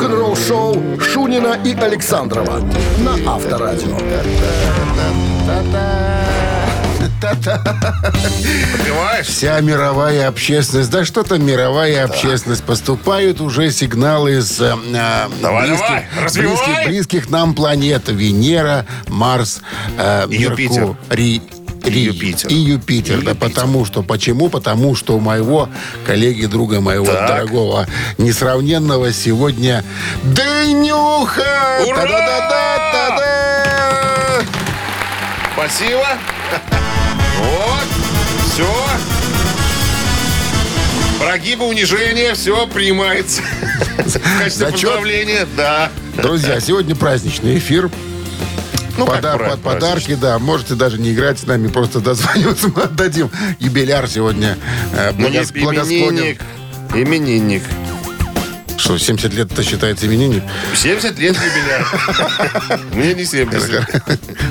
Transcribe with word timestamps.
Рок-н-ролл-шоу 0.00 0.98
Шунина 0.98 1.58
и 1.62 1.74
Александрова 1.74 2.60
на 3.00 3.34
Авторадио. 3.34 3.98
Понимаешь? 8.82 9.26
Вся 9.26 9.60
мировая 9.60 10.26
общественность, 10.28 10.90
да 10.90 11.04
что 11.04 11.22
там 11.22 11.44
мировая 11.44 12.06
общественность, 12.06 12.64
поступают 12.64 13.42
уже 13.42 13.70
сигналы 13.70 14.38
из 14.38 14.58
э, 14.58 14.74
э, 14.74 15.28
Давай, 15.42 15.68
близких, 15.68 15.86
давай, 15.86 16.04
развивай. 16.24 16.56
близких, 16.56 16.86
близких 16.86 17.28
нам 17.28 17.54
планет. 17.54 18.08
Венера, 18.08 18.86
Марс, 19.06 19.60
э. 19.98 20.26
Меркурий. 20.28 21.42
И 21.84 21.98
Юпитер. 21.98 22.48
И 22.50 22.54
Юпитер, 22.54 23.18
И 23.18 23.22
да, 23.22 23.30
Юпитер. 23.30 23.48
потому 23.50 23.84
что, 23.84 24.02
почему? 24.02 24.48
Потому 24.48 24.94
что 24.94 25.16
у 25.16 25.20
моего 25.20 25.68
коллеги, 26.06 26.46
друга 26.46 26.80
моего 26.80 27.06
Так. 27.06 27.28
дорогого, 27.28 27.86
несравненного 28.18 29.12
сегодня 29.12 29.84
Дынюха! 30.22 31.82
Ура! 31.86 32.02
Та-да-да-да-да-да! 32.02 34.44
Спасибо. 35.54 36.06
Вот. 37.38 37.86
Все. 38.52 38.66
Прогибы, 41.18 41.66
унижения, 41.66 42.34
все 42.34 42.66
принимается. 42.66 43.42
В 43.98 44.38
качестве 44.38 44.66
Зачет? 44.66 44.82
поздравления, 44.82 45.46
да. 45.56 45.90
Друзья, 46.16 46.60
сегодня 46.60 46.94
праздничный 46.96 47.58
эфир. 47.58 47.90
Ну, 48.98 49.06
как 49.06 49.16
Пода- 49.16 49.36
пра- 49.36 49.50
под- 49.50 49.60
подарки, 49.62 50.14
да. 50.14 50.38
Можете 50.38 50.74
даже 50.74 50.98
не 50.98 51.12
играть 51.12 51.38
с 51.38 51.46
нами, 51.46 51.68
просто 51.68 52.00
дозвониться. 52.00 52.68
Мы 52.74 52.82
отдадим 52.82 53.30
юбиляр 53.58 54.08
сегодня. 54.08 54.56
э, 54.94 55.12
Ну, 55.16 55.28
не 55.28 55.38
благос- 55.38 55.60
благосклонен. 55.60 56.08
именинник. 56.18 56.40
Именинник. 56.94 57.62
Что, 58.76 58.96
70 58.98 59.34
лет 59.34 59.52
это 59.52 59.62
считается 59.62 60.06
именинник? 60.06 60.42
70 60.74 61.18
лет 61.18 61.36
юбиляр. 61.36 62.80
Мне 62.94 63.14
не 63.14 63.24
70. 63.24 63.86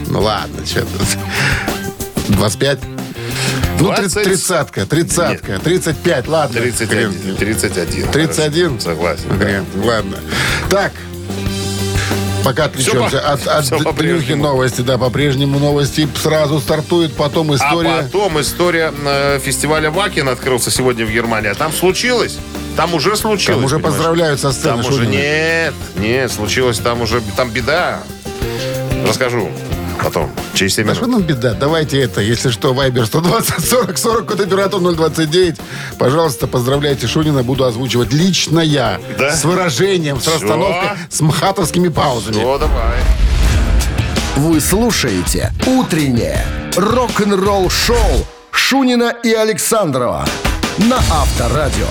Ну 0.07 0.21
ладно, 0.21 0.65
что 0.65 0.81
тут. 0.81 1.01
25? 2.29 2.79
Ну, 3.79 3.85
20. 3.87 4.23
тридцатка, 4.23 4.85
тридцатка, 4.85 5.57
35, 5.59 6.27
ладно. 6.27 6.59
31. 6.61 7.11
Хрен. 7.21 7.35
31. 7.37 8.07
31? 8.11 8.67
Хорошо, 8.69 8.79
Согласен. 8.83 9.23
да. 9.29 9.35
Хрен, 9.45 9.65
Ладно. 9.83 10.17
Так, 10.69 10.91
пока 12.43 12.65
отвлечемся 12.65 13.19
от, 13.19 13.47
от 13.47 13.95
Дрюхи 13.95 14.33
новости, 14.33 14.81
да, 14.81 14.97
по-прежнему 14.97 15.59
новости 15.59 16.07
сразу 16.15 16.59
стартует, 16.59 17.13
потом 17.13 17.51
А 17.51 17.55
история. 17.55 18.03
потом 18.03 18.39
история 18.41 18.93
э, 19.05 19.39
фестиваля 19.39 19.91
Вакин 19.91 20.29
открылся 20.29 20.71
сегодня 20.71 21.05
в 21.05 21.11
Германии. 21.11 21.49
А 21.49 21.55
там 21.55 21.71
случилось? 21.71 22.37
Там 22.75 22.93
уже 22.93 23.15
случилось. 23.15 23.57
Там 23.57 23.65
уже 23.65 23.75
понимаешь? 23.75 23.95
поздравляют 23.95 24.39
со 24.39 24.51
сцены. 24.51 24.83
Там 24.83 24.93
уже 24.93 25.07
нет, 25.07 25.73
нет, 25.97 26.31
случилось 26.31 26.79
там 26.79 27.01
уже, 27.01 27.21
там 27.35 27.49
беда. 27.49 27.99
Расскажу 29.07 29.49
потом, 30.03 30.31
через 30.53 30.75
7 30.75 30.87
Да 30.87 30.95
что 30.95 31.05
минут. 31.05 31.19
нам 31.19 31.27
беда? 31.27 31.53
Давайте 31.53 31.99
это, 32.01 32.21
если 32.21 32.49
что, 32.49 32.73
Вайбер 32.73 33.05
120 33.05 33.67
40 33.67 33.97
40, 33.97 34.25
код 34.27 34.39
оператор 34.41 34.79
029. 34.79 35.55
Пожалуйста, 35.97 36.47
поздравляйте 36.47 37.07
Шунина, 37.07 37.43
буду 37.43 37.63
озвучивать 37.65 38.13
лично 38.13 38.59
я. 38.59 38.99
Да? 39.17 39.35
С 39.35 39.43
выражением, 39.45 40.17
с 40.19 40.23
Всё. 40.23 40.33
расстановкой, 40.33 40.89
с 41.09 41.21
мхатовскими 41.21 41.87
паузами. 41.89 42.41
Ну, 42.41 42.57
давай. 42.57 42.99
Вы 44.37 44.59
слушаете 44.61 45.51
«Утреннее 45.65 46.45
рок-н-ролл-шоу» 46.75 48.25
Шунина 48.51 49.13
и 49.23 49.33
Александрова 49.33 50.25
на 50.77 50.97
Авторадио. 50.97 51.87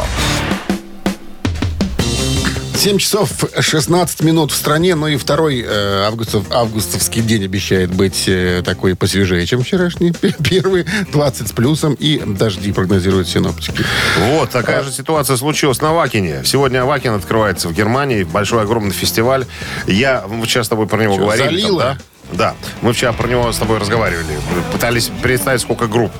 7 2.78 2.98
часов 2.98 3.30
16 3.58 4.20
минут 4.22 4.52
в 4.52 4.54
стране, 4.54 4.94
ну 4.94 5.08
и 5.08 5.16
второй 5.16 5.64
э, 5.66 6.04
августов, 6.06 6.44
августовский 6.52 7.22
день 7.22 7.44
обещает 7.44 7.92
быть 7.92 8.28
э, 8.28 8.62
такой 8.64 8.94
посвежее, 8.94 9.44
чем 9.46 9.64
вчерашний. 9.64 10.12
Первый 10.48 10.86
20 11.10 11.48
с 11.48 11.50
плюсом 11.50 11.94
и 11.94 12.22
дожди 12.24 12.70
прогнозируют 12.70 13.26
синоптики. 13.26 13.84
Вот, 14.30 14.50
такая 14.50 14.84
же 14.84 14.92
ситуация 14.92 15.36
случилась 15.36 15.80
на 15.80 15.92
Вакине. 15.92 16.42
Сегодня 16.44 16.84
Вакин 16.84 17.14
открывается 17.14 17.68
в 17.68 17.74
Германии. 17.74 18.22
Большой, 18.22 18.62
огромный 18.62 18.92
фестиваль. 18.92 19.44
Я, 19.88 20.24
мы 20.28 20.46
сейчас 20.46 20.66
с 20.66 20.68
тобой 20.68 20.86
про 20.86 21.02
него 21.02 21.16
Чё, 21.16 21.22
говорили. 21.22 21.48
там, 21.48 21.54
залило? 21.56 21.82
да? 21.82 21.98
Да, 22.32 22.54
мы 22.82 22.92
вчера 22.92 23.12
про 23.12 23.26
него 23.26 23.50
с 23.52 23.56
тобой 23.56 23.78
разговаривали. 23.78 24.26
Пытались 24.72 25.10
представить, 25.22 25.62
сколько 25.62 25.86
групп. 25.86 26.12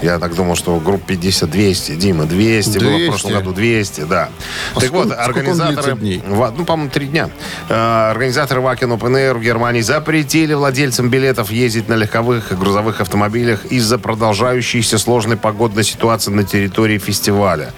Я 0.00 0.18
так 0.18 0.34
думал, 0.34 0.54
что 0.54 0.78
групп 0.78 1.04
50, 1.04 1.50
200. 1.50 1.96
Дима, 1.96 2.24
200. 2.24 2.78
Было 2.78 2.88
в 2.88 2.92
200. 2.96 3.08
прошлом 3.08 3.32
году 3.32 3.52
200, 3.52 4.00
да. 4.02 4.28
А 4.74 4.80
так 4.80 4.90
вот, 4.90 5.08
сколько- 5.08 5.18
он 5.18 5.24
организаторы... 5.24 5.96
дней? 5.96 6.22
Ну, 6.24 6.64
по-моему, 6.64 6.90
три 6.90 7.06
дня. 7.06 7.30
Э, 7.68 8.10
Организаторы 8.10 8.60
Вакин 8.60 8.92
Open 8.92 9.12
Air 9.14 9.34
в 9.34 9.42
Германии 9.42 9.80
запретили 9.80 10.54
владельцам 10.54 11.10
билетов 11.10 11.50
ездить 11.50 11.88
на 11.88 11.94
легковых 11.94 12.52
и 12.52 12.54
грузовых 12.54 13.00
автомобилях 13.00 13.64
из-за 13.66 13.98
продолжающейся 13.98 14.98
сложной 14.98 15.36
погодной 15.36 15.82
ситуации 15.84 16.30
на 16.30 16.44
территории 16.44 16.98
фестиваля. 16.98 17.72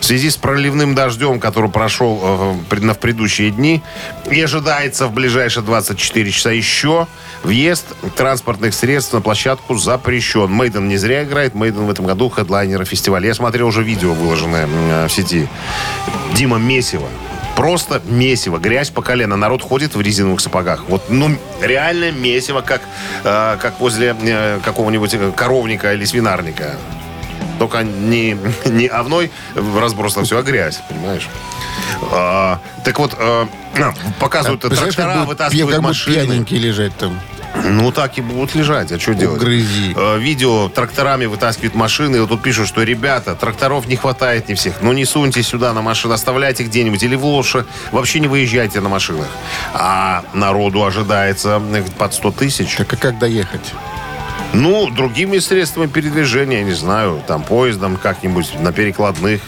В 0.00 0.04
связи 0.04 0.30
с 0.30 0.36
проливным 0.36 0.94
дождем, 0.96 1.38
который 1.38 1.70
прошел 1.70 2.20
э, 2.20 2.74
в 2.74 2.94
предыдущие 2.94 3.50
дни, 3.50 3.82
и 4.30 4.40
ожидается 4.40 5.06
в 5.06 5.12
ближайшие 5.12 5.62
24 5.62 6.30
часа 6.32 6.50
еще, 6.50 7.06
въезд 7.42 7.86
транспортных 8.16 8.74
средств 8.74 9.12
на 9.12 9.20
площадку 9.20 9.76
запрещен. 9.76 10.50
Мейден 10.50 10.88
не 10.88 10.96
зря 10.96 11.24
играет. 11.24 11.54
Мейден 11.54 11.86
в 11.86 11.90
этом 11.90 12.06
году 12.06 12.28
хедлайнера 12.28 12.84
фестиваля. 12.84 13.26
Я 13.26 13.34
смотрел 13.34 13.68
уже 13.68 13.82
видео, 13.82 14.14
выложенное 14.14 14.68
э, 14.68 15.06
в 15.06 15.12
сети. 15.12 15.48
Дима 16.34 16.58
Месиво. 16.58 17.08
Просто 17.58 18.00
месиво, 18.06 18.58
грязь 18.58 18.90
по 18.90 19.02
колено. 19.02 19.36
Народ 19.36 19.62
ходит 19.62 19.96
в 19.96 20.00
резиновых 20.00 20.40
сапогах. 20.40 20.84
Вот, 20.88 21.10
ну, 21.10 21.36
реально 21.60 22.12
месиво, 22.12 22.60
как, 22.60 22.82
э, 23.24 23.56
как 23.60 23.80
возле 23.80 24.14
э, 24.22 24.60
какого-нибудь 24.64 25.14
э, 25.14 25.32
коровника 25.34 25.92
или 25.92 26.04
свинарника. 26.04 26.76
Только 27.58 27.82
не, 27.82 28.36
не 28.64 28.86
овной 28.86 29.32
разброс 29.56 30.14
на 30.14 30.22
все, 30.22 30.38
а 30.38 30.42
грязь, 30.42 30.80
понимаешь? 30.88 31.28
А, 32.12 32.60
так 32.84 32.98
вот, 32.98 33.14
э, 33.18 33.46
а, 33.78 33.92
показывают 34.18 34.62
как 34.62 34.72
трактора, 34.74 35.12
пья- 35.14 35.24
вытаскивают 35.24 35.74
как 35.76 35.82
машины. 35.84 36.14
пьяненькие 36.14 36.60
лежать 36.60 36.96
там. 36.96 37.18
Ну, 37.64 37.90
так 37.90 38.18
и 38.18 38.20
будут 38.20 38.54
лежать. 38.54 38.92
А 38.92 39.00
что 39.00 39.14
делать? 39.14 39.40
Грызи. 39.40 39.96
Видео 40.18 40.68
тракторами 40.68 41.24
вытаскивают 41.24 41.74
машины. 41.74 42.16
И 42.16 42.20
вот 42.20 42.28
тут 42.28 42.42
пишут, 42.42 42.68
что, 42.68 42.82
ребята, 42.82 43.34
тракторов 43.34 43.86
не 43.86 43.96
хватает 43.96 44.48
не 44.48 44.54
всех. 44.54 44.74
Ну, 44.82 44.92
не 44.92 45.04
суньте 45.04 45.42
сюда 45.42 45.72
на 45.72 45.80
машины, 45.82 46.12
оставляйте 46.12 46.62
где-нибудь. 46.64 47.02
Или 47.02 47.16
в 47.16 47.24
лошадь. 47.24 47.66
Вообще 47.90 48.20
не 48.20 48.28
выезжайте 48.28 48.80
на 48.80 48.88
машинах. 48.88 49.26
А 49.72 50.24
народу 50.34 50.84
ожидается 50.84 51.60
э, 51.72 51.82
под 51.96 52.14
100 52.14 52.30
тысяч. 52.32 52.76
Так 52.76 52.92
а 52.92 52.96
как 52.96 53.18
доехать? 53.18 53.72
Ну, 54.52 54.88
другими 54.90 55.38
средствами 55.38 55.88
передвижения, 55.88 56.62
не 56.62 56.72
знаю, 56.72 57.22
там, 57.26 57.42
поездом 57.42 57.96
как-нибудь, 57.96 58.58
на 58.60 58.72
перекладных. 58.72 59.40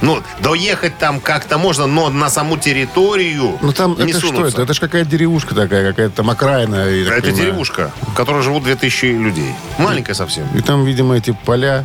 Ну, 0.00 0.22
доехать 0.40 0.96
там 0.98 1.20
как-то 1.20 1.58
можно, 1.58 1.86
но 1.86 2.08
на 2.08 2.30
саму 2.30 2.56
территорию 2.56 3.58
Ну 3.60 3.72
там 3.72 3.96
не 3.98 4.10
это 4.12 4.20
что 4.20 4.46
это? 4.46 4.62
Это 4.62 4.72
же 4.74 4.80
какая-то 4.80 5.10
деревушка 5.10 5.54
такая, 5.54 5.88
какая-то 5.90 6.14
там 6.16 6.30
окраина. 6.30 6.88
я 6.88 7.04
так 7.04 7.14
Это 7.18 7.22
понимаю. 7.28 7.44
деревушка, 7.46 7.92
в 8.02 8.14
которой 8.14 8.42
живут 8.42 8.64
2000 8.64 9.06
людей. 9.06 9.52
Маленькая 9.78 10.14
совсем. 10.14 10.46
И 10.54 10.60
там, 10.60 10.84
видимо, 10.84 11.16
эти 11.16 11.36
поля. 11.44 11.84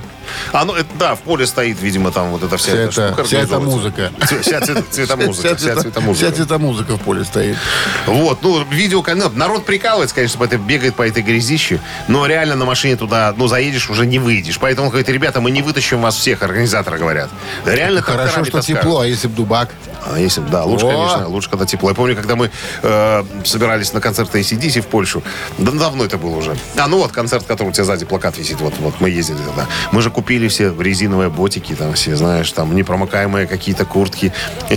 А, 0.51 0.65
ну, 0.65 0.73
это, 0.73 0.87
да, 0.97 1.15
в 1.15 1.19
поле 1.19 1.45
стоит, 1.45 1.81
видимо, 1.81 2.11
там 2.11 2.31
вот 2.31 2.43
эта 2.43 2.57
вся, 2.57 2.71
Вся 2.71 2.81
эта 2.81 2.91
штука 2.91 3.23
вся 3.23 3.39
эта 3.39 3.59
музыка. 3.59 4.11
Вся 4.41 4.59
цвет- 4.61 4.85
цветомузыка. 4.89 5.55
Вся 5.55 5.55
цвета- 5.55 5.81
цветомузыка. 5.81 6.25
Вся 6.25 6.35
цветомузыка 6.35 6.93
в 6.97 7.01
поле 7.01 7.23
стоит. 7.23 7.57
Вот, 8.05 8.41
ну, 8.41 8.63
видео, 8.65 9.03
ну, 9.15 9.29
народ 9.29 9.65
прикалывается, 9.65 10.15
конечно, 10.15 10.39
по 10.39 10.43
этой, 10.43 10.57
бегает 10.57 10.95
по 10.95 11.07
этой 11.07 11.23
грязище, 11.23 11.79
но 12.07 12.25
реально 12.25 12.55
на 12.55 12.65
машине 12.65 12.95
туда, 12.95 13.33
ну, 13.35 13.47
заедешь, 13.47 13.89
уже 13.89 14.05
не 14.05 14.19
выйдешь. 14.19 14.59
Поэтому, 14.59 14.89
говорит, 14.89 15.09
ребята, 15.09 15.41
мы 15.41 15.51
не 15.51 15.61
вытащим 15.61 16.01
вас 16.01 16.15
всех, 16.15 16.41
организаторы 16.43 16.97
говорят. 16.97 17.29
Реально 17.65 18.01
Хорошо, 18.01 18.45
что 18.45 18.61
тепло, 18.61 18.99
а 18.99 19.07
если 19.07 19.27
б 19.27 19.35
дубак? 19.35 19.69
А 20.05 20.19
если 20.19 20.41
да, 20.41 20.63
лучше, 20.65 20.85
О! 20.85 20.89
конечно, 20.89 21.27
лучше, 21.27 21.49
когда 21.49 21.65
тепло. 21.65 21.89
Я 21.89 21.95
помню, 21.95 22.15
когда 22.15 22.35
мы 22.35 22.51
э, 22.81 23.23
собирались 23.45 23.93
на 23.93 24.01
концерт 24.01 24.33
ACDC 24.35 24.81
в 24.81 24.87
Польшу, 24.87 25.23
да 25.57 25.71
давно 25.71 26.03
это 26.03 26.17
было 26.17 26.35
уже. 26.35 26.57
А, 26.77 26.87
ну 26.87 26.97
вот, 26.97 27.11
концерт, 27.11 27.45
который 27.45 27.69
у 27.69 27.71
тебя 27.71 27.85
сзади 27.85 28.05
плакат 28.05 28.37
висит, 28.37 28.59
вот, 28.59 28.73
вот 28.79 28.95
мы 28.99 29.09
ездили 29.09 29.37
тогда. 29.37 29.67
Мы 29.91 30.01
же 30.01 30.09
купили 30.09 30.22
все 30.47 30.73
резиновые 30.77 31.29
ботики, 31.29 31.73
там 31.73 31.93
все, 31.93 32.15
знаешь, 32.15 32.51
там 32.51 32.75
непромокаемые 32.75 33.47
какие-то 33.47 33.85
куртки 33.85 34.33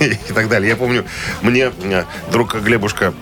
и, 0.00 0.32
так 0.32 0.48
далее. 0.48 0.70
Я 0.70 0.76
помню, 0.76 1.04
мне 1.42 1.70
э, 1.82 2.04
друг 2.30 2.54
Глебушка 2.56 3.14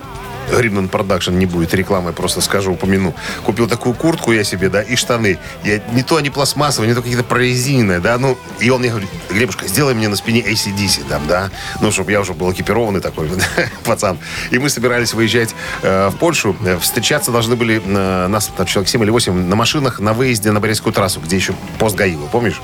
Гримнан 0.50 0.88
Production 0.88 1.32
не 1.32 1.46
будет 1.46 1.74
рекламы, 1.74 2.12
просто 2.12 2.40
скажу, 2.40 2.72
упомяну. 2.72 3.14
Купил 3.44 3.68
такую 3.68 3.94
куртку 3.94 4.32
я 4.32 4.44
себе, 4.44 4.68
да, 4.68 4.82
и 4.82 4.96
штаны. 4.96 5.38
Я, 5.64 5.80
не 5.92 6.02
то 6.02 6.16
они 6.16 6.30
пластмассовые, 6.30 6.88
не 6.88 6.94
то 6.94 7.02
какие-то 7.02 7.24
прорезиненные, 7.24 8.00
да, 8.00 8.18
ну, 8.18 8.38
и 8.60 8.70
он 8.70 8.80
мне 8.80 8.90
говорит, 8.90 9.08
Глебушка, 9.30 9.66
сделай 9.66 9.94
мне 9.94 10.08
на 10.08 10.16
спине 10.16 10.40
ACDC 10.40 11.08
там, 11.08 11.26
да, 11.26 11.50
ну, 11.80 11.90
чтобы 11.90 12.12
я 12.12 12.20
уже 12.20 12.34
был 12.34 12.52
экипированный 12.52 13.00
такой 13.00 13.30
пацан. 13.84 14.18
И 14.50 14.58
мы 14.58 14.68
собирались 14.68 15.14
выезжать 15.14 15.54
э, 15.82 16.08
в 16.08 16.16
Польшу, 16.16 16.56
встречаться 16.80 17.30
должны 17.32 17.56
были 17.56 17.82
э, 17.84 18.26
нас, 18.28 18.50
там, 18.56 18.66
человек 18.66 18.88
7 18.88 19.02
или 19.02 19.10
8, 19.10 19.32
на 19.32 19.56
машинах 19.56 20.00
на 20.00 20.12
выезде 20.12 20.52
на 20.52 20.60
Борейскую 20.60 20.92
трассу, 20.92 21.20
где 21.20 21.36
еще 21.36 21.54
пост 21.78 21.96
ГАИ 21.96 22.16
был, 22.16 22.28
помнишь? 22.28 22.60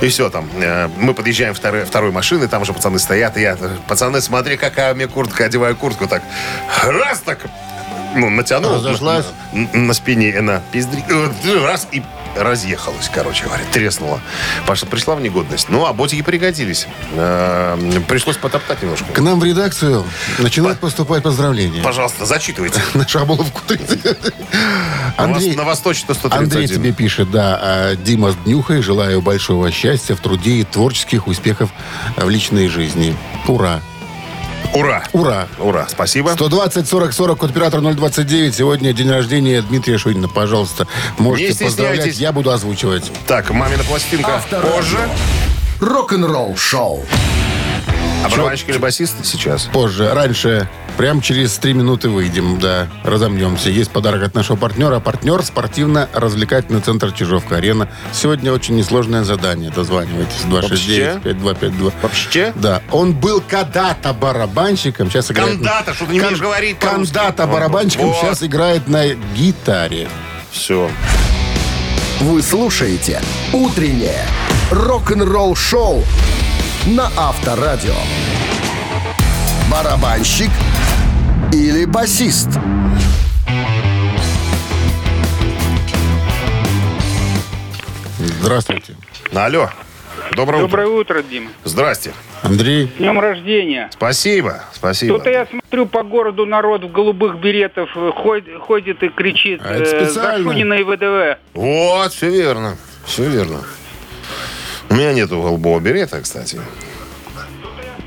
И 0.00 0.08
все 0.08 0.30
там, 0.30 0.48
э, 0.56 0.88
мы 0.98 1.14
подъезжаем 1.14 1.54
второй, 1.54 1.84
второй 1.84 2.10
машины, 2.10 2.48
там 2.48 2.62
уже 2.62 2.72
пацаны 2.72 2.98
стоят, 2.98 3.36
и 3.36 3.42
я, 3.42 3.56
пацаны, 3.88 4.20
смотри, 4.20 4.56
какая 4.56 4.92
у 4.92 4.96
меня 4.96 5.08
куртка, 5.08 5.44
одеваю 5.44 5.76
куртку 5.76 6.06
так, 6.06 6.22
раз 6.84 7.13
так, 7.20 7.38
ну, 8.14 8.30
натянул. 8.30 8.74
Разошлась? 8.74 9.26
На, 9.52 9.60
на- 9.72 9.78
на 9.86 9.94
спине 9.94 10.34
она 10.38 10.60
пиздри... 10.72 11.04
э, 11.08 11.64
Раз 11.64 11.88
и 11.92 12.02
разъехалась, 12.36 13.08
короче 13.14 13.44
говоря, 13.44 13.62
треснула. 13.72 14.20
Паша 14.66 14.86
пришла 14.86 15.14
в 15.14 15.20
негодность. 15.20 15.68
Ну, 15.68 15.84
а 15.86 15.92
ботики 15.92 16.22
пригодились. 16.22 16.86
Э, 17.12 17.76
Пришлось 18.08 18.36
потоптать 18.36 18.82
немножко. 18.82 19.06
К 19.12 19.20
нам 19.20 19.38
в 19.38 19.44
редакцию 19.44 20.04
начинают 20.38 20.80
поступать 20.80 21.22
поздравления. 21.22 21.82
Пожалуйста, 21.82 22.24
зачитывайте. 22.26 22.80
На 22.94 23.06
Шаболовку 23.06 23.60
30. 23.66 24.04
На 25.16 25.24
Андрей, 25.24 25.54
На 25.54 25.62
Восточной 25.64 26.14
131. 26.14 26.38
Андрей 26.42 26.66
тебе 26.66 26.92
пишет, 26.92 27.30
да, 27.30 27.58
а, 27.62 27.94
Дима 27.96 28.32
с 28.32 28.36
Днюхой, 28.44 28.82
желаю 28.82 29.20
большого 29.22 29.70
счастья 29.70 30.16
в 30.16 30.20
труде 30.20 30.52
и 30.52 30.64
творческих 30.64 31.28
успехов 31.28 31.70
в 32.16 32.28
личной 32.28 32.66
жизни. 32.68 33.16
Ура! 33.46 33.80
Ура! 34.74 35.04
Ура! 35.12 35.46
Ура, 35.58 35.86
спасибо. 35.88 36.30
120 36.30 36.88
40 36.88 37.12
40 37.12 37.38
код 37.38 37.50
оператор 37.50 37.80
029. 37.80 38.54
Сегодня 38.54 38.92
день 38.92 39.08
рождения 39.08 39.62
Дмитрия 39.62 39.98
Шунина. 39.98 40.28
Пожалуйста, 40.28 40.88
можете 41.16 41.64
поздравлять. 41.64 42.18
Я 42.18 42.32
буду 42.32 42.50
озвучивать. 42.50 43.10
Так, 43.28 43.50
мамина 43.50 43.84
пластинка 43.84 44.36
Авторадио. 44.36 44.70
позже. 44.72 44.98
Рок-н-ролл 45.80 46.56
шоу. 46.56 47.04
А 48.24 48.28
барабанщик 48.30 48.70
или 48.70 48.78
басист 48.78 49.16
сейчас? 49.22 49.64
Позже. 49.64 50.10
Раньше. 50.14 50.66
Прям 50.96 51.20
через 51.20 51.58
три 51.58 51.74
минуты 51.74 52.08
выйдем, 52.08 52.58
да, 52.58 52.88
разомнемся. 53.02 53.68
Есть 53.68 53.90
подарок 53.90 54.22
от 54.22 54.34
нашего 54.34 54.56
партнера. 54.56 54.98
Партнер 54.98 55.42
спортивно-развлекательный 55.42 56.80
центр 56.80 57.12
Чижовка-Арена. 57.12 57.88
Сегодня 58.12 58.50
очень 58.52 58.76
несложное 58.76 59.24
задание. 59.24 59.70
Дозванивайтесь. 59.70 60.44
269-5252. 60.46 61.92
Вообще? 62.00 62.52
Да. 62.54 62.80
Он 62.92 63.12
был 63.12 63.42
когда-то 63.46 64.14
барабанщиком. 64.14 65.10
Сейчас 65.10 65.30
играет... 65.30 65.56
Кандата, 65.56 65.92
что 65.92 66.06
ты 66.06 66.12
не 66.12 66.20
умеешь 66.20 66.40
говорить. 66.40 66.78
Когда-то 66.78 67.46
барабанщиком. 67.46 68.06
Вот. 68.06 68.16
Сейчас 68.20 68.42
играет 68.42 68.88
на 68.88 69.08
гитаре. 69.36 70.08
Все. 70.50 70.88
Вы 72.20 72.40
слушаете 72.40 73.20
«Утреннее 73.52 74.24
рок-н-ролл 74.70 75.54
шоу» 75.56 76.04
на 76.86 77.10
Авторадио. 77.16 77.94
Барабанщик 79.70 80.50
или 81.52 81.84
басист? 81.86 82.48
Здравствуйте. 88.18 88.94
Алло. 89.34 89.70
Доброе, 90.36 90.62
Доброе 90.62 90.86
утро. 90.88 91.18
утро, 91.18 91.22
Дим. 91.22 91.50
Здрасте. 91.64 92.12
Андрей. 92.42 92.90
С 92.94 92.98
днем 92.98 93.20
рождения. 93.20 93.90
Спасибо. 93.92 94.64
Спасибо. 94.72 95.18
Тут 95.18 95.26
я 95.26 95.46
смотрю 95.46 95.86
по 95.86 96.02
городу 96.02 96.46
народ 96.46 96.84
в 96.84 96.90
голубых 96.92 97.38
беретов 97.38 97.90
э, 97.94 98.10
ходит, 98.14 98.58
ходит 98.60 99.02
и 99.02 99.08
кричит 99.08 99.60
А 99.64 99.74
это 99.74 99.96
э, 99.96 100.06
специально. 100.06 100.38
за 100.44 100.50
Шунина 100.50 100.74
и 100.74 100.82
ВДВ. 100.82 101.38
Вот, 101.54 102.12
все 102.12 102.30
верно. 102.30 102.76
Все 103.06 103.24
верно. 103.28 103.60
У 104.90 104.94
меня 104.94 105.12
нету 105.12 105.40
голубого 105.42 105.80
берета, 105.80 106.20
кстати. 106.20 106.60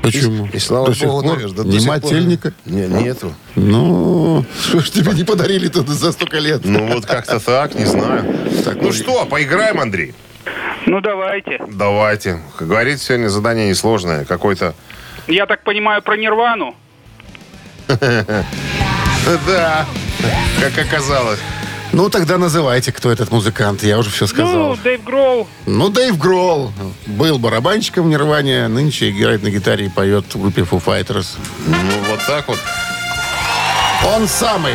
Почему? 0.02 0.48
И 0.52 0.58
слава 0.58 0.86
До 0.86 0.94
сих 0.94 1.08
богу, 1.08 1.22
пор 1.22 1.32
наверное, 1.34 1.56
до 1.56 1.64
не 1.64 1.80
сих? 1.80 2.54
Не, 2.64 2.86
нету. 2.86 3.34
Ну, 3.56 4.44
что 4.62 4.80
ж 4.80 4.90
тебе 4.90 5.12
не 5.12 5.24
подарили 5.24 5.68
тут 5.68 5.88
за 5.88 6.12
столько 6.12 6.38
лет? 6.38 6.64
Ну, 6.64 6.86
вот 6.94 7.04
как-то 7.04 7.40
так, 7.40 7.74
не 7.74 7.84
знаю. 7.84 8.24
Так, 8.64 8.80
Ну 8.80 8.92
что, 8.92 9.26
поиграем, 9.26 9.80
Андрей? 9.80 10.14
Ну 10.86 11.00
давайте. 11.00 11.60
Давайте. 11.68 12.40
Как 12.56 12.68
говорится, 12.68 13.06
сегодня 13.06 13.28
задание 13.28 13.68
несложное. 13.68 14.24
Какой-то... 14.24 14.74
Я 15.26 15.44
так 15.46 15.62
понимаю 15.64 16.00
про 16.02 16.16
Нирвану. 16.16 16.74
Да, 19.46 19.84
как 20.60 20.86
оказалось. 20.86 21.40
Ну, 21.92 22.10
тогда 22.10 22.38
называйте, 22.38 22.92
кто 22.92 23.10
этот 23.10 23.30
музыкант. 23.30 23.82
Я 23.82 23.98
уже 23.98 24.10
все 24.10 24.26
сказал. 24.26 24.54
Ну, 24.54 24.76
Дэйв 24.76 25.04
Гроул. 25.04 25.48
Ну, 25.66 25.88
Дэйв 25.88 26.18
Гролл. 26.18 26.72
Был 27.06 27.38
барабанщиком 27.38 28.06
в 28.06 28.08
Нирване, 28.08 28.68
нынче 28.68 29.10
играет 29.10 29.42
на 29.42 29.50
гитаре 29.50 29.86
и 29.86 29.88
поет 29.88 30.34
в 30.34 30.40
группе 30.40 30.62
Foo 30.62 30.82
Fighters. 30.84 31.36
Ну, 31.66 31.76
вот 32.10 32.20
так 32.26 32.48
вот. 32.48 32.58
Он 34.06 34.28
самый. 34.28 34.74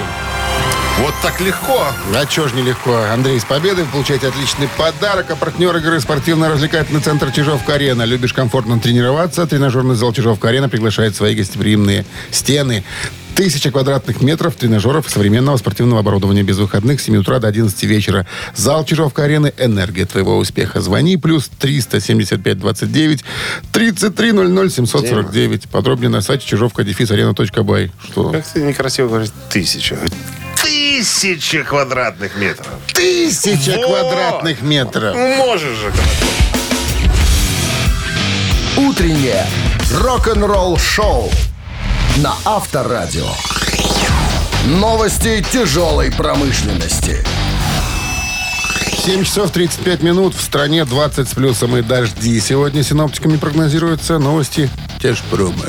Вот 1.00 1.14
так 1.24 1.42
легко. 1.42 1.88
А 2.16 2.26
чё 2.26 2.48
ж 2.48 2.54
нелегко. 2.54 2.96
Андрей, 3.12 3.40
с 3.40 3.46
победой 3.46 3.86
получаете 3.86 4.28
отличный 4.28 4.68
подарок. 4.78 5.32
А 5.32 5.36
партнер 5.36 5.76
игры 5.78 6.00
спортивно-развлекательный 6.00 7.02
центр 7.02 7.32
Чижовка-Арена. 7.32 8.04
Любишь 8.04 8.34
комфортно 8.34 8.80
тренироваться? 8.80 9.48
Тренажерный 9.48 9.96
зал 9.96 10.14
Чижовка-Арена 10.14 10.70
приглашает 10.70 11.16
свои 11.16 11.34
гостеприимные 11.34 12.06
стены. 12.30 12.84
Тысяча 13.36 13.72
квадратных 13.72 14.22
метров 14.22 14.56
тренажеров 14.56 15.10
современного 15.10 15.58
спортивного 15.58 16.02
оборудования 16.02 16.44
без 16.44 16.58
выходных 16.58 17.02
с 17.02 17.06
7 17.06 17.18
утра 17.18 17.40
до 17.40 17.48
11 17.48 17.84
вечера. 17.84 18.28
Зал 18.56 18.86
Чижовка-Арены 18.86 19.54
«Энергия 19.58 20.06
твоего 20.06 20.38
успеха». 20.38 20.82
Звони 20.82 21.18
плюс 21.18 21.50
375 21.60 22.60
29 22.60 23.24
33 23.72 24.32
00 24.34 24.70
749. 24.70 25.68
Подробнее 25.68 26.10
на 26.10 26.22
сайте 26.22 26.46
чижовка-арена.бай. 26.46 27.92
Что? 28.04 28.30
Как 28.30 28.46
ты 28.46 28.62
некрасиво 28.62 29.08
говоришь, 29.08 29.30
тысяча. 29.50 29.98
Тысяча 30.64 31.64
квадратных 31.64 32.38
метров. 32.38 32.68
Тысяча 32.94 33.78
Во! 33.78 33.88
квадратных 33.88 34.62
метров. 34.62 35.16
Ну, 35.16 35.36
можешь 35.38 35.78
же. 35.78 35.92
«Утреннее 38.78 39.46
рок-н-ролл 39.92 40.78
шоу» 40.78 41.32
на 42.18 42.36
Авторадио. 42.46 43.26
Новости 44.68 45.44
тяжелой 45.52 46.12
промышленности. 46.12 47.24
7 49.04 49.24
часов 49.24 49.50
35 49.50 50.04
минут. 50.04 50.36
В 50.36 50.42
стране 50.42 50.86
20 50.86 51.28
с 51.28 51.34
плюсом 51.34 51.76
и 51.76 51.82
дожди. 51.82 52.40
Сегодня 52.40 52.84
синоптиками 52.84 53.38
прогнозируются 53.38 54.20
новости 54.20 54.70
тяжпрома. 55.02 55.66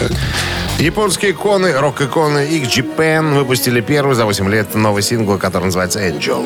Японские 0.79 1.31
иконы, 1.31 1.73
рок-иконы 1.73 2.47
X 2.47 2.69
Japan 2.69 3.35
выпустили 3.35 3.81
первый 3.81 4.15
за 4.15 4.27
8 4.27 4.49
лет 4.51 4.75
новый 4.75 5.03
сингл, 5.03 5.39
который 5.39 5.65
называется 5.65 6.01
Angel. 6.07 6.45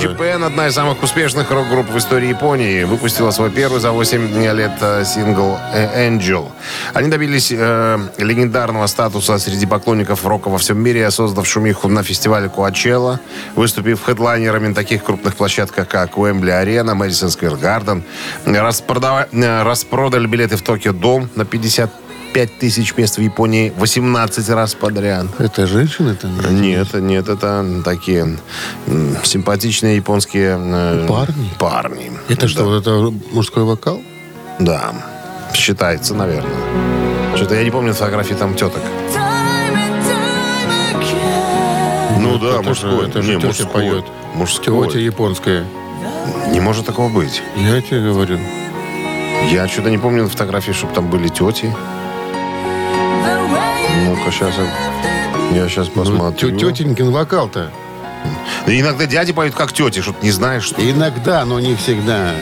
Japan, 0.00 0.42
одна 0.46 0.68
из 0.68 0.74
самых 0.74 1.02
успешных 1.02 1.50
рок-групп 1.50 1.90
в 1.90 1.98
истории 1.98 2.28
Японии, 2.28 2.84
выпустила 2.84 3.30
свой 3.32 3.50
первый 3.50 3.80
за 3.80 3.92
8 3.92 4.42
лет 4.56 4.72
э, 4.80 5.04
сингл 5.04 5.58
э, 5.74 6.08
Angel. 6.08 6.48
Они 6.94 7.10
добились 7.10 7.52
э, 7.52 7.98
легендарного 8.16 8.86
статуса 8.86 9.38
среди 9.38 9.66
поклонников 9.66 10.24
рока 10.24 10.48
во 10.48 10.56
всем 10.56 10.78
мире, 10.78 11.10
создав 11.10 11.46
шумиху 11.46 11.88
на 11.88 12.02
фестивале 12.02 12.48
Коачелла, 12.48 13.20
выступив 13.56 14.02
хедлайнерами 14.02 14.68
на 14.68 14.74
таких 14.74 15.04
крупных 15.04 15.36
площадках, 15.36 15.86
как 15.86 16.16
Уэмбли 16.16 16.50
Арена, 16.50 16.94
Мэдисон 16.94 17.28
Сквер 17.30 17.56
Гарден. 17.56 18.02
Э, 18.46 19.62
Распродали 19.62 20.26
билеты 20.26 20.56
в 20.56 20.62
Токио 20.62 20.94
Дом 20.94 21.28
на 21.34 21.44
55 22.32 22.58
тысяч 22.58 22.96
мест 22.96 23.16
в 23.18 23.20
Японии 23.20 23.72
18 23.76 24.48
раз 24.50 24.74
подряд. 24.74 25.26
Это 25.38 25.66
женщина? 25.66 26.10
Это 26.10 26.28
Нет, 26.28 26.94
нет, 26.94 27.28
это 27.28 27.82
такие 27.84 28.38
симпатичные 29.24 29.96
японские 29.96 30.56
э, 30.60 31.06
Парни? 31.08 31.50
Парни. 31.58 32.12
Это 32.28 32.46
что, 32.48 32.60
Да. 32.60 32.64
вот 32.66 32.80
это 32.82 33.34
мужской 33.34 33.64
вокал? 33.64 34.00
Да, 34.58 34.92
считается, 35.54 36.14
наверное. 36.14 36.52
Что-то 37.36 37.54
я 37.54 37.64
не 37.64 37.70
помню 37.70 37.92
фотографии 37.94 38.34
там 38.34 38.54
теток. 38.54 38.82
Ну 42.18 42.38
да, 42.38 42.60
это 42.60 42.62
мужской. 42.62 42.90
Же, 42.90 43.08
это 43.08 43.22
же 43.22 43.34
Не, 43.36 43.46
мужской. 43.46 43.66
поет. 43.66 44.04
Мужской. 44.34 44.86
Тетя 44.88 44.98
японская. 45.00 45.64
Не 46.52 46.60
может 46.60 46.86
такого 46.86 47.08
быть. 47.08 47.42
Я 47.56 47.80
тебе 47.80 48.00
говорю. 48.02 48.38
Я 49.50 49.66
что-то 49.68 49.90
не 49.90 49.98
помню 49.98 50.28
фотографии, 50.28 50.72
чтобы 50.72 50.92
там 50.94 51.08
были 51.08 51.28
тети. 51.28 51.74
Ну-ка, 54.06 54.30
сейчас 54.30 54.54
я, 55.52 55.62
я 55.62 55.68
сейчас 55.68 55.88
Ну, 55.94 56.02
посмотрю. 56.02 56.56
тё- 56.58 56.70
тетенькин 56.70 57.10
вокал-то. 57.10 57.70
Да 58.66 58.78
Иногда 58.78 59.06
дяди 59.06 59.32
поют 59.32 59.54
как 59.54 59.72
тети, 59.72 60.00
что 60.02 60.12
ты 60.12 60.24
не 60.26 60.30
знаешь, 60.30 60.64
что 60.64 60.80
Иногда, 60.88 61.44
но 61.44 61.58
не 61.60 61.74
всегда. 61.74 62.32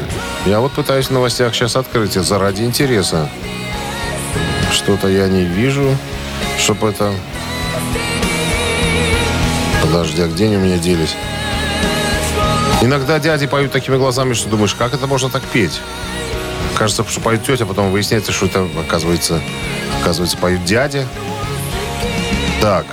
Я 0.47 0.61
вот 0.61 0.73
пытаюсь 0.73 1.07
в 1.07 1.11
новостях 1.12 1.55
сейчас 1.55 1.77
открыть 1.77 2.12
это 2.17 2.23
заради 2.25 2.62
интереса. 2.62 3.29
Что-то 4.73 5.09
я 5.09 5.29
не 5.29 5.45
вижу, 5.45 5.97
чтобы 6.59 6.88
это... 6.88 7.12
Подожди, 9.83 10.21
а 10.23 10.27
где 10.27 10.47
они 10.47 10.57
у 10.57 10.61
меня 10.61 10.77
делись? 10.79 11.15
Иногда 12.83 13.19
дяди 13.19 13.47
поют 13.47 13.73
такими 13.73 13.97
глазами, 13.97 14.35
что 14.35 14.49
думаешь, 14.49 14.75
как 14.75 14.95
это 14.95 15.07
можно 15.07 15.31
так 15.31 15.43
петь? 15.43 15.81
Кажется, 16.77 17.05
что 17.09 17.21
поет 17.21 17.45
тетя, 17.45 17.65
а 17.65 17.67
потом 17.67 17.91
выясняется, 17.91 18.31
что 18.33 18.47
это, 18.47 18.67
оказывается, 18.79 19.41
оказывается, 20.00 20.37
поют 20.37 20.65
дядя. 20.65 21.07
Так. 22.61 22.87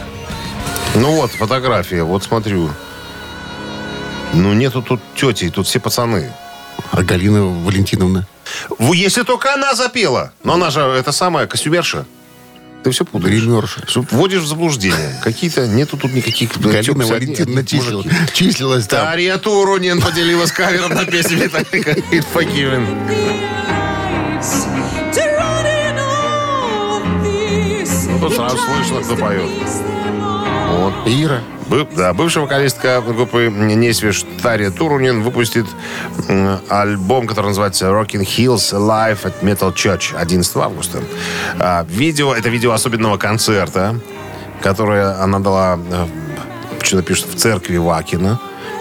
Ну 0.95 1.15
вот, 1.15 1.31
фотография. 1.31 2.03
Вот 2.03 2.23
смотрю. 2.23 2.69
Ну, 4.33 4.53
нету 4.53 4.81
тут 4.81 5.01
тети, 5.15 5.49
тут 5.49 5.67
все 5.67 5.79
пацаны. 5.79 6.31
А 6.91 7.03
Галина 7.03 7.45
Валентиновна? 7.45 8.27
Если 8.79 9.23
только 9.23 9.53
она 9.53 9.73
запела. 9.75 10.31
Но 10.43 10.53
она 10.53 10.69
же, 10.69 10.81
это 10.81 11.11
самая, 11.11 11.47
костюмерша. 11.47 12.05
Ты 12.83 12.91
все 12.91 13.03
путаешь. 13.03 13.41
Гримерша. 13.41 13.81
Вводишь 14.11 14.41
в 14.43 14.47
заблуждение. 14.47 15.19
Какие-то, 15.23 15.67
нету 15.67 15.97
тут 15.97 16.13
никаких... 16.13 16.55
Галина 16.59 17.05
Валентиновна 17.05 17.65
числила- 17.65 18.05
числилась 18.33 18.85
там. 18.87 19.05
Дарья 19.05 19.37
Турунин 19.37 19.99
поделилась 20.01 20.51
кавером 20.51 20.93
на 20.93 21.05
песню 21.05 21.37
Металлика 21.39 21.91
«It 21.91 22.25
тут 28.29 28.35
сразу 28.35 28.57
слышно, 28.57 29.01
кто 29.01 29.15
поет. 29.15 29.49
Вот. 30.69 30.93
Ира. 31.05 31.41
Бы- 31.69 31.87
да, 31.95 32.13
бывшая 32.13 32.41
вокалистка 32.41 33.01
группы 33.01 33.49
Несвиш 33.49 34.23
Тария 34.41 34.71
Турунин 34.71 35.23
выпустит 35.23 35.65
альбом, 36.69 37.27
который 37.27 37.47
называется 37.47 37.87
Rocking 37.87 38.25
Hills 38.25 38.71
Live 38.73 39.23
at 39.23 39.33
Metal 39.41 39.73
Church 39.73 40.15
11 40.15 40.55
августа. 40.57 40.99
А, 41.59 41.85
видео, 41.87 42.33
это 42.33 42.49
видео 42.49 42.71
особенного 42.71 43.17
концерта, 43.17 43.99
которое 44.61 45.21
она 45.21 45.39
дала, 45.39 45.79
э, 45.91 46.05
что-то 46.83 47.03
пишет, 47.03 47.27
в 47.27 47.35
церкви 47.35 47.77
Вакина. 47.77 48.39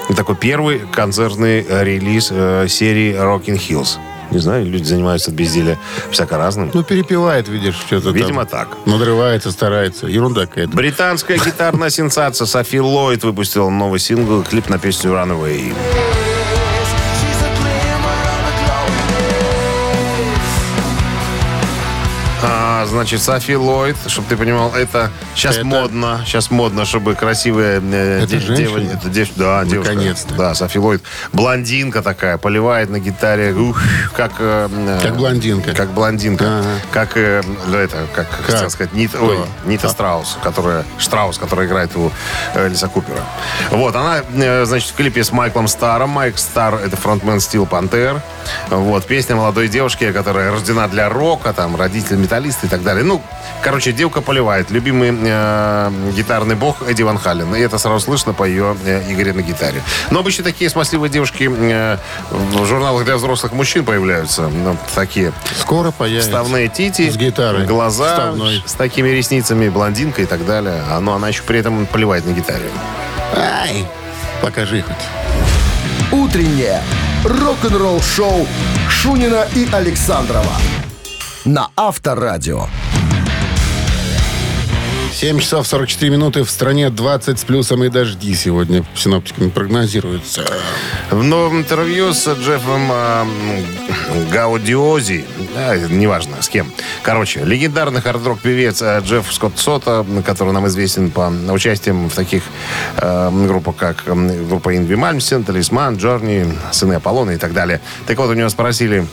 И 0.08 0.14
такой 0.14 0.36
первый 0.36 0.80
концертный 0.92 1.62
релиз 1.62 2.28
э, 2.30 2.66
серии 2.68 3.14
Rocking 3.14 3.58
Hills. 3.58 3.98
Не 4.34 4.40
знаю, 4.40 4.66
люди 4.66 4.82
занимаются 4.82 5.30
от 5.30 5.36
безделия 5.36 5.78
всяко 6.10 6.36
разным. 6.36 6.70
Ну, 6.74 6.82
перепевает, 6.82 7.48
видишь, 7.48 7.76
что-то 7.76 8.06
там. 8.06 8.14
Видимо, 8.14 8.44
так. 8.44 8.68
Надрывается, 8.84 9.52
старается. 9.52 10.08
Ерунда 10.08 10.46
какая-то. 10.46 10.76
Британская 10.76 11.38
гитарная 11.38 11.90
сенсация 11.90 12.46
Софи 12.46 12.80
Ллойд 12.80 13.22
выпустила 13.22 13.70
новый 13.70 14.00
сингл, 14.00 14.42
клип 14.42 14.68
на 14.68 14.78
песню 14.78 15.12
Runaway. 15.12 15.72
А, 22.84 22.86
значит, 22.86 23.22
Софи 23.22 23.56
Ллойд, 23.56 23.96
чтобы 24.08 24.28
ты 24.28 24.36
понимал, 24.36 24.74
это 24.74 25.10
сейчас 25.34 25.56
Это- 25.56 25.64
модно, 25.66 26.20
сейчас 26.26 26.50
модно, 26.50 26.84
чтобы 26.84 27.14
красивая 27.14 27.80
э, 27.82 28.24
Это 28.24 29.08
дев- 29.08 29.30
да, 29.36 29.64
девушка. 29.64 29.92
Наконец-то. 29.94 30.34
Да, 30.34 30.54
Софи 30.54 30.78
Ллойд. 30.78 31.02
Блондинка 31.32 32.02
такая, 32.02 32.36
поливает 32.36 32.90
на 32.90 32.98
гитаре, 33.00 33.54
ух, 33.54 33.80
как... 34.14 34.32
э, 34.38 34.68
э, 34.70 35.00
Как 35.02 35.16
блондинка. 35.16 35.72
Как 35.72 35.90
блондинка. 35.92 36.44
Ага. 36.58 36.68
Как, 36.92 37.16
э, 37.16 37.42
это, 37.72 38.06
как, 38.14 38.28
хотел 38.46 38.68
сказать, 38.68 38.92
Нита, 38.92 39.18
ой, 39.20 39.38
Нита 39.64 39.88
Страус, 39.88 40.36
которая, 40.42 40.84
Штраус, 40.98 41.38
которая 41.38 41.66
играет 41.66 41.96
у 41.96 42.12
э, 42.54 42.68
Элиса 42.68 42.88
Купера. 42.88 43.22
Вот, 43.70 43.96
она, 43.96 44.22
э, 44.34 44.64
значит, 44.66 44.90
в 44.90 44.94
клипе 44.94 45.24
с 45.24 45.32
Майклом 45.32 45.68
Старом. 45.68 46.10
Майк 46.10 46.36
Стар— 46.38 46.74
это 46.84 46.96
фронтмен 46.96 47.40
Стил 47.40 47.64
Пантер. 47.66 48.20
Вот, 48.68 49.06
песня 49.06 49.36
молодой 49.36 49.68
девушки, 49.68 50.12
которая 50.12 50.50
рождена 50.52 50.86
для 50.88 51.08
рока, 51.08 51.54
там, 51.54 51.76
родители 51.76 52.16
металлисты 52.16 52.68
так 52.76 52.82
далее. 52.84 53.04
Ну, 53.04 53.22
короче, 53.62 53.92
девка 53.92 54.20
поливает. 54.20 54.70
Любимый 54.70 55.10
э, 55.12 55.90
гитарный 56.16 56.54
бог 56.54 56.82
Эдди 56.88 57.02
Ван 57.02 57.18
Халлен. 57.18 57.54
И 57.54 57.60
это 57.60 57.78
сразу 57.78 58.00
слышно 58.00 58.32
по 58.32 58.44
ее 58.44 58.76
э, 58.84 59.02
игре 59.12 59.32
на 59.32 59.42
гитаре. 59.42 59.82
Но 60.10 60.20
обычно 60.20 60.44
такие 60.44 60.68
смазливые 60.70 61.10
девушки 61.10 61.48
э, 61.50 61.98
в 62.30 62.66
журналах 62.66 63.04
для 63.04 63.16
взрослых 63.16 63.52
мужчин 63.52 63.84
появляются. 63.84 64.42
Ну, 64.48 64.76
такие 64.94 65.32
Скоро 65.58 65.90
появится. 65.90 66.30
Вставные 66.30 66.68
тити, 66.68 67.10
С 67.10 67.16
гитарой. 67.16 67.64
глаза 67.66 68.10
Вставной. 68.12 68.62
с 68.66 68.72
такими 68.74 69.08
ресницами, 69.08 69.68
блондинка 69.68 70.22
и 70.22 70.26
так 70.26 70.44
далее. 70.46 70.82
А, 70.90 71.00
Но 71.00 71.14
она 71.14 71.28
еще 71.28 71.42
при 71.42 71.58
этом 71.60 71.86
поливает 71.86 72.26
на 72.26 72.32
гитаре. 72.32 72.68
Ай, 73.36 73.84
покажи 74.42 74.82
хоть. 74.82 74.94
Утреннее 76.12 76.80
рок-н-ролл-шоу 77.24 78.46
Шунина 78.88 79.46
и 79.54 79.68
Александрова 79.72 80.52
на 81.44 81.68
Авторадио. 81.76 82.66
7 85.12 85.38
часов 85.38 85.66
44 85.68 86.10
минуты. 86.10 86.42
В 86.42 86.50
стране 86.50 86.90
20 86.90 87.38
с 87.38 87.44
плюсом 87.44 87.84
и 87.84 87.88
дожди 87.88 88.34
сегодня 88.34 88.84
синоптиками 88.96 89.48
прогнозируется. 89.48 90.44
В 91.10 91.22
новом 91.22 91.58
интервью 91.58 92.12
с 92.12 92.26
Джеффом 92.26 92.90
э, 92.90 93.24
Гаудиози, 94.32 95.24
да, 95.54 95.76
неважно 95.76 96.42
с 96.42 96.48
кем. 96.48 96.72
Короче, 97.02 97.44
легендарный 97.44 98.00
хард-рок 98.00 98.40
певец 98.40 98.82
э, 98.82 99.00
Джефф 99.04 99.32
Скотт 99.32 99.58
Сота, 99.58 100.04
который 100.26 100.52
нам 100.52 100.66
известен 100.66 101.10
по 101.12 101.32
участиям 101.48 102.10
в 102.10 102.14
таких 102.14 102.42
э, 102.96 103.30
группах, 103.46 103.76
как 103.76 104.08
м, 104.08 104.48
группа 104.48 104.76
Инви 104.76 104.96
Мальмстен, 104.96 105.44
Талисман, 105.44 105.96
Джорни, 105.96 106.52
Сыны 106.72 106.94
Аполлона 106.94 107.30
и 107.30 107.36
так 107.36 107.52
далее. 107.52 107.80
Так 108.08 108.18
вот, 108.18 108.30
у 108.30 108.34
него 108.34 108.48
спросили, 108.48 109.06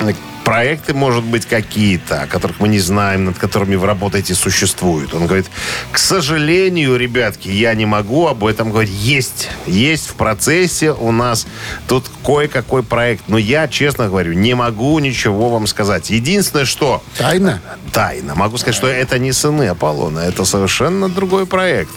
э, 0.00 0.12
проекты, 0.50 0.94
может 0.94 1.22
быть, 1.22 1.46
какие-то, 1.46 2.22
о 2.22 2.26
которых 2.26 2.58
мы 2.58 2.66
не 2.66 2.80
знаем, 2.80 3.26
над 3.26 3.38
которыми 3.38 3.76
вы 3.76 3.86
работаете, 3.86 4.34
существуют. 4.34 5.14
Он 5.14 5.26
говорит, 5.26 5.46
к 5.92 5.98
сожалению, 5.98 6.96
ребятки, 6.96 7.46
я 7.46 7.72
не 7.74 7.86
могу 7.86 8.26
об 8.26 8.44
этом 8.44 8.72
говорить. 8.72 8.90
Есть, 8.90 9.48
есть 9.68 10.08
в 10.08 10.14
процессе 10.14 10.90
у 10.90 11.12
нас 11.12 11.46
тут 11.86 12.10
кое-какой 12.26 12.82
проект. 12.82 13.28
Но 13.28 13.38
я, 13.38 13.68
честно 13.68 14.08
говорю, 14.08 14.32
не 14.32 14.54
могу 14.54 14.98
ничего 14.98 15.50
вам 15.50 15.68
сказать. 15.68 16.10
Единственное, 16.10 16.64
что 16.64 17.00
Тайна? 17.16 17.62
тайна. 17.92 18.34
Могу 18.34 18.58
сказать, 18.58 18.74
что 18.74 18.88
это 18.88 19.20
не 19.20 19.32
сыны 19.32 19.68
Аполлона, 19.68 20.18
это 20.18 20.44
совершенно 20.44 21.08
другой 21.08 21.46
проект. 21.46 21.92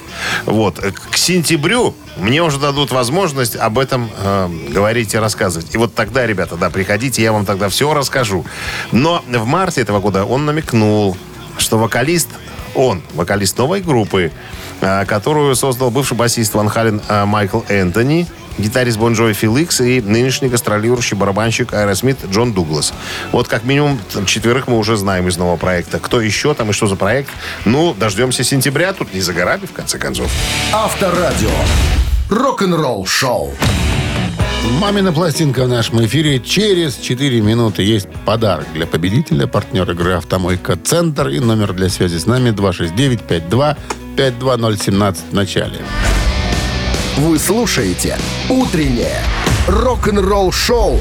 Вот. 0.45 0.77
К 0.77 1.17
сентябрю 1.17 1.95
мне 2.17 2.43
уже 2.43 2.59
дадут 2.59 2.91
возможность 2.91 3.55
об 3.55 3.79
этом 3.79 4.09
э, 4.15 4.49
говорить 4.69 5.13
и 5.13 5.17
рассказывать. 5.17 5.73
И 5.73 5.77
вот 5.77 5.95
тогда, 5.95 6.27
ребята, 6.27 6.55
да, 6.55 6.69
приходите, 6.69 7.21
я 7.23 7.31
вам 7.31 7.45
тогда 7.45 7.69
все 7.69 7.93
расскажу. 7.93 8.45
Но 8.91 9.23
в 9.27 9.45
марте 9.45 9.81
этого 9.81 9.99
года 9.99 10.25
он 10.25 10.45
намекнул, 10.45 11.17
что 11.57 11.77
вокалист, 11.77 12.29
он, 12.75 13.01
вокалист 13.13 13.57
новой 13.57 13.81
группы, 13.81 14.31
э, 14.81 15.05
которую 15.05 15.55
создал 15.55 15.91
бывший 15.91 16.15
басист 16.15 16.53
Ван 16.53 16.69
Хален 16.69 17.01
э, 17.07 17.25
Майкл 17.25 17.61
Энтони, 17.67 18.27
гитарист 18.57 18.97
Бон 18.97 19.13
Джови 19.13 19.33
Фил 19.33 19.57
Икс 19.57 19.81
и 19.81 20.01
нынешний 20.01 20.49
гастролирующий 20.49 21.17
барабанщик 21.17 21.73
Аэросмит 21.73 22.17
Джон 22.31 22.53
Дуглас. 22.53 22.93
Вот 23.31 23.47
как 23.47 23.63
минимум 23.63 23.99
четверых 24.25 24.67
мы 24.67 24.77
уже 24.77 24.97
знаем 24.97 25.27
из 25.27 25.37
нового 25.37 25.57
проекта. 25.57 25.99
Кто 25.99 26.21
еще 26.21 26.53
там 26.53 26.69
и 26.69 26.73
что 26.73 26.87
за 26.87 26.95
проект? 26.95 27.29
Ну, 27.65 27.93
дождемся 27.93 28.43
сентября, 28.43 28.93
тут 28.93 29.13
не 29.13 29.21
за 29.21 29.33
горами, 29.33 29.65
в 29.65 29.71
конце 29.71 29.97
концов. 29.97 30.31
Авторадио. 30.71 31.49
Рок-н-ролл-шоу. 32.29 33.53
Мамина 34.79 35.11
пластинка 35.11 35.65
в 35.65 35.67
нашем 35.67 36.05
эфире. 36.05 36.39
Через 36.39 36.95
4 36.95 37.41
минуты 37.41 37.83
есть 37.83 38.07
подарок 38.25 38.65
для 38.73 38.87
победителя, 38.87 39.45
партнер 39.45 39.91
игры 39.91 40.13
«Автомойка 40.13 40.77
Центр» 40.77 41.27
и 41.27 41.39
номер 41.39 41.73
для 41.73 41.89
связи 41.89 42.17
с 42.17 42.25
нами 42.25 42.51
269-52-52017 42.51 45.17
в 45.31 45.33
начале. 45.33 45.81
Вы 47.17 47.37
слушаете 47.37 48.17
«Утреннее 48.49 49.19
рок-н-ролл-шоу» 49.67 50.99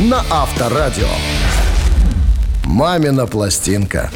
на 0.00 0.24
Авторадио. 0.28 1.06
«Мамина 2.64 3.28
пластинка». 3.28 4.10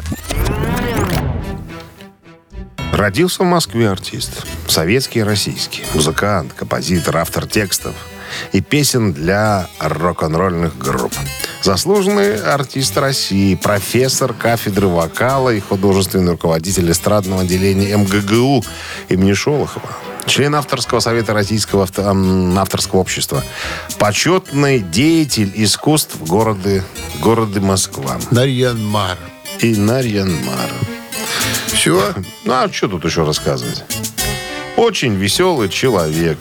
Родился 2.91 3.43
в 3.43 3.45
Москве 3.45 3.89
артист. 3.89 4.45
Советский 4.67 5.19
и 5.19 5.23
российский. 5.23 5.83
Музыкант, 5.93 6.51
композитор, 6.51 7.15
автор 7.15 7.47
текстов 7.47 7.93
и 8.51 8.59
песен 8.59 9.13
для 9.13 9.69
рок-н-ролльных 9.79 10.77
групп. 10.77 11.13
Заслуженный 11.61 12.41
артист 12.41 12.97
России, 12.97 13.55
профессор 13.55 14.33
кафедры 14.33 14.87
вокала 14.87 15.51
и 15.51 15.61
художественный 15.61 16.33
руководитель 16.33 16.91
эстрадного 16.91 17.43
отделения 17.43 17.95
МГГУ 17.95 18.65
имени 19.07 19.31
Шолохова. 19.31 19.89
Член 20.27 20.55
авторского 20.55 20.99
совета 20.99 21.33
Российского 21.33 21.83
авто- 21.83 22.03
авторского 22.57 22.99
общества. 22.99 23.43
Почетный 23.99 24.79
деятель 24.79 25.51
искусств 25.55 26.17
города, 26.19 26.83
города 27.21 27.61
Москва. 27.61 28.17
Дарьян 28.31 28.83
Мар. 28.83 29.17
И 29.59 29.75
Нарьянмар. 29.75 30.69
Все? 31.67 32.13
Ну, 32.43 32.53
а 32.53 32.69
что 32.71 32.87
тут 32.87 33.05
еще 33.05 33.23
рассказывать? 33.23 33.83
Очень 34.75 35.15
веселый 35.15 35.69
человек. 35.69 36.39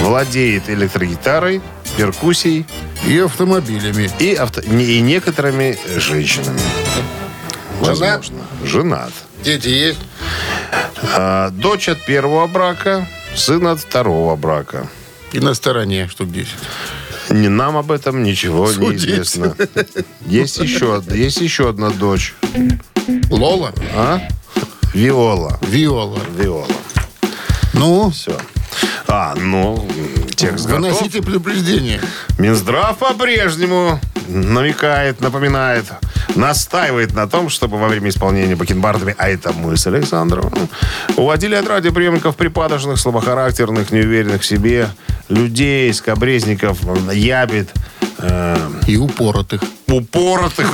Владеет 0.00 0.68
электрогитарой, 0.68 1.60
перкуссией 1.96 2.66
И 3.06 3.18
автомобилями. 3.18 4.10
и, 4.18 4.34
авто- 4.34 4.60
и 4.62 5.00
некоторыми 5.00 5.78
женщинами. 5.98 6.60
Возможно. 7.80 8.38
Женат. 8.64 9.12
Дети 9.44 9.68
есть? 9.68 9.98
А, 11.16 11.50
дочь 11.50 11.88
от 11.88 12.04
первого 12.04 12.46
брака, 12.46 13.06
сын 13.34 13.66
от 13.66 13.80
второго 13.80 14.36
брака. 14.36 14.88
И 15.32 15.40
на 15.40 15.54
стороне 15.54 16.08
штук 16.08 16.30
10. 16.30 16.48
Не 17.30 17.48
нам 17.48 17.76
об 17.76 17.90
этом 17.90 18.22
ничего 18.22 18.68
не 18.68 18.74
Судить. 18.74 19.00
известно. 19.04 19.56
Есть 20.26 20.58
еще, 20.58 21.02
есть 21.12 21.40
еще 21.40 21.68
одна 21.70 21.90
дочь. 21.90 22.34
Лола? 23.30 23.72
А? 23.94 24.20
Виола. 24.92 25.58
Виола. 25.62 26.20
Виола. 26.38 26.66
Ну, 27.72 28.10
Все. 28.10 28.38
А, 29.08 29.34
ну, 29.36 29.88
текст 30.36 30.66
готов. 30.66 30.82
выносите 30.82 31.22
предупреждение. 31.22 32.00
Минздрав 32.38 32.96
по-прежнему 32.98 34.00
намекает, 34.28 35.20
напоминает, 35.20 35.84
настаивает 36.34 37.14
на 37.14 37.28
том, 37.28 37.48
чтобы 37.48 37.78
во 37.78 37.88
время 37.88 38.08
исполнения 38.10 38.56
бакенбардами, 38.56 39.14
а 39.18 39.28
это 39.28 39.52
мы 39.52 39.76
с 39.76 39.86
Александром, 39.86 40.52
уводили 41.16 41.54
от 41.54 41.66
радиоприемников 41.68 42.36
припадочных, 42.36 42.98
слабохарактерных, 42.98 43.90
неуверенных 43.90 44.42
в 44.42 44.46
себе 44.46 44.88
людей, 45.28 45.92
скобрезников, 45.94 46.78
ябед, 47.12 47.70
э, 48.18 48.56
И 48.86 48.96
упоротых. 48.96 49.62
упоротых, 49.86 50.70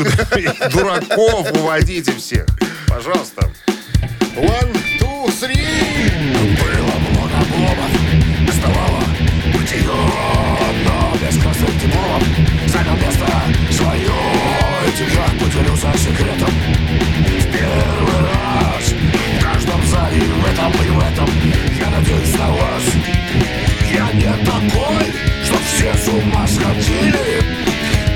дураков 0.73 1.53
уводите 1.53 2.13
всех. 2.13 2.47
Пожалуйста. 2.89 3.51
One, 4.37 4.73
two, 4.99 5.29
three 5.41 5.71
секретом. 16.21 16.51
В 17.29 17.45
первый 17.53 18.21
раз 18.23 18.95
В 19.39 19.43
каждом 19.43 19.87
зале 19.87 20.19
и 20.19 20.21
в 20.21 20.47
этом, 20.47 20.73
и 20.73 20.91
в 20.91 20.99
этом. 20.99 21.29
Я 21.79 21.91
надеюсь 21.91 22.35
на 22.39 22.51
вас. 22.51 22.85
Я 23.93 24.13
не 24.13 24.45
такой, 24.45 25.13
что 25.45 25.57
все 25.67 25.93
с 25.95 26.09
ума 26.09 26.47
сходили. 26.47 27.43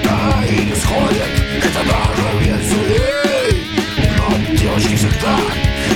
Да 0.02 0.44
и 0.46 0.64
не 0.64 0.74
сходят, 0.74 1.28
это 1.58 1.80
даже 1.88 2.38
веселей 2.40 3.64
Но 4.18 4.56
девочки 4.56 4.96
всегда 4.96 5.38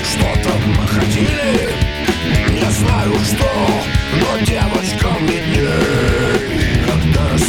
что-то 0.05 0.51
мы 0.67 0.87
хотели. 0.87 1.73
Не 2.51 2.71
знаю 2.71 3.15
что, 3.25 3.51
но 4.15 4.45
девочкам 4.45 5.27
виднее 5.27 6.18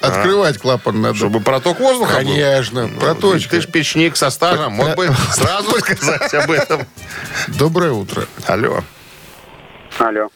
Открывать 0.00 0.58
клапан 0.58 1.00
надо. 1.00 1.14
Чтобы 1.16 1.40
проток 1.40 1.80
воздуха 1.80 2.18
был. 2.18 2.18
Конечно, 2.18 2.86
Ну, 2.86 2.98
проточка. 3.00 3.50
Ты 3.56 3.60
ж 3.62 3.66
печник 3.66 4.16
со 4.16 4.30
стажем. 4.30 4.72
Мог 4.72 4.94
бы 4.94 5.08
сразу 5.32 5.70
сказать 5.78 6.34
об 6.34 6.50
этом. 6.50 6.86
Доброе 7.48 7.92
утро. 7.92 8.26
Алло. 8.46 8.82
Алло. 9.98 10.28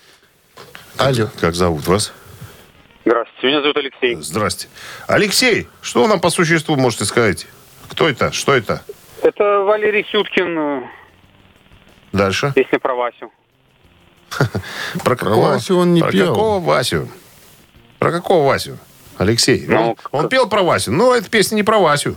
Алло. 0.96 1.28
Как 1.40 1.54
зовут 1.54 1.86
вас? 1.86 2.12
Здравствуйте, 3.04 3.46
меня 3.46 3.60
зовут 3.62 3.76
Алексей. 3.78 4.16
Здрасте. 4.16 4.68
Алексей, 5.06 5.68
что 5.80 6.02
вы 6.02 6.08
нам 6.08 6.20
по 6.20 6.30
существу 6.30 6.76
можете 6.76 7.04
сказать? 7.04 7.46
Кто 7.88 8.08
это? 8.08 8.30
Что 8.32 8.54
это? 8.54 8.82
Это 9.22 9.42
Валерий 9.60 10.06
Сюткин, 10.10 10.58
э, 10.58 10.82
Дальше. 12.12 12.52
песня 12.54 12.78
про 12.78 12.94
Васю. 12.94 13.30
Про, 15.04 15.16
какого, 15.16 15.48
Васю 15.50 15.76
он 15.78 15.92
не 15.94 16.00
про 16.02 16.12
пел. 16.12 16.28
какого 16.28 16.60
Васю? 16.64 17.08
Про 17.98 18.12
какого 18.12 18.46
Васю? 18.46 18.78
Алексей. 19.18 19.64
Ну, 19.66 19.96
он, 20.12 20.20
он 20.22 20.28
пел 20.28 20.48
про 20.48 20.62
Васю, 20.62 20.92
но 20.92 21.14
эта 21.14 21.28
песня 21.28 21.56
не 21.56 21.62
про 21.62 21.78
Васю. 21.78 22.16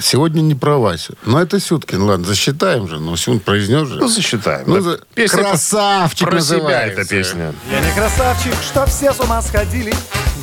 Сегодня 0.00 0.42
не 0.42 0.54
про 0.54 0.78
Васю. 0.78 1.14
Но 1.24 1.42
это 1.42 1.58
Сюткин. 1.58 2.02
Ладно, 2.02 2.24
засчитаем 2.24 2.86
же. 2.88 3.00
Но 3.00 3.16
он 3.26 3.40
произнес 3.40 3.88
же. 3.88 3.98
Ну, 3.98 4.06
засчитаем. 4.06 4.64
Ну, 4.68 4.80
за- 4.80 5.00
песня 5.14 5.38
красавчик 5.42 6.28
про 6.28 6.40
себя 6.40 6.56
называется. 6.58 7.00
эта 7.00 7.10
песня. 7.10 7.54
Я 7.70 7.80
не 7.80 7.92
красавчик, 7.92 8.54
что 8.62 8.86
все 8.86 9.12
с 9.12 9.18
ума 9.18 9.42
сходили 9.42 9.92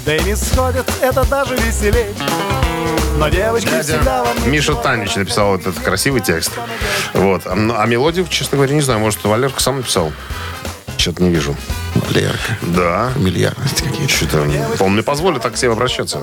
Да 0.05 0.15
и 0.15 0.23
не 0.23 0.35
сходят, 0.35 0.91
это 1.01 1.25
даже 1.29 1.55
веселей 1.55 2.07
Но 3.17 3.29
девочки 3.29 3.81
всегда 3.81 4.25
во 4.25 4.33
мне 4.33 4.47
Миша 4.47 4.75
Танич 4.75 5.15
написал 5.15 5.55
этот 5.55 5.79
красивый 5.79 6.19
текст. 6.19 6.51
Вот. 7.13 7.43
А, 7.45 7.55
ну, 7.55 7.75
а 7.77 7.85
мелодию, 7.85 8.27
честно 8.27 8.57
говоря, 8.57 8.73
не 8.75 8.81
знаю. 8.81 8.99
Может, 8.99 9.23
Валерка 9.23 9.61
сам 9.61 9.77
написал? 9.77 10.11
Что-то 10.97 11.23
не 11.23 11.29
вижу. 11.29 11.55
Валерка. 12.07 12.57
Да. 12.61 13.09
Фамильярности 13.13 13.83
какие-то. 13.83 14.13
Что-то 14.13 14.47
он 14.79 14.93
мне 14.93 15.03
позволит 15.03 15.41
так 15.41 15.53
к 15.53 15.57
себе 15.57 15.71
обращаться. 15.71 16.21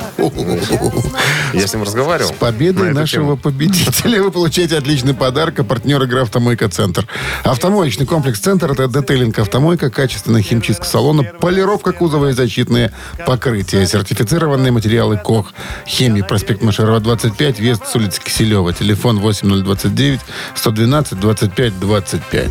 Я 1.52 1.66
с 1.66 1.72
ним 1.74 1.82
разговаривал. 1.82 2.30
С 2.30 2.32
победой 2.32 2.88
на 2.88 3.00
нашего 3.00 3.24
тему. 3.24 3.36
победителя 3.36 4.22
вы 4.22 4.30
получаете 4.30 4.78
отличный 4.78 5.14
подарок. 5.14 5.60
А 5.60 5.64
партнер 5.64 6.02
игры 6.02 6.22
«Автомойка 6.22 6.68
Центр». 6.68 7.06
Автомоечный 7.44 8.06
комплекс 8.06 8.40
«Центр»— 8.40 8.72
это 8.72 8.88
детейлинг 8.88 9.38
автомойка, 9.38 9.90
качественная 9.90 10.42
химчистка 10.42 10.84
салона, 10.84 11.24
полировка 11.24 11.92
кузова 11.92 12.30
и 12.30 12.32
защитные 12.32 12.92
покрытия. 13.26 13.86
Сертифицированные 13.86 14.72
материалы 14.72 15.16
КОХ. 15.16 15.52
Хемии. 15.86 16.22
Проспект 16.22 16.62
Машерова, 16.62 17.00
25. 17.00 17.58
Вест 17.58 17.86
с 17.86 17.94
улицы 17.96 18.20
Киселева. 18.22 18.72
Телефон 18.72 19.20
8029 19.20 20.20
112 20.54 21.20
25 21.20 21.80
25. 21.80 22.50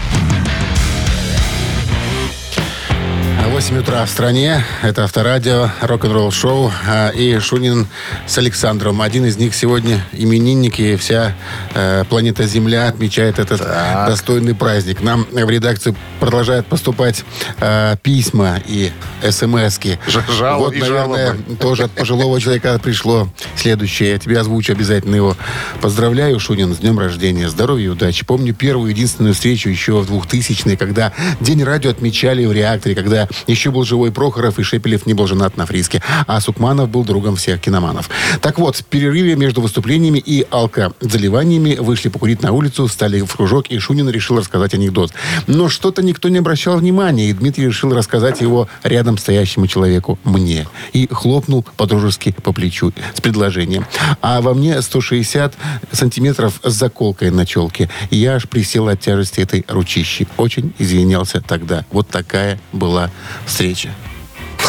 8 3.61 3.77
утра 3.77 4.03
в 4.05 4.09
стране. 4.09 4.65
Это 4.81 5.03
авторадио, 5.03 5.69
рок-н-ролл 5.81 6.31
шоу. 6.31 6.71
а, 6.87 7.09
И 7.09 7.37
Шунин 7.37 7.85
с 8.25 8.35
Александром. 8.39 9.03
Один 9.03 9.23
из 9.25 9.37
них 9.37 9.53
сегодня 9.53 10.03
именинник, 10.13 10.79
и 10.79 10.95
вся 10.95 11.35
э, 11.75 12.03
планета 12.09 12.47
Земля 12.47 12.87
отмечает 12.87 13.37
этот 13.37 13.61
достойный 13.61 14.55
праздник. 14.55 15.01
Нам 15.01 15.27
в 15.31 15.47
редакцию 15.47 15.95
продолжают 16.19 16.65
поступать 16.65 17.23
э, 17.59 17.97
письма 18.01 18.59
и 18.65 18.91
смс-ки. 19.29 19.99
Жал- 20.07 20.57
вот, 20.57 20.73
и 20.73 20.79
наверное, 20.79 21.27
жалобы. 21.27 21.55
тоже 21.57 21.83
от 21.83 21.91
пожилого 21.91 22.41
человека 22.41 22.79
пришло 22.81 23.29
следующее. 23.55 24.09
Я 24.13 24.17
тебе 24.17 24.39
озвучу 24.39 24.73
обязательно 24.73 25.15
его. 25.17 25.37
Поздравляю, 25.81 26.39
Шунин, 26.39 26.73
с 26.73 26.79
днем 26.79 26.97
рождения. 26.97 27.47
Здоровья 27.47 27.85
и 27.85 27.89
удачи. 27.89 28.25
Помню 28.25 28.55
первую 28.55 28.89
единственную 28.89 29.35
встречу 29.35 29.69
еще 29.69 30.01
в 30.01 30.11
2000-е, 30.11 30.77
когда 30.77 31.13
День 31.39 31.63
радио 31.63 31.91
отмечали 31.91 32.43
в 32.47 32.51
реакторе, 32.53 32.95
когда 32.95 33.27
еще 33.51 33.71
был 33.71 33.83
живой 33.83 34.11
Прохоров 34.11 34.59
и 34.59 34.63
Шепелев 34.63 35.05
не 35.05 35.13
был 35.13 35.27
женат 35.27 35.57
на 35.57 35.65
Фриске, 35.65 36.01
а 36.27 36.39
Сукманов 36.39 36.89
был 36.89 37.03
другом 37.03 37.35
всех 37.35 37.61
киноманов. 37.61 38.09
Так 38.41 38.59
вот, 38.59 38.77
в 38.77 38.85
перерыве 38.85 39.35
между 39.35 39.61
выступлениями 39.61 40.19
и 40.19 40.45
алкозаливаниями 40.49 41.75
вышли 41.75 42.09
покурить 42.09 42.41
на 42.41 42.51
улицу, 42.51 42.87
встали 42.87 43.21
в 43.21 43.35
кружок, 43.35 43.67
и 43.67 43.77
Шунин 43.79 44.09
решил 44.09 44.37
рассказать 44.37 44.73
анекдот. 44.73 45.11
Но 45.47 45.69
что-то 45.69 46.01
никто 46.01 46.29
не 46.29 46.39
обращал 46.39 46.77
внимания, 46.77 47.29
и 47.29 47.33
Дмитрий 47.33 47.65
решил 47.65 47.93
рассказать 47.93 48.41
его 48.41 48.67
рядом 48.83 49.17
стоящему 49.17 49.67
человеку, 49.67 50.19
мне. 50.23 50.67
И 50.93 51.07
хлопнул 51.11 51.65
по-дружески 51.77 52.35
по 52.43 52.53
плечу 52.53 52.93
с 53.13 53.21
предложением. 53.21 53.85
А 54.21 54.41
во 54.41 54.53
мне 54.53 54.81
160 54.81 55.55
сантиметров 55.91 56.59
с 56.63 56.73
заколкой 56.73 57.31
на 57.31 57.45
челке. 57.45 57.89
Я 58.09 58.35
аж 58.35 58.47
присел 58.47 58.87
от 58.87 58.99
тяжести 58.99 59.41
этой 59.41 59.65
ручищи. 59.67 60.27
Очень 60.37 60.73
извинялся 60.79 61.41
тогда. 61.41 61.85
Вот 61.91 62.07
такая 62.07 62.59
была 62.71 63.11
встреча. 63.45 63.93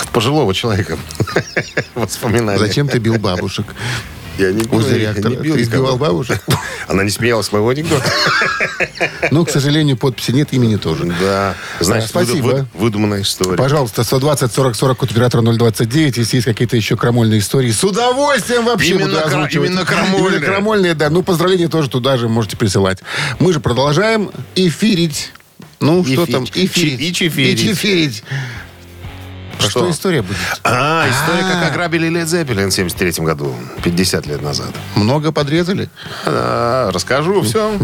От 0.00 0.08
пожилого 0.08 0.54
человека. 0.54 0.98
Воспоминания. 1.94 2.58
Зачем 2.58 2.88
ты 2.88 2.98
бил 2.98 3.18
бабушек? 3.18 3.66
Я 4.38 4.50
не 4.50 4.62
Возле 4.64 4.92
я 5.02 5.12
реактора. 5.12 5.28
не 5.32 5.37
бил 5.37 5.54
Ты 5.56 5.62
избивал 5.62 5.98
бабушек? 5.98 6.42
Она 6.88 7.04
не 7.04 7.11
смеялась 7.11 7.52
моего 7.52 7.68
анекдота. 7.68 8.11
Ну, 9.30 9.44
к 9.44 9.50
сожалению, 9.50 9.98
подписи 9.98 10.30
нет, 10.30 10.54
имени 10.54 10.76
тоже. 10.76 11.04
Да. 11.20 11.54
Значит, 11.80 12.08
спасибо. 12.08 12.46
выду- 12.48 12.56
вы- 12.72 12.80
выдуманная 12.80 13.20
история. 13.22 13.58
Пожалуйста, 13.58 14.02
120 14.04 14.50
40 14.50 14.74
40 14.74 14.98
код 14.98 15.11
оператора 15.11 15.42
029. 15.42 16.16
Если 16.16 16.37
есть 16.37 16.46
какие-то 16.46 16.76
еще 16.78 16.96
крамольные 16.96 17.40
истории, 17.40 17.70
с 17.70 17.85
удовольствием 17.85 18.64
вообще 18.64 18.94
Именно 18.94 19.06
буду 19.16 19.18
озвучивать. 19.26 19.68
именно 19.68 19.85
крамольные. 19.85 20.30
Именно 20.38 20.46
крамольные, 20.46 20.94
да. 20.94 21.11
Ну, 21.11 21.22
поздравления 21.22 21.68
тоже 21.68 21.90
туда 21.90 22.16
же 22.16 22.30
можете 22.30 22.56
присылать. 22.56 23.00
Мы 23.38 23.52
же 23.52 23.61
продолжаем 23.61 24.30
эфирить. 24.54 25.32
Ну, 25.82 26.04
что 26.04 26.24
Эфи- 26.24 26.32
там? 26.32 26.44
Эфирить. 26.44 26.72
чи- 26.72 27.08
и 27.08 27.12
чефирить. 27.12 27.60
И 27.60 27.64
чефирить. 27.66 28.24
Про 29.58 29.68
что 29.70 29.90
история 29.90 30.22
будет? 30.22 30.36
А, 30.64 31.04
история, 31.10 31.42
как 31.42 31.70
ограбили 31.70 32.08
Лед 32.08 32.28
Зеппелин 32.28 32.70
в 32.70 32.72
73 32.74 33.24
году, 33.24 33.54
50 33.84 34.26
лет 34.26 34.42
назад. 34.42 34.70
Много 34.94 35.32
подрезали? 35.32 35.88
А, 36.24 36.90
расскажу 36.92 37.42
все. 37.42 37.78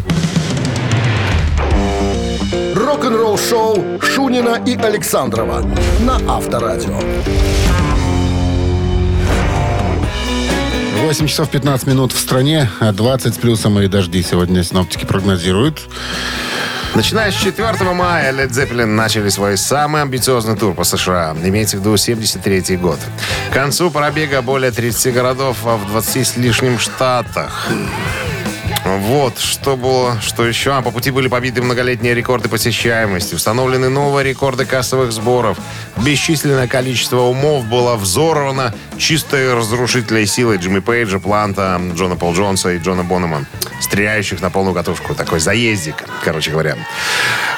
Рок-н-ролл 2.75 3.39
шоу 3.39 4.01
Шунина 4.01 4.61
и 4.65 4.77
Александрова 4.77 5.63
на 6.01 6.17
Авторадио. 6.37 7.01
8 11.03 11.27
часов 11.27 11.49
15 11.51 11.87
минут 11.87 12.13
в 12.13 12.19
стране, 12.19 12.69
а 12.81 12.93
20 12.93 13.35
с 13.35 13.39
плюсом 13.39 13.79
и 13.81 13.89
дожди 13.89 14.23
сегодня 14.23 14.63
синоптики 14.63 15.05
прогнозируют. 15.05 15.89
Начиная 16.95 17.31
с 17.31 17.35
4 17.35 17.93
мая 17.93 18.33
Led 18.33 18.51
Zeppelin 18.51 18.87
начали 18.87 19.29
свой 19.29 19.57
самый 19.57 20.03
амбициозный 20.03 20.57
тур 20.57 20.75
по 20.75 20.85
США. 20.85 21.37
Имеется 21.43 21.77
в 21.77 21.81
виду 21.81 21.97
73 21.97 22.77
год. 22.77 22.99
К 23.51 23.55
концу 23.55 23.91
пробега 23.91 24.43
более 24.43 24.71
30 24.71 25.15
городов 25.15 25.59
в 25.63 25.87
20 25.89 26.27
с 26.27 26.37
лишним 26.37 26.79
штатах. 26.79 27.69
Вот, 28.85 29.39
что 29.39 29.77
было, 29.77 30.21
что 30.21 30.47
еще? 30.47 30.73
А 30.73 30.83
по 30.83 30.91
пути 30.91 31.11
были 31.11 31.29
побиты 31.29 31.63
многолетние 31.63 32.15
рекорды 32.15 32.49
посещаемости, 32.49 33.35
установлены 33.35 33.89
новые 33.89 34.25
рекорды 34.25 34.65
кассовых 34.65 35.13
сборов. 35.13 35.59
Бесчисленное 35.97 36.67
количество 36.67 37.21
умов 37.21 37.67
было 37.67 37.97
взорвано 37.97 38.75
чистой 38.97 39.55
разрушительной 39.55 40.27
силой 40.27 40.59
Джимми 40.59 40.79
Пейджа, 40.79 41.19
Планта, 41.19 41.81
Джона 41.95 42.17
Пол 42.17 42.35
Джонса 42.35 42.73
и 42.73 42.79
Джона 42.79 43.05
Бонома, 43.05 43.45
стреляющих 43.81 44.41
на 44.41 44.51
полную 44.51 44.75
катушку. 44.75 45.15
Такой 45.15 45.41
заездик, 45.41 46.05
короче 46.25 46.51
говоря. 46.51 46.77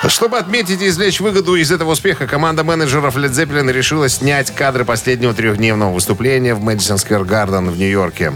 Чтобы 0.08 0.38
отметить 0.38 0.80
и 0.80 0.88
извлечь 0.88 1.20
выгоду 1.20 1.54
из 1.56 1.70
этого 1.70 1.92
успеха, 1.92 2.26
команда 2.26 2.64
менеджеров 2.64 3.16
Led 3.16 3.30
Zeppelin 3.30 3.70
решила 3.70 4.08
снять 4.08 4.50
кадры 4.50 4.84
последнего 4.84 5.34
трехдневного 5.34 5.92
выступления 5.92 6.54
в 6.54 6.62
Мэдисон 6.62 6.98
Сквер 6.98 7.24
Гарден 7.24 7.70
в 7.70 7.76
Нью-Йорке. 7.76 8.32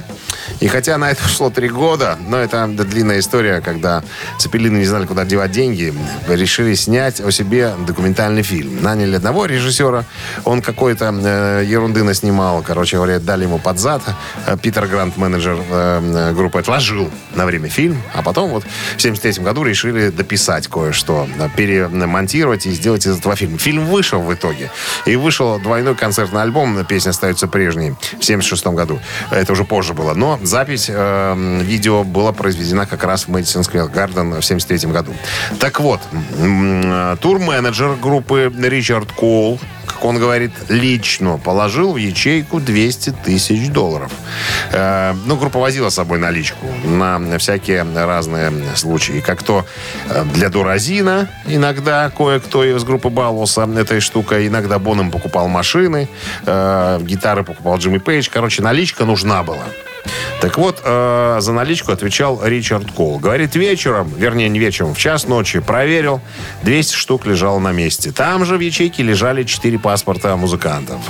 И 0.60 0.68
хотя 0.68 0.98
на 0.98 1.10
это 1.10 1.24
ушло 1.24 1.50
три 1.50 1.68
года, 1.68 2.18
но 2.28 2.38
это 2.38 2.62
длинная 2.82 3.20
история, 3.20 3.60
когда 3.60 4.02
Цепелины 4.38 4.78
не 4.78 4.84
знали, 4.86 5.06
куда 5.06 5.24
девать 5.24 5.52
деньги, 5.52 5.94
решили 6.28 6.74
снять 6.74 7.20
о 7.20 7.30
себе 7.30 7.74
документальный 7.86 8.42
фильм. 8.42 8.82
Наняли 8.82 9.16
одного 9.16 9.46
режиссера, 9.46 10.04
он 10.44 10.62
какой-то 10.62 11.14
э, 11.14 11.64
ерунды 11.66 12.02
наснимал, 12.02 12.62
короче 12.62 12.96
говоря, 12.96 13.18
дали 13.20 13.44
ему 13.44 13.58
под 13.58 13.78
зад. 13.78 14.02
Э, 14.46 14.56
Питер 14.60 14.86
Грант, 14.86 15.16
менеджер 15.16 15.58
э, 15.70 16.32
группы, 16.34 16.58
отложил 16.58 17.10
на 17.34 17.46
время 17.46 17.68
фильм, 17.68 18.02
а 18.14 18.22
потом 18.22 18.50
вот 18.50 18.64
в 18.96 19.00
73 19.00 19.44
году 19.44 19.62
решили 19.62 20.10
дописать 20.10 20.68
кое-что, 20.68 21.28
э, 21.38 21.48
перемонтировать 21.56 22.66
и 22.66 22.70
сделать 22.70 23.06
из 23.06 23.18
этого 23.18 23.36
фильм. 23.36 23.58
Фильм 23.58 23.86
вышел 23.86 24.20
в 24.20 24.32
итоге. 24.32 24.70
И 25.06 25.16
вышел 25.16 25.58
двойной 25.58 25.94
концертный 25.94 26.42
альбом, 26.42 26.84
песня 26.84 27.10
остается 27.10 27.46
прежней, 27.48 27.94
в 28.18 28.24
76 28.24 28.66
году. 28.68 29.00
Это 29.30 29.52
уже 29.52 29.64
позже 29.64 29.94
было. 29.94 30.14
Но 30.14 30.38
запись 30.42 30.86
э, 30.88 31.60
видео 31.62 32.04
была 32.04 32.32
произведена 32.32 32.63
как 32.86 33.04
раз 33.04 33.24
в 33.24 33.28
Мэдисон 33.28 33.64
Сквер 33.64 33.88
Гарден 33.88 34.40
в 34.40 34.42
73 34.42 34.90
году. 34.90 35.12
Так 35.58 35.80
вот, 35.80 36.00
э, 36.38 37.16
тур-менеджер 37.20 37.96
группы 37.96 38.52
Ричард 38.62 39.12
Коул, 39.12 39.60
как 39.86 40.04
он 40.04 40.18
говорит, 40.18 40.52
лично 40.68 41.38
положил 41.38 41.92
в 41.92 41.96
ячейку 41.96 42.60
200 42.60 43.14
тысяч 43.24 43.68
долларов. 43.68 44.12
Э, 44.72 45.14
ну, 45.26 45.36
группа 45.36 45.58
возила 45.58 45.90
с 45.90 45.94
собой 45.94 46.18
наличку 46.18 46.66
на 46.84 47.38
всякие 47.38 47.82
разные 47.94 48.52
случаи. 48.76 49.20
Как 49.20 49.42
то 49.42 49.64
э, 50.08 50.24
для 50.34 50.48
Дуразина 50.48 51.28
иногда 51.46 52.10
кое-кто 52.10 52.64
из 52.64 52.84
группы 52.84 53.08
баловался 53.08 53.68
этой 53.76 54.00
штукой. 54.00 54.46
Иногда 54.48 54.78
Боном 54.78 55.10
покупал 55.10 55.48
машины, 55.48 56.08
гитары 56.44 57.44
покупал 57.44 57.78
Джимми 57.78 57.98
Пейдж. 57.98 58.28
Короче, 58.32 58.62
наличка 58.62 59.04
нужна 59.04 59.42
была. 59.42 59.64
Так 60.40 60.58
вот, 60.58 60.82
э, 60.84 61.38
за 61.40 61.52
наличку 61.52 61.92
отвечал 61.92 62.40
Ричард 62.44 62.90
Кол. 62.92 63.18
Говорит, 63.18 63.54
вечером, 63.56 64.12
вернее, 64.16 64.48
не 64.48 64.58
вечером, 64.58 64.94
в 64.94 64.98
час 64.98 65.26
ночи 65.26 65.60
проверил, 65.60 66.20
200 66.62 66.94
штук 66.94 67.26
лежало 67.26 67.58
на 67.58 67.72
месте. 67.72 68.12
Там 68.12 68.44
же 68.44 68.56
в 68.56 68.60
ячейке 68.60 69.02
лежали 69.02 69.44
4 69.44 69.78
паспорта 69.78 70.36
музыкантов. 70.36 71.00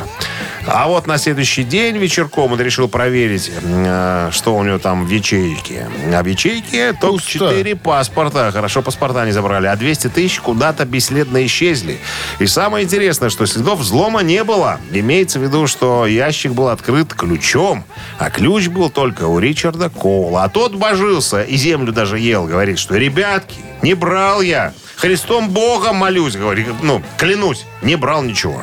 А 0.67 0.89
вот 0.89 1.07
на 1.07 1.19
следующий 1.19 1.63
день 1.63 1.99
вечерком 1.99 2.53
он 2.53 2.61
решил 2.61 2.89
проверить, 2.89 3.51
э, 3.63 4.29
что 4.33 4.57
у 4.57 4.63
него 4.63 4.79
там 4.79 5.05
в 5.07 5.11
ячейке. 5.11 5.87
А 6.13 6.23
в 6.23 6.27
ячейке 6.27 6.93
только 6.93 7.17
Пусто. 7.17 7.51
4 7.51 7.77
паспорта. 7.77 8.51
Хорошо, 8.53 8.83
паспорта 8.83 9.27
не 9.27 9.33
забрали. 9.33 9.67
А 9.67 9.77
200 9.77 10.09
тысяч 10.09 10.41
куда-то 10.41 10.85
бесследно 10.85 11.45
исчезли. 11.45 11.99
И 12.39 12.47
самое 12.47 12.85
интересное, 12.85 13.29
что 13.29 13.47
следов 13.47 13.81
взлома 13.81 14.23
не 14.23 14.43
было. 14.45 14.81
Имеется 14.91 15.39
в 15.39 15.43
виду, 15.43 15.67
что 15.67 16.07
ящик 16.07 16.53
был 16.53 16.69
открыт 16.69 17.13
ключом, 17.13 17.85
а 18.19 18.31
ключ 18.31 18.69
был 18.69 18.84
только 18.89 19.25
у 19.25 19.39
Ричарда 19.39 19.91
Коула. 19.91 20.45
А 20.45 20.49
тот 20.49 20.75
божился 20.75 21.43
и 21.43 21.57
землю 21.57 21.93
даже 21.93 22.19
ел. 22.19 22.47
Говорит, 22.47 22.79
что, 22.79 22.97
ребятки, 22.97 23.57
не 23.83 23.95
брал 23.95 24.41
я. 24.41 24.73
Христом 24.97 25.51
Богом 25.51 25.97
молюсь, 25.97 26.37
говорит. 26.37 26.67
Ну, 26.83 27.03
клянусь, 27.19 27.67
не 27.83 27.97
брал 27.97 28.23
ничего. 28.23 28.63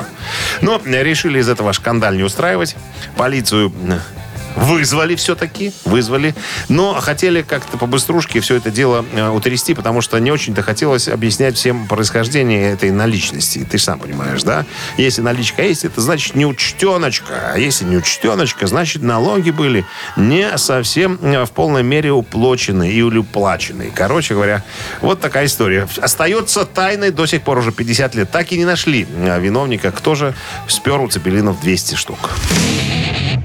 Но 0.60 0.80
решили 0.84 1.38
из 1.38 1.48
этого 1.48 1.72
шкандаль 1.72 2.16
не 2.16 2.22
устраивать. 2.22 2.76
Полицию 3.16 3.72
э, 3.88 3.98
Вызвали 4.56 5.14
все-таки, 5.14 5.72
вызвали. 5.84 6.34
Но 6.68 6.94
хотели 6.94 7.42
как-то 7.42 7.78
по-быструшке 7.78 8.40
все 8.40 8.56
это 8.56 8.70
дело 8.70 9.04
э, 9.12 9.28
утрясти, 9.28 9.74
потому 9.74 10.00
что 10.00 10.18
не 10.18 10.30
очень-то 10.30 10.62
хотелось 10.62 11.08
объяснять 11.08 11.56
всем 11.56 11.86
происхождение 11.86 12.72
этой 12.72 12.90
наличности. 12.90 13.66
Ты 13.70 13.78
сам 13.78 13.98
понимаешь, 13.98 14.42
да? 14.42 14.64
Если 14.96 15.22
наличка 15.22 15.62
есть, 15.62 15.84
это 15.84 16.00
значит 16.00 16.34
неучтеночка. 16.34 17.52
А 17.54 17.58
если 17.58 17.84
неучтеночка, 17.84 18.66
значит 18.66 19.02
налоги 19.02 19.50
были 19.50 19.84
не 20.16 20.56
совсем 20.58 21.18
э, 21.22 21.44
в 21.44 21.50
полной 21.50 21.82
мере 21.82 22.12
уплочены 22.12 22.90
и 22.90 23.02
уплачены. 23.02 23.90
Короче 23.94 24.34
говоря, 24.34 24.62
вот 25.00 25.20
такая 25.20 25.46
история. 25.46 25.88
Остается 26.00 26.64
тайной 26.64 27.10
до 27.10 27.26
сих 27.26 27.42
пор 27.42 27.58
уже 27.58 27.72
50 27.72 28.14
лет. 28.14 28.30
Так 28.30 28.52
и 28.52 28.58
не 28.58 28.64
нашли 28.64 29.06
э, 29.10 29.40
виновника, 29.40 29.92
кто 29.92 30.14
же 30.14 30.34
спер 30.68 31.00
у 31.00 31.08
Цепелинов 31.08 31.60
200 31.60 31.94
штук. 31.94 32.30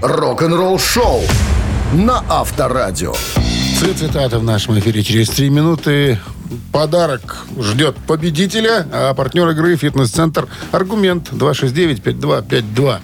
Рок-н-ролл 0.01 0.77
шоу 0.77 1.21
на 1.91 2.23
Авторадио. 2.29 3.15
Цитата 3.79 4.37
в 4.37 4.43
нашем 4.43 4.77
эфире 4.77 5.01
через 5.01 5.29
три 5.29 5.49
минуты. 5.49 6.19
Подарок 6.71 7.45
ждет 7.59 7.95
победителя, 8.05 8.85
а 8.91 9.13
партнер 9.15 9.49
игры 9.49 9.75
«Фитнес-центр» 9.75 10.47
«Аргумент» 10.71 11.31
269-5252. 11.31 12.99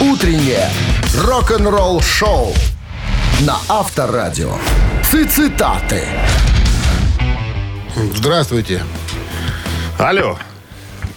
Утреннее 0.00 0.68
рок-н-ролл 1.16 2.00
шоу 2.00 2.52
на 3.42 3.56
Авторадио. 3.68 4.56
Цитаты. 5.04 6.02
Здравствуйте. 8.16 8.82
Алло. 9.96 10.36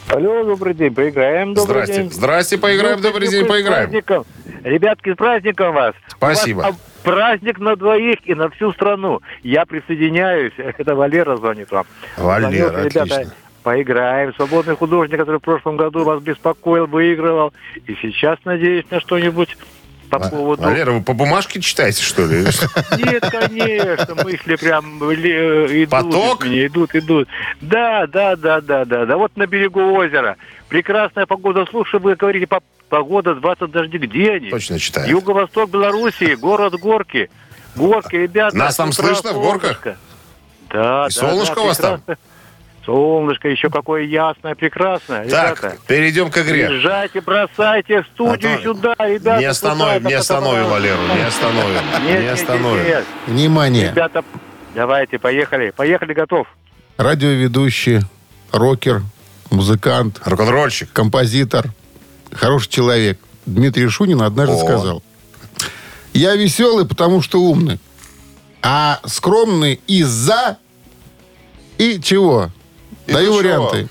Алло, 0.10 0.44
добрый 0.46 0.74
день, 0.74 0.94
поиграем. 0.94 1.54
Добрый 1.54 1.84
Здрасте. 1.86 2.04
день. 2.04 2.12
Здрасте, 2.12 2.58
поиграем. 2.58 3.02
Добрый 3.02 3.28
день, 3.28 3.44
С 3.44 3.48
поиграем. 3.48 3.90
праздником. 3.90 4.26
Ребятки, 4.64 5.14
с 5.14 5.16
праздником 5.18 5.74
вас. 5.76 5.96
Спасибо. 6.08 6.60
У 6.60 6.62
вас, 6.64 6.76
праздник 7.04 7.60
на 7.60 7.76
двоих 7.76 8.20
и 8.24 8.34
на 8.34 8.50
всю 8.50 8.72
страну. 8.72 9.22
Я 9.44 9.66
присоединяюсь. 9.66 10.54
Это 10.58 10.96
Валера 10.96 11.36
звонит 11.36 11.72
вам. 11.72 11.86
Валера, 12.18 12.50
Звонил, 12.50 12.70
ребята, 12.70 13.02
отлично. 13.02 13.34
Поиграем. 13.64 14.34
Свободный 14.36 14.78
художник, 14.78 15.20
который 15.20 15.38
в 15.40 15.44
прошлом 15.44 15.76
году 15.76 16.06
вас 16.06 16.22
беспокоил, 16.24 16.86
выигрывал. 16.88 17.54
И 17.86 17.96
сейчас 18.02 18.40
надеюсь 18.46 18.86
на 18.90 19.02
что-нибудь 19.02 19.58
по 20.10 20.20
поводу... 20.20 20.64
Валера, 20.64 20.92
вы 20.92 21.02
по 21.02 21.14
бумажке 21.14 21.60
читаете, 21.62 22.04
что 22.04 22.26
ли? 22.26 22.44
Нет, 22.98 23.24
конечно, 23.30 24.16
мысли 24.24 24.56
прям 24.56 25.12
ли- 25.12 25.84
идут. 25.84 25.90
Поток? 25.90 26.46
идут, 26.46 26.96
идут. 26.96 27.28
Да, 27.62 28.08
да, 28.08 28.36
да, 28.36 28.62
да, 28.62 28.86
да, 28.86 29.06
да. 29.06 29.18
Вот 29.18 29.36
на 29.36 29.46
берегу 29.48 29.82
озера. 29.94 30.38
Прекрасная 30.70 31.26
погода. 31.26 31.66
Слушай, 31.70 32.00
вы 32.00 32.16
говорите, 32.16 32.48
по- 32.48 32.62
погода 32.90 33.36
20 33.36 33.72
дожди. 33.72 33.98
Где 33.98 34.34
они? 34.34 34.50
Точно 34.50 34.80
читаю. 34.80 35.10
Юго-восток 35.10 35.70
Белоруссии, 35.70 36.36
город 36.36 36.74
Горки. 36.80 37.30
Горки, 37.76 38.16
ребята. 38.16 38.56
Нас 38.58 38.76
там 38.76 38.92
слышно 38.92 39.34
в 39.34 39.42
горках? 39.42 39.82
Да, 39.84 39.96
И 40.70 40.74
да, 40.74 41.10
солнышко 41.10 41.56
да, 41.56 41.62
у 41.62 41.66
вас 41.68 41.78
там? 41.78 42.02
Солнышко 42.88 43.50
еще 43.50 43.70
какое 43.70 44.04
ясное, 44.04 44.56
прекрасное. 44.56 45.28
Так, 45.30 45.60
ребята. 45.62 45.78
перейдем 45.88 46.32
к 46.32 46.38
игре. 46.38 46.70
Езжайте, 46.72 47.20
бросайте 47.20 48.02
в 48.04 48.06
студию 48.14 48.54
А 48.54 48.58
то 48.58 48.64
сюда, 48.64 48.96
ребята. 49.00 49.40
Не 49.40 49.46
остановим, 49.46 49.98
сюда, 49.98 50.10
не 50.10 50.16
остановим. 50.16 50.70
Валеру, 50.70 51.02
не 51.14 51.22
остановим. 51.28 51.82
Нет, 52.06 52.20
Не 52.20 52.24
нет, 52.26 52.34
остановим. 52.34 52.78
нет, 52.78 52.88
нет. 52.88 53.06
Внимание. 53.28 53.90
Ребята, 53.92 54.24
давайте, 54.74 55.20
поехали. 55.20 55.72
Поехали, 55.76 56.14
готов. 56.14 56.48
Радиоведущий, 56.96 58.00
рокер, 58.54 59.02
музыкант, 59.52 60.22
Рок-н-ролльщик. 60.24 60.90
композитор, 60.94 61.66
хороший 62.32 62.70
человек. 62.70 63.20
Дмитрий 63.46 63.90
Шунин 63.90 64.22
однажды 64.22 64.56
О. 64.56 64.60
сказал. 64.64 65.04
Я 66.14 66.38
веселый, 66.38 66.88
потому 66.88 67.22
что 67.22 67.42
умный. 67.42 67.80
А 68.62 69.02
скромный 69.06 69.82
из-за... 69.88 70.58
И 71.78 72.00
чего? 72.02 72.50
И 73.08 73.14
Даю 73.14 73.28
чего? 73.28 73.38
варианты. 73.38 73.88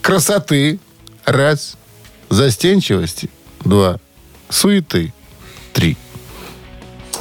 Красоты, 0.00 0.78
Раз. 1.24 1.76
Застенчивости. 2.28 3.30
Два. 3.64 3.98
Суеты. 4.48 5.12
Три. 5.72 5.96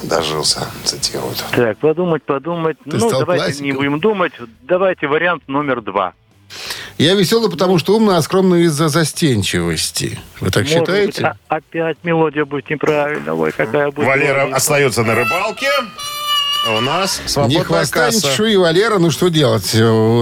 Дожился, 0.04 0.68
цитируют. 0.84 1.44
Так, 1.52 1.78
подумать, 1.80 2.24
подумать. 2.24 2.78
Ты 2.84 2.98
ну, 2.98 3.08
стал 3.08 3.22
давайте 3.22 3.46
классиком. 3.46 3.66
не 3.66 3.72
будем 3.74 4.00
думать. 4.00 4.34
Давайте 4.62 5.08
вариант 5.08 5.44
номер 5.48 5.82
два. 5.82 6.14
Я 6.98 7.16
веселый, 7.16 7.50
потому 7.50 7.80
что 7.80 7.96
умный, 7.96 8.16
а 8.18 8.22
скромный 8.22 8.64
из-за 8.64 8.88
застенчивости. 8.90 10.20
Вы 10.40 10.52
так 10.52 10.64
Может 10.64 10.80
считаете? 10.80 11.22
быть, 11.24 11.32
а- 11.50 11.56
опять 11.56 11.98
мелодия 12.04 12.46
будет 12.46 12.70
неправильная. 12.70 13.34
Ой, 13.34 13.52
какая 13.52 13.90
будет. 13.92 14.06
Валера 14.06 14.38
мелодия. 14.40 14.56
остается 14.56 15.04
на 15.04 15.16
рыбалке. 15.16 15.68
А 16.68 16.78
У 16.78 16.82
нас 16.82 17.22
свободная 17.28 17.64
хвоста, 17.64 18.08
ни 18.08 18.12
касса. 18.12 18.28
чешуи, 18.28 18.56
Валера, 18.56 18.98
ну 18.98 19.12
что 19.12 19.30
делать? 19.30 19.76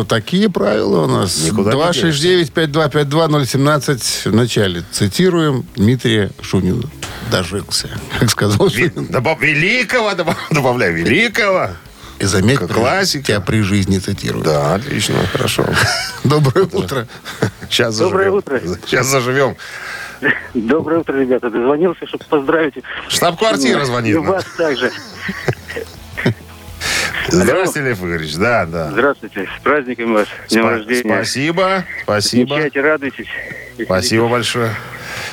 Такие 0.10 0.49
правила 0.49 1.03
у 1.03 1.08
нас. 1.08 1.41
Никуда 1.45 1.71
не 1.71 1.77
269-5252-017 1.77 4.29
в 4.29 4.36
начале. 4.36 4.84
Цитируем 4.91 5.65
Дмитрия 5.75 6.32
Шунина. 6.41 6.84
Дожился. 7.32 7.88
Как 8.19 8.29
сказал 8.29 8.67
Ви- 8.67 8.89
Шунин. 8.89 9.08
добав- 9.08 9.39
Великого, 9.41 10.13
добав- 10.15 10.36
добавляй 10.51 10.91
великого. 10.91 11.69
И 12.19 12.25
заметь, 12.25 12.60
Как 12.60 12.67
при- 12.67 12.75
классика. 12.75 13.23
тебя 13.25 13.39
при 13.39 13.62
жизни 13.62 13.99
цитируют. 13.99 14.45
Да, 14.45 14.75
отлично, 14.75 15.15
хорошо. 15.32 15.65
Доброе 16.25 16.65
утро. 16.65 17.08
Сейчас 17.69 17.97
Доброе 17.97 18.25
заживем. 18.32 18.38
утро. 18.38 18.62
Сейчас 18.86 19.08
заживем. 19.08 19.56
Доброе 20.53 20.99
утро, 20.99 21.17
ребята. 21.17 21.49
Дозвонился, 21.49 22.06
чтобы 22.06 22.25
поздравить. 22.29 22.73
Штаб-квартира 23.08 23.86
звонит. 23.86 24.15
И 24.15 24.17
вас 24.17 24.43
также. 24.58 24.91
Здравствуйте, 27.34 27.89
Лев 27.89 28.00
Игоревич. 28.04 28.36
Да, 28.36 28.65
да. 28.65 28.91
Здравствуйте. 28.91 29.48
С 29.58 29.62
праздником 29.63 30.13
вас. 30.13 30.28
С 30.48 30.52
Днем 30.52 30.65
Спа- 30.65 30.69
рождения. 30.69 31.15
Спасибо, 31.15 31.84
спасибо. 32.04 32.56
Отмечайте, 32.56 32.82
радуйтесь. 32.82 33.28
Спасибо 33.84 34.28
большое. 34.28 34.72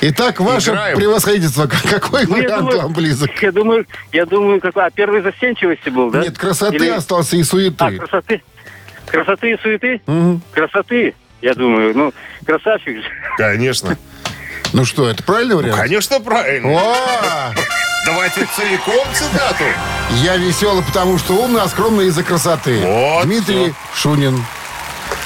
Итак, 0.01 0.39
ваше 0.39 0.71
Играем. 0.71 0.97
превосходительство, 0.97 1.67
какой 1.67 2.25
Ну, 2.25 2.37
я 2.37 2.43
вариант 2.43 2.61
думаю- 2.61 2.81
вам 2.81 2.93
близок? 2.93 3.29
Я 3.41 3.51
думаю, 3.51 3.85
я 4.11 4.25
думаю, 4.25 4.59
как... 4.59 4.75
А 4.77 4.89
первый 4.89 5.21
застенчивости 5.21 5.89
был, 5.89 6.09
да? 6.09 6.21
Нет, 6.21 6.37
красоты 6.37 6.75
Или- 6.77 6.89
остался 6.89 7.35
и 7.37 7.41
А, 7.41 7.45
суеты. 7.45 7.97
красоты. 7.99 8.41
Красоты 9.05 9.51
и 9.51 9.57
суеты? 9.61 10.01
Мгм. 10.07 10.41
Красоты, 10.53 11.13
я 11.41 11.53
думаю. 11.53 11.95
Ну, 11.95 12.13
красавчик 12.45 12.97
же. 12.97 13.03
Конечно. 13.37 13.95
Ну 14.73 14.85
что, 14.85 15.07
это 15.09 15.21
правильный 15.21 15.55
вариант? 15.55 15.79
Конечно, 15.81 16.19
правильно. 16.19 16.69
О! 16.71 17.53
Давайте 18.05 18.47
целиком 18.55 19.05
цитату. 19.13 19.63
Я 20.23 20.37
веселый, 20.37 20.83
потому 20.83 21.19
что 21.19 21.33
умный, 21.33 21.61
а 21.61 21.67
скромный 21.67 22.07
из-за 22.07 22.23
красоты. 22.23 22.81
Вот, 22.83 23.25
Дмитрий 23.25 23.75
Шунин. 23.93 24.43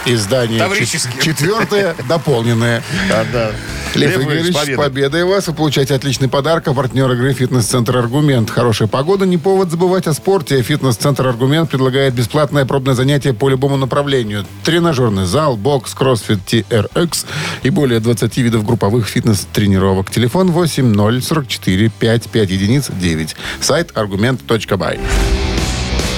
Издание 0.05 0.59
чет- 0.85 1.09
четвертое, 1.21 1.95
дополненное. 2.07 2.83
Да, 3.09 3.25
да. 3.31 3.51
Лев 3.95 4.17
Игоревич, 4.21 4.53
с 4.53 4.59
победа. 4.59 4.81
победой 4.81 5.23
вас. 5.23 5.47
Вы 5.47 5.53
получаете 5.53 5.95
отличный 5.95 6.27
подарок. 6.27 6.67
А 6.67 6.73
партнер 6.73 7.09
игры 7.11 7.33
«Фитнес-центр 7.33 7.97
Аргумент». 7.97 8.49
Хорошая 8.49 8.87
погода, 8.87 9.25
не 9.25 9.37
повод 9.37 9.71
забывать 9.71 10.05
о 10.07 10.13
спорте. 10.13 10.61
«Фитнес-центр 10.61 11.25
Аргумент» 11.27 11.69
предлагает 11.69 12.13
бесплатное 12.13 12.65
пробное 12.65 12.93
занятие 12.93 13.33
по 13.33 13.49
любому 13.49 13.77
направлению. 13.77 14.45
Тренажерный 14.63 15.25
зал, 15.25 15.55
бокс, 15.55 15.93
кроссфит, 15.93 16.39
TRX 16.45 17.25
и 17.63 17.69
более 17.69 17.99
20 17.99 18.37
видов 18.37 18.65
групповых 18.65 19.07
фитнес-тренировок. 19.07 20.11
Телефон 20.11 20.51
8044 20.51 21.89
55 21.99 22.49
единиц 22.51 22.87
9. 22.89 23.35
Сайт 23.61 23.91
аргумент.бай. 23.97 24.99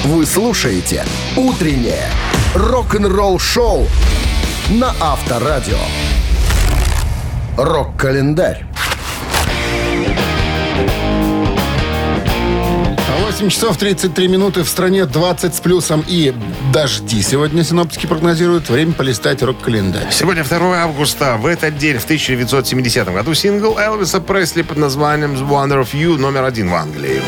Вы 0.03 0.25
слушаете 0.25 1.05
«Утреннее 1.35 2.09
рок-н-ролл-шоу» 2.55 3.87
на 4.69 4.93
Авторадио. 4.99 5.77
Рок-календарь. 7.57 8.65
8 13.25 13.49
часов 13.49 13.77
33 13.77 14.27
минуты 14.27 14.63
в 14.63 14.67
стране 14.67 15.05
20 15.05 15.53
с 15.53 15.59
плюсом 15.59 16.03
и 16.07 16.33
дожди. 16.73 17.21
Сегодня 17.21 17.63
синоптики 17.63 18.07
прогнозируют 18.07 18.69
время 18.69 18.93
полистать 18.93 19.43
рок-календарь. 19.43 20.07
Сегодня 20.11 20.43
2 20.43 20.83
августа. 20.83 21.37
В 21.37 21.45
этот 21.45 21.77
день, 21.77 21.99
в 21.99 22.03
1970 22.05 23.07
году, 23.13 23.33
сингл 23.33 23.77
Элвиса 23.77 24.21
Пресли 24.21 24.63
под 24.63 24.77
названием 24.77 25.35
«The 25.35 25.47
Wonder 25.47 25.83
of 25.83 25.93
You» 25.93 26.17
номер 26.17 26.45
один 26.45 26.69
в 26.69 26.73
Англии. 26.73 27.21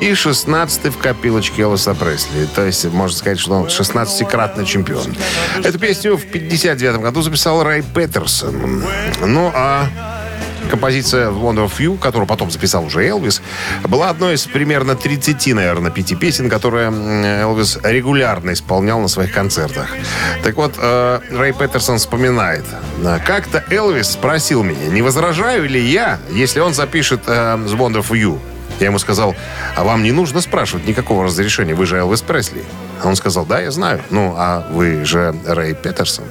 И 0.00 0.14
16 0.14 0.86
в 0.86 0.98
копилочке 0.98 1.62
Элвиса 1.62 1.94
Пресли. 1.94 2.46
То 2.54 2.64
есть, 2.64 2.84
можно 2.86 3.16
сказать, 3.16 3.38
что 3.38 3.52
он 3.52 3.66
16-кратный 3.66 4.64
чемпион. 4.64 5.14
Эту 5.62 5.78
песню 5.78 6.16
в 6.16 6.24
59 6.26 7.00
году 7.00 7.22
записал 7.22 7.62
Рэй 7.62 7.82
Петерсон. 7.82 8.82
Ну, 9.20 9.52
а 9.54 9.88
Композиция 10.70 11.30
Wonder 11.30 11.66
of 11.66 11.78
You, 11.78 11.98
которую 11.98 12.28
потом 12.28 12.50
записал 12.50 12.84
уже 12.84 13.04
Элвис, 13.04 13.42
была 13.82 14.08
одной 14.08 14.34
из 14.34 14.46
примерно 14.46 14.94
30, 14.94 15.54
наверное, 15.54 15.90
пяти 15.90 16.14
песен, 16.14 16.48
которые 16.48 16.92
Элвис 17.40 17.78
регулярно 17.82 18.52
исполнял 18.52 19.00
на 19.00 19.08
своих 19.08 19.32
концертах. 19.32 19.88
Так 20.44 20.54
вот, 20.54 20.74
э, 20.78 21.20
Рэй 21.32 21.52
Петерсон 21.52 21.98
вспоминает. 21.98 22.64
«Э, 23.02 23.18
Как-то 23.26 23.64
Элвис 23.70 24.12
спросил 24.12 24.62
меня, 24.62 24.86
не 24.86 25.02
возражаю 25.02 25.68
ли 25.68 25.80
я, 25.80 26.20
если 26.30 26.60
он 26.60 26.72
запишет 26.72 27.22
э, 27.26 27.56
Wonder 27.56 28.00
of 28.00 28.10
You. 28.10 28.38
Я 28.80 28.86
ему 28.86 28.98
сказал, 28.98 29.34
а 29.76 29.84
вам 29.84 30.02
не 30.02 30.10
нужно 30.12 30.40
спрашивать 30.40 30.86
никакого 30.88 31.24
разрешения, 31.24 31.74
вы 31.74 31.86
же 31.86 31.98
Элвис 31.98 32.22
Пресли. 32.22 32.64
А 33.02 33.08
он 33.08 33.14
сказал, 33.14 33.44
да, 33.46 33.60
я 33.60 33.70
знаю. 33.70 34.00
Ну, 34.10 34.34
а 34.36 34.66
вы 34.72 35.04
же 35.04 35.34
Рэй 35.46 35.74
Петерсон. 35.74 36.24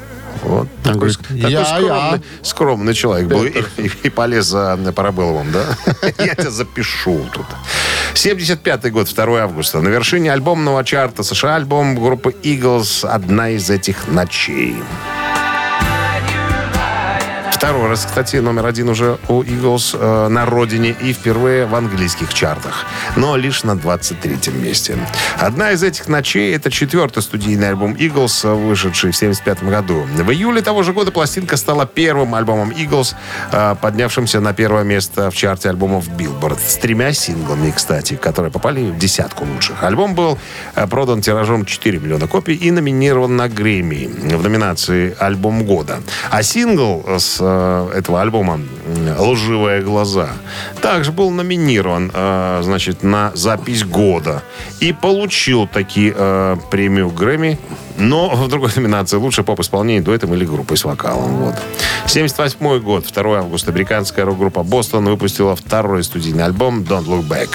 Вот. 0.44 0.68
Такой, 0.84 0.96
говорит, 1.00 1.18
такой 1.28 1.52
«Я, 1.52 1.66
скромный, 1.66 1.90
я». 1.90 2.22
скромный 2.44 2.94
человек 2.94 3.28
был. 3.28 3.44
И, 3.44 3.64
и- 3.78 3.92
и 4.04 4.10
полез 4.10 4.46
за 4.46 4.78
Парабелловым, 4.96 5.52
да? 5.52 5.64
Я 6.18 6.34
тебя 6.34 6.50
запишу 6.50 7.26
тут. 7.34 7.46
75 8.14 8.92
год, 8.92 9.14
2 9.14 9.42
августа. 9.44 9.82
На 9.82 9.90
вершине 9.90 10.32
альбомного 10.32 10.84
чарта 10.86 11.24
США 11.24 11.56
альбом 11.58 11.96
группы 11.96 12.34
Eagles 12.44 13.06
«Одна 13.06 13.50
из 13.50 13.70
этих 13.70 14.08
ночей». 14.08 14.76
Второй 17.70 17.88
раз, 17.88 18.04
кстати, 18.04 18.38
номер 18.38 18.66
один 18.66 18.90
уже 18.90 19.20
у 19.28 19.44
Eagles 19.44 19.96
э, 19.96 20.28
на 20.28 20.48
родине 20.48 20.96
и 21.00 21.14
впервые 21.14 21.68
в 21.68 21.76
английских 21.76 22.34
чартах. 22.34 22.88
Но 23.16 23.38
лишь 23.38 23.64
на 23.64 23.74
23-м 23.74 24.64
месте. 24.64 24.98
Одна 25.38 25.70
из 25.74 25.84
этих 25.84 26.08
ночей— 26.08 26.56
это 26.56 26.72
четвертый 26.72 27.22
студийный 27.22 27.70
альбом 27.70 27.94
Eagles, 27.94 28.42
э, 28.44 28.52
вышедший 28.56 29.12
в 29.12 29.16
75 29.16 29.70
году. 29.70 30.02
В 30.02 30.32
июле 30.32 30.64
того 30.64 30.82
же 30.82 30.94
года 30.94 31.12
пластинка 31.12 31.58
стала 31.58 31.86
первым 31.86 32.34
альбомом 32.34 32.72
Eagles, 32.72 33.14
э, 33.52 33.76
поднявшимся 33.80 34.40
на 34.40 34.54
первое 34.54 34.84
место 34.84 35.30
в 35.30 35.36
чарте 35.36 35.70
альбомов 35.70 36.08
Billboard. 36.08 36.58
С 36.66 36.76
тремя 36.78 37.14
синглами, 37.14 37.70
кстати, 37.70 38.16
которые 38.16 38.52
попали 38.52 38.90
в 38.90 38.98
десятку 38.98 39.46
лучших. 39.46 39.84
Альбом 39.84 40.16
был 40.16 40.40
э, 40.74 40.88
продан 40.88 41.22
тиражом 41.22 41.66
4 41.66 42.00
миллиона 42.00 42.28
копий 42.28 42.56
и 42.56 42.72
номинирован 42.72 43.36
на 43.36 43.48
Грэмми 43.48 44.10
в 44.36 44.42
номинации 44.42 45.16
«Альбом 45.20 45.66
года». 45.66 46.00
А 46.32 46.42
сингл 46.42 47.06
с 47.20 47.40
э, 47.60 47.98
этого 47.98 48.22
альбома 48.22 48.60
«Лживые 49.18 49.82
глаза» 49.82 50.30
также 50.82 51.12
был 51.12 51.30
номинирован, 51.32 52.12
э, 52.14 52.62
значит, 52.64 53.04
на 53.04 53.32
запись 53.36 53.84
года 53.84 54.44
и 54.80 54.94
получил 54.94 55.68
таки 55.68 56.14
э, 56.16 56.58
премию 56.72 57.10
Грэмми, 57.10 57.60
но 57.98 58.30
в 58.30 58.48
другой 58.48 58.72
номинации 58.76 59.18
«Лучшее 59.18 59.46
поп-исполнение 59.46 60.02
дуэтом 60.02 60.34
или 60.34 60.46
группой 60.46 60.78
с 60.78 60.86
вокалом». 60.86 61.38
Вот. 61.38 61.56
78 62.08 62.80
год, 62.80 63.06
2 63.06 63.40
августа, 63.40 63.72
американская 63.72 64.26
рок-группа 64.26 64.64
«Бостон» 64.64 65.06
выпустила 65.06 65.56
второй 65.56 66.04
студийный 66.04 66.46
альбом 66.46 66.82
«Don't 66.82 67.06
Look 67.06 67.28
Back». 67.28 67.50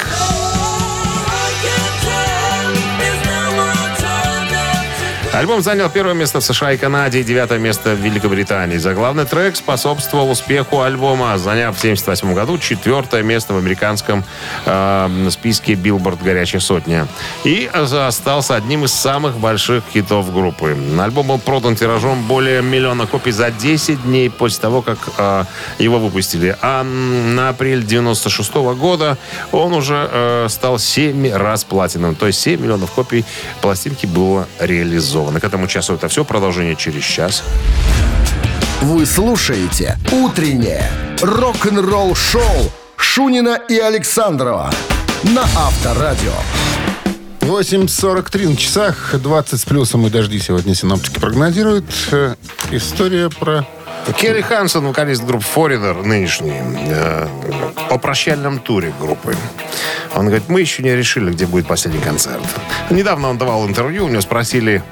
Альбом 5.35 5.63
занял 5.63 5.91
первое 5.91 6.15
место 6.15 6.39
в 6.39 6.45
США 6.45 6.75
и 6.75 6.77
Канаде 6.77 7.19
и 7.19 7.25
девятое 7.25 7.59
место 7.59 7.95
в 7.97 7.99
Великобритании. 7.99 8.77
Заглавный 8.77 9.25
трек 9.25 9.57
способствовал 9.57 10.31
успеху 10.31 10.83
альбома, 10.83 11.37
заняв 11.39 11.75
в 11.75 11.79
1978 11.79 12.35
году 12.35 12.57
четвертое 12.59 13.25
место 13.25 13.53
в 13.53 13.57
американском 13.59 14.23
э, 14.65 15.29
списке 15.31 15.73
Billboard 15.73 16.23
«Горячая 16.23 16.61
сотня». 16.61 17.09
И 17.43 17.69
остался 17.73 18.55
одним 18.55 18.85
из 18.85 18.93
самых 18.93 19.37
больших 19.39 19.83
хитов 19.93 20.33
группы. 20.33 20.77
Альбом 21.01 21.27
был 21.27 21.39
продан 21.41 21.75
тиражом 21.75 22.23
более 22.29 22.63
миллиона 22.63 23.09
копий 23.09 23.33
за 23.33 23.51
10 23.51 24.05
дней 24.05 24.31
после 24.31 24.61
того, 24.61 24.83
как 24.83 24.99
э, 25.19 25.45
его 25.81 25.99
выпустили. 25.99 26.57
А 26.63 26.85
на 26.85 27.49
апрель 27.49 27.85
96 27.85 28.55
года 28.55 29.19
он 29.51 29.73
уже 29.73 30.09
э, 30.13 30.47
стал 30.49 30.79
7 30.79 31.33
раз 31.33 31.65
платиновым. 31.65 32.15
То 32.15 32.29
есть 32.29 32.41
7 32.41 32.61
миллионов 32.61 32.93
копий 32.93 33.25
пластинки 33.61 34.07
было 34.07 34.47
реализовано. 34.61 35.24
К 35.33 35.45
этому 35.45 35.67
часу 35.67 35.95
это 35.95 36.09
все. 36.09 36.25
Продолжение 36.25 36.77
через 36.77 37.05
час. 37.05 37.43
Вы 38.83 39.07
слушаете 39.07 39.99
«Утреннее 40.13 40.91
рок-н-ролл-шоу» 41.23 42.71
Шунина 42.97 43.61
и 43.69 43.79
Александрова 43.79 44.71
на 45.23 45.43
Авторадио. 45.43 46.33
8.43 47.41 48.49
на 48.49 48.57
часах, 48.57 49.15
20 49.21 49.61
с 49.61 49.65
плюсом 49.65 50.07
и 50.07 50.11
дожди 50.11 50.39
сегодня 50.39 50.75
синоптики 50.75 51.19
прогнозируют. 51.19 51.85
Э, 52.11 52.35
История 52.71 53.29
про... 53.29 53.67
Керри 54.17 54.43
Хансон, 54.43 54.87
вокалист 54.87 55.23
группы 55.25 55.45
Foreigner, 55.55 56.03
нынешний, 56.03 56.61
э, 56.89 57.29
о 57.91 57.99
прощальном 57.99 58.59
туре 58.61 58.93
группы. 58.99 59.37
Он 60.15 60.27
говорит, 60.27 60.49
мы 60.49 60.61
еще 60.61 60.83
не 60.83 60.95
решили, 60.95 61.33
где 61.33 61.47
будет 61.47 61.67
последний 61.67 62.01
концерт. 62.01 62.43
Недавно 62.91 63.29
он 63.29 63.39
давал 63.39 63.67
интервью, 63.67 64.07
у 64.07 64.09
него 64.09 64.23
спросили, 64.23 64.83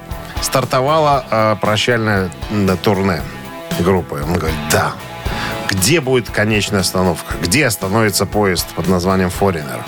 стартовала 0.43 1.25
э, 1.31 1.57
прощальное 1.61 2.31
м, 2.51 2.77
турне 2.79 3.23
группы. 3.81 4.23
Он 4.23 4.35
говорит, 4.35 4.59
да. 4.71 4.93
Где 5.71 6.03
будет 6.03 6.29
конечная 6.29 6.81
остановка? 6.81 7.35
Где 7.41 7.65
остановится 7.67 8.27
поезд 8.27 8.67
под 8.75 8.89
названием 8.89 9.31
Foreigner? 9.31 9.81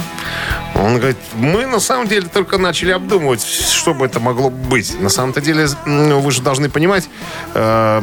Он 0.74 0.96
говорит, 0.96 1.18
мы 1.34 1.66
на 1.66 1.78
самом 1.78 2.08
деле 2.08 2.26
только 2.28 2.56
начали 2.56 2.90
обдумывать, 2.90 3.44
что 3.44 3.92
бы 3.92 4.06
это 4.06 4.18
могло 4.18 4.48
быть. 4.48 4.98
На 5.00 5.10
самом-то 5.10 5.40
деле, 5.42 5.66
м, 5.84 6.20
вы 6.20 6.30
же 6.30 6.40
должны 6.40 6.70
понимать, 6.70 7.08
э, 7.54 8.02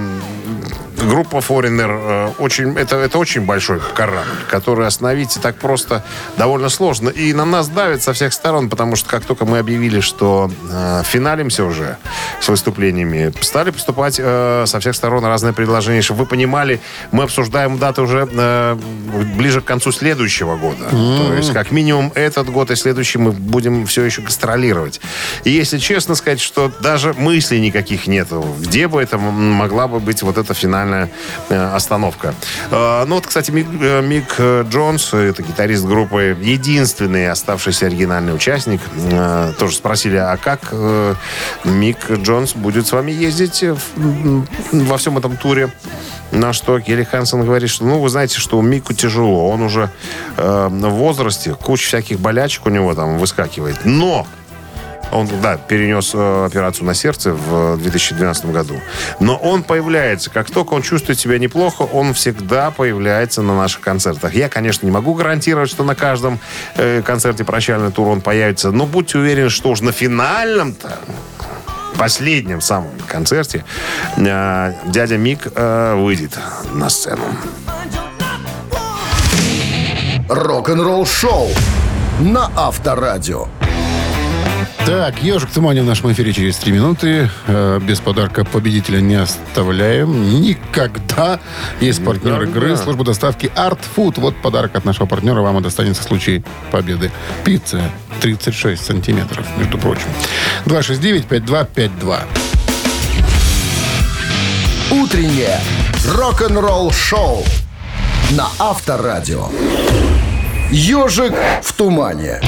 группа 1.02 1.38
Foreigner 1.38 1.90
э, 1.90 2.32
очень, 2.40 2.78
это, 2.78 2.98
это 2.98 3.18
очень 3.18 3.42
большой 3.42 3.80
корабль, 3.96 4.28
который 4.50 4.88
остановить 4.88 5.38
так 5.42 5.58
просто 5.58 6.04
довольно 6.38 6.70
сложно. 6.70 7.10
И 7.10 7.34
на 7.34 7.46
нас 7.46 7.68
давит 7.68 8.04
со 8.04 8.14
всех 8.14 8.34
сторон, 8.34 8.70
потому 8.70 8.96
что 8.96 9.10
как 9.10 9.26
только 9.26 9.46
мы 9.46 9.60
объявили, 9.60 10.00
что 10.00 10.52
э, 10.70 11.04
финалимся 11.06 11.64
уже 11.66 11.98
с 12.40 12.48
выступлениями, 12.48 13.34
стали 13.42 13.72
поступать 13.72 14.20
э, 14.20 14.66
со 14.68 14.80
всех 14.80 14.96
сторон 14.96 15.26
разные 15.26 15.54
предложения, 15.54 16.02
чтобы 16.02 16.22
вы 16.22 16.26
понимали, 16.26 16.82
мы 17.12 17.24
обсуждаем 17.24 17.78
даты 17.78 18.02
уже 18.02 18.28
э, 18.32 18.76
ближе 19.36 19.62
к 19.62 19.66
концу 19.66 19.92
следующего 19.92 20.56
года. 20.56 20.90
То 20.90 21.34
есть 21.34 21.54
как 21.54 21.72
минимум 21.72 22.12
этот 22.16 22.50
год 22.50 22.72
и 22.72 22.76
следующий 22.76 23.18
мы 23.18 23.32
будем 23.32 23.86
все 23.86 24.04
еще 24.04 24.22
гастролировать. 24.22 25.02
И 25.44 25.50
если 25.50 25.78
честно 25.78 26.16
сказать, 26.16 26.40
что 26.40 26.72
даже 26.82 27.14
мыслей 27.14 27.60
никаких 27.62 28.08
нету, 28.08 28.46
где 28.60 28.88
бы 28.88 29.02
это 29.02 29.18
могла 29.18 29.88
бы 29.88 30.00
быть 30.00 30.22
вот 30.24 30.38
эта 30.38 30.54
финальная 30.54 30.91
э, 30.94 31.74
остановка. 31.74 32.34
Э, 32.70 33.06
ну 33.06 33.16
вот, 33.16 33.28
кстати, 33.28 33.52
Мик, 33.52 33.68
э, 33.82 34.02
Мик, 34.02 34.40
Джонс, 34.70 35.14
это 35.14 35.44
гитарист 35.44 35.86
группы, 35.86 36.38
единственный 36.42 37.30
оставшийся 37.30 37.88
оригинальный 37.88 38.34
участник, 38.34 38.82
тоже 39.58 39.76
спросили, 39.76 40.18
а 40.18 40.38
как 40.38 40.74
Мик 41.64 42.10
Джонс 42.10 42.54
будет 42.54 42.88
с 42.88 42.92
вами 42.92 43.12
ездить 43.12 43.64
во 44.72 44.98
всем 44.98 45.18
этом 45.18 45.38
туре? 45.38 45.72
На 46.32 46.54
что 46.54 46.80
Келли 46.80 47.04
Хансон 47.04 47.44
говорит, 47.44 47.70
что, 47.70 47.84
ну, 47.84 48.00
вы 48.00 48.10
знаете, 48.10 48.40
что 48.40 48.58
у 48.58 48.62
Мику 48.62 48.94
тяжело. 48.94 49.50
Он 49.50 49.62
уже 49.62 49.90
э, 50.38 50.68
в 50.72 50.90
возрасте, 50.92 51.54
куча 51.54 51.88
всяких 51.88 52.20
болячек 52.20 52.66
у 52.66 52.70
него 52.70 52.96
там 52.96 53.18
выскакивает. 53.18 53.80
Но 53.84 54.26
он, 55.12 55.28
да, 55.42 55.58
перенес 55.58 56.12
э, 56.14 56.46
операцию 56.46 56.86
на 56.86 56.94
сердце 56.94 57.34
в 57.34 57.78
2012 57.78 58.46
году. 58.46 58.80
Но 59.20 59.36
он 59.36 59.64
появляется. 59.64 60.30
Как 60.30 60.50
только 60.50 60.74
он 60.74 60.82
чувствует 60.82 61.20
себя 61.20 61.38
неплохо, 61.38 61.84
он 61.84 62.14
всегда 62.14 62.72
появляется 62.72 63.42
на 63.42 63.56
наших 63.56 63.82
концертах. 63.82 64.34
Я, 64.34 64.50
конечно, 64.50 64.86
не 64.86 64.92
могу 64.92 65.14
гарантировать, 65.14 65.70
что 65.70 65.84
на 65.84 65.96
каждом 65.96 66.40
э, 66.76 67.02
концерте 67.02 67.44
прощальный 67.44 67.92
тур 67.92 68.08
он 68.08 68.22
появится. 68.22 68.72
Но 68.72 68.86
будьте 68.86 69.18
уверены, 69.18 69.50
что 69.50 69.70
уж 69.70 69.82
на 69.82 69.92
финальном-то 69.92 71.00
последнем 71.98 72.62
самом 72.62 72.92
концерте 73.08 73.64
э, 74.18 74.74
дядя 74.86 75.18
Мик 75.18 75.48
э, 75.54 75.96
выйдет 75.96 76.38
на 76.74 76.90
сцену. 76.90 77.24
Рок-н-ролл 80.30 81.06
шоу 81.06 81.50
на 82.22 82.50
Авторадио. 82.56 83.48
Так, 84.86 85.22
«Ежик 85.22 85.50
в 85.50 85.54
тумане» 85.54 85.84
в 85.84 85.86
нашем 85.86 86.12
эфире 86.12 86.34
через 86.34 86.58
три 86.58 86.72
минуты. 86.72 87.30
Э, 87.46 87.80
без 87.80 88.00
подарка 88.00 88.44
победителя 88.44 89.00
не 89.00 89.14
оставляем. 89.16 90.42
Никогда. 90.42 91.40
Есть 91.80 92.04
партнер 92.04 92.42
игры, 92.44 92.76
служба 92.76 93.04
доставки 93.04 93.52
Art 93.56 93.80
Food. 93.96 94.16
Вот 94.18 94.36
подарок 94.42 94.76
от 94.76 94.84
нашего 94.84 95.06
партнера 95.06 95.42
вам 95.42 95.60
и 95.60 95.62
достанется 95.62 96.02
в 96.02 96.06
случае 96.06 96.44
победы. 96.72 97.12
Пицца 97.44 97.92
36 98.22 98.84
сантиметров, 98.84 99.46
между 99.58 99.78
прочим. 99.78 100.08
269-5252. 100.66 102.20
Утреннее 104.92 105.60
рок-н-ролл 106.08 106.92
шоу 106.92 107.46
на 108.32 108.48
Авторадио. 108.58 109.48
Ежик 110.72 111.34
в 111.62 111.72
тумане. 111.74 112.42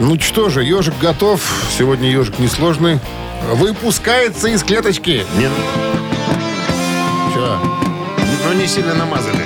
Ну 0.00 0.18
что 0.20 0.48
же, 0.48 0.64
ежик 0.64 0.94
готов. 1.00 1.40
Сегодня 1.76 2.10
ежик 2.10 2.38
несложный. 2.38 2.98
Выпускается 3.54 4.48
из 4.48 4.62
клеточки. 4.62 5.24
Не, 5.36 5.48
Че? 7.32 7.58
ну, 8.46 8.52
не 8.54 8.66
сильно 8.66 8.94
намазали. 8.94 9.44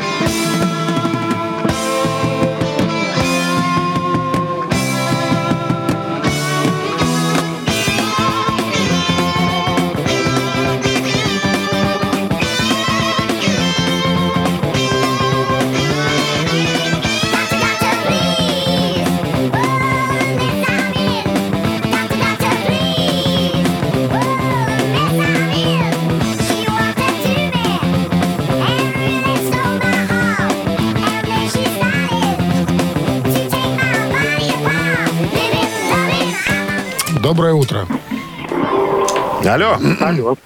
Алло. 39.58 39.76
Алло. 40.00 40.36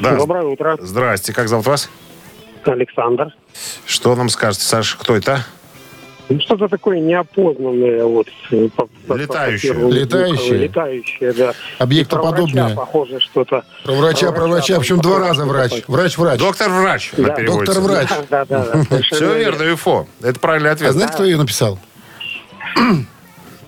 Да. 0.00 0.14
Доброе 0.16 0.44
утро. 0.44 0.76
Здрасте, 0.80 1.32
как 1.32 1.48
зовут 1.48 1.66
вас? 1.66 1.88
Александр. 2.64 3.34
Что 3.86 4.14
нам 4.14 4.28
скажете, 4.28 4.64
Саша, 4.66 4.98
кто 4.98 5.16
это? 5.16 5.40
Ну, 6.28 6.38
что-то 6.40 6.68
такое 6.68 7.00
неопознанное. 7.00 8.04
Вот, 8.04 8.26
э, 8.50 8.68
по- 8.76 9.14
Летающее. 9.14 9.72
по 9.72 9.88
Летающее. 9.88 10.58
Летающее, 10.58 11.32
да. 11.32 11.54
Объектоподобное. 11.78 12.74
Похоже 12.76 13.18
что-то. 13.20 13.64
Про 13.84 13.94
врача, 13.94 14.30
про 14.32 14.46
врача. 14.46 14.78
Причем 14.78 15.00
два 15.00 15.12
похоже 15.14 15.28
раза 15.30 15.44
врач. 15.46 15.84
Врач-врач. 15.88 16.38
Доктор-врач 16.38 17.12
Да. 17.16 17.36
Доктор-врач. 17.46 18.08
Да, 18.28 18.44
да, 18.44 18.66
да. 18.90 19.00
Все 19.10 19.38
верно, 19.38 19.62
ЮФО. 19.62 20.06
Это 20.20 20.38
правильный 20.38 20.68
А 20.70 20.72
ответ. 20.74 20.92
знаете, 20.92 21.14
кто 21.14 21.24
ее 21.24 21.38
написал? 21.38 21.78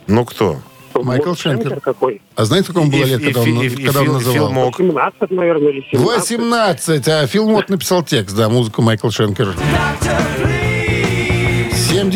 Ну 0.07 0.25
кто? 0.27 0.59
Майкл 1.03 1.29
Вот 1.31 1.39
Шенкер. 1.39 1.81
какой? 1.81 2.21
А 2.37 2.45
знаете, 2.45 2.71
сколько 2.71 2.81
ему 2.83 2.91
было 2.93 3.05
И- 3.07 3.11
лет, 3.11 3.21
и- 3.21 3.25
когда 3.25 3.41
он, 3.41 3.49
и- 3.49 3.67
и- 3.67 3.85
когда 3.85 4.01
он 4.01 4.07
Фил- 4.07 4.13
называл? 4.15 4.35
Фил 4.35 4.51
Мок. 4.51 4.77
17, 4.77 5.31
наверное, 5.31 5.69
или 5.73 5.81
17. 5.91 6.39
18, 6.39 7.09
а 7.09 7.27
Фил 7.27 7.49
Мот 7.49 7.69
написал 7.69 8.03
текст, 8.03 8.37
да, 8.37 8.49
музыку 8.49 8.83
Майкл 8.83 9.11
Шенкер. 9.11 9.55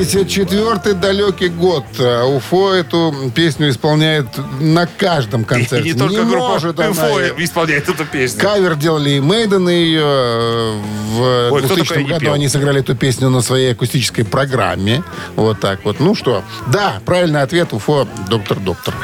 74-й 0.03 0.95
далекий 0.95 1.49
год. 1.49 1.85
А 1.99 2.25
Уфо 2.25 2.73
эту 2.75 3.15
песню 3.35 3.71
исполняет 3.71 4.27
на 4.61 4.87
каждом 4.87 5.45
концерте. 5.45 5.89
И 5.89 5.93
не 5.93 5.99
только 5.99 6.25
группа 6.25 6.49
может 6.49 6.79
она 6.79 6.89
ЮФО 6.89 7.21
ее- 7.21 7.35
исполняет 7.39 7.89
эту 7.89 8.05
песню. 8.05 8.41
Кавер 8.41 8.75
делали 8.77 9.11
и 9.11 9.21
Мейден 9.21 9.69
ее. 9.69 10.01
э, 10.03 10.81
В 11.15 11.53
Ой, 11.53 11.59
кто 11.63 11.75
2000 11.75 11.89
такой 11.89 12.05
не 12.05 12.11
году 12.11 12.33
они 12.33 12.49
сыграли 12.49 12.81
эту 12.81 12.95
песню 12.97 13.29
на 13.31 13.41
своей 13.41 13.73
акустической 13.73 14.25
программе. 14.25 15.03
Вот 15.37 15.61
так 15.61 15.85
вот. 15.85 16.01
Ну 16.01 16.15
что, 16.15 16.43
да, 16.67 17.01
правильный 17.05 17.43
ответ. 17.43 17.73
Уфо, 17.73 18.07
доктор-доктор. 18.29 18.95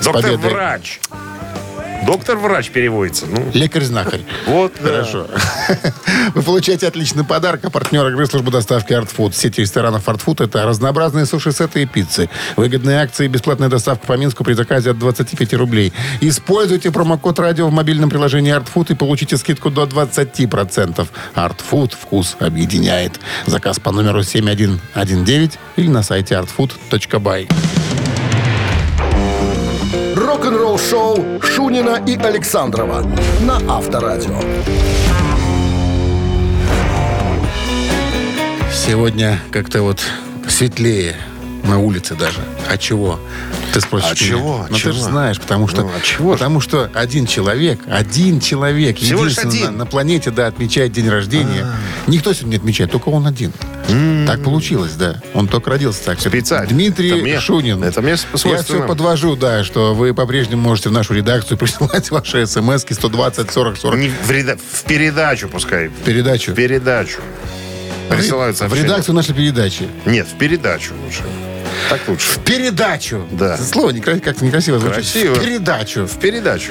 С 0.00 0.06
победой. 0.06 0.50
Доктор-врач. 2.10 2.70
Переводится. 2.70 3.26
Ну, 3.26 3.48
Лекарь-знахарь. 3.54 4.22
вот. 4.46 4.72
Хорошо. 4.82 5.28
Вы 6.34 6.42
получаете 6.42 6.88
отличный 6.88 7.24
подарок. 7.24 7.64
А 7.64 7.70
партнер 7.70 8.04
игры 8.08 8.26
службы 8.26 8.50
доставки 8.50 8.92
Art 8.92 9.08
Food. 9.16 9.32
Сеть 9.32 9.58
ресторанов 9.58 10.08
Art 10.08 10.20
Food– 10.24 10.44
это 10.46 10.64
разнообразные 10.64 11.24
суши-сеты 11.24 11.82
и 11.82 11.86
пиццы. 11.86 12.28
Выгодные 12.56 13.00
акции 13.00 13.26
и 13.26 13.28
бесплатная 13.28 13.68
доставка 13.68 14.08
по 14.08 14.16
Минску 14.16 14.42
при 14.42 14.54
заказе 14.54 14.90
от 14.90 14.98
25 14.98 15.54
рублей. 15.54 15.92
Используйте 16.20 16.90
промокод 16.90 17.38
радио 17.38 17.68
в 17.68 17.72
мобильном 17.72 18.10
приложении 18.10 18.52
Art 18.52 18.66
Food 18.74 18.90
и 18.90 18.94
получите 18.96 19.36
скидку 19.36 19.70
до 19.70 19.84
20%. 19.84 21.06
Art 21.36 21.60
Food– 21.70 21.94
вкус 22.00 22.36
объединяет. 22.40 23.20
Заказ 23.46 23.78
по 23.78 23.92
номеру 23.92 24.24
7119 24.24 25.58
или 25.76 25.88
на 25.88 26.02
сайте 26.02 26.34
artfood.by. 26.34 27.79
Рок-н-ролл 30.40 30.78
шоу 30.78 31.18
Шунина 31.42 32.02
и 32.06 32.16
Александрова 32.16 33.02
на 33.42 33.56
Авторадио. 33.68 34.40
Сегодня 38.72 39.38
как-то 39.50 39.82
вот 39.82 40.00
светлее 40.48 41.16
На 41.62 41.78
улице 41.78 42.14
даже. 42.14 42.38
А 42.68 42.76
чего? 42.78 43.20
Ты 43.72 43.80
спросишь 43.80 44.06
А 44.10 44.14
меня. 44.14 44.16
чего? 44.28 44.66
Ну, 44.68 44.74
ты 44.74 44.80
Чего? 44.80 44.92
же 44.92 45.00
знаешь, 45.02 45.38
потому 45.40 45.68
что... 45.68 45.82
Ну, 45.82 45.90
а 45.96 46.00
чего? 46.00 46.32
Потому 46.32 46.60
что 46.60 46.90
один 46.94 47.26
человек, 47.26 47.80
один 47.88 48.40
человек, 48.40 48.96
Всего 48.98 49.20
единственный 49.24 49.64
один. 49.66 49.76
на 49.76 49.86
планете, 49.86 50.30
да, 50.30 50.46
отмечает 50.48 50.92
день 50.92 51.08
рождения. 51.08 51.64
А. 51.64 52.10
Никто 52.10 52.32
сегодня 52.32 52.52
не 52.52 52.56
отмечает, 52.56 52.90
только 52.90 53.08
он 53.10 53.26
один. 53.26 53.52
Так 54.26 54.42
получилось, 54.42 54.92
да. 54.92 55.20
Он 55.34 55.48
только 55.48 55.70
родился 55.70 56.04
так. 56.04 56.20
Специально. 56.20 56.68
Дмитрий 56.68 57.10
Это 57.10 57.22
мне- 57.22 57.40
Шунин. 57.40 57.82
это 57.84 58.00
мне 58.02 58.16
Я 58.44 58.62
все 58.62 58.86
подвожу, 58.86 59.36
да, 59.36 59.62
что 59.64 59.94
вы 59.94 60.14
по-прежнему 60.14 60.62
можете 60.62 60.88
в 60.88 60.92
нашу 60.92 61.14
редакцию 61.14 61.58
присылать 61.58 62.10
ваши 62.10 62.46
смс 62.46 62.84
120 62.88 63.50
40 63.50 63.76
40 63.76 63.98
Не 63.98 64.08
в, 64.08 64.30
реда- 64.30 64.58
в 64.72 64.84
передачу 64.84 65.48
пускай. 65.48 65.88
в 65.88 65.92
передачу. 66.04 66.52
В 66.52 66.54
передачу. 66.54 67.18
Присылают 68.08 68.56
В 68.56 68.58
сообщения. 68.58 68.84
редакцию 68.86 69.14
нашей 69.14 69.34
передачи. 69.34 69.88
Нет, 70.04 70.26
в 70.26 70.36
передачу 70.36 70.94
лучше. 71.04 71.22
Так 71.88 72.00
лучше. 72.08 72.38
Передачу. 72.44 73.26
Да. 73.30 73.56
Слово 73.56 73.90
некра- 73.90 74.20
как-то 74.20 74.44
некрасиво 74.44 74.78
звучит. 74.78 74.96
Красиво. 74.96 75.36
Передачу. 75.36 76.06
В 76.06 76.18
передачу. 76.18 76.70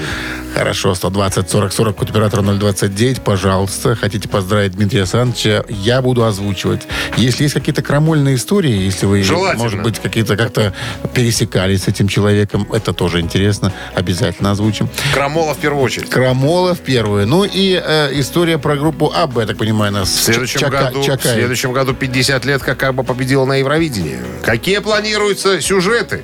Хорошо, 0.55 0.95
120 0.95 1.49
40 1.49 1.72
40 1.74 1.95
код 1.95 2.10
оператора 2.10 2.41
029, 2.41 3.22
пожалуйста. 3.22 3.95
Хотите 3.95 4.28
поздравить 4.30 4.74
Дмитрия 4.74 4.99
Александровича, 5.01 5.64
я 5.70 6.01
буду 6.01 6.24
озвучивать. 6.26 6.82
Если 7.18 7.43
есть 7.43 7.53
какие-то 7.53 7.82
крамольные 7.82 8.36
истории, 8.36 8.72
если 8.72 9.05
вы, 9.05 9.24
Желательно. 9.24 9.64
может 9.64 9.82
быть, 9.84 9.99
какие-то 9.99 10.36
как-то 10.38 10.74
пересекались 11.14 11.84
с 11.84 11.88
этим 11.88 12.07
человеком, 12.07 12.68
это 12.74 12.93
тоже 12.93 13.20
интересно, 13.20 13.74
обязательно 13.95 14.51
озвучим. 14.51 14.89
Крамола 15.14 15.53
в 15.53 15.57
первую 15.57 15.84
очередь. 15.84 16.10
Крамолов 16.10 16.80
первую. 16.80 17.28
Ну 17.28 17.43
и 17.43 17.82
э, 17.84 18.10
история 18.20 18.57
про 18.57 18.76
группу 18.76 19.12
АБ, 19.14 19.38
я 19.39 19.45
так 19.45 19.57
понимаю, 19.57 19.91
нас 19.93 20.10
В 20.10 20.22
следующем, 20.24 20.60
Чака- 20.62 20.86
году, 20.91 21.01
в 21.01 21.22
следующем 21.22 21.74
году 21.74 21.93
50 21.93 22.45
лет 22.45 22.64
как 22.64 22.82
Аба 22.84 23.03
победила 23.03 23.45
на 23.45 23.55
Евровидении. 23.57 24.18
Какие 24.43 24.80
планируются 25.00 25.62
сюжеты? 25.62 26.24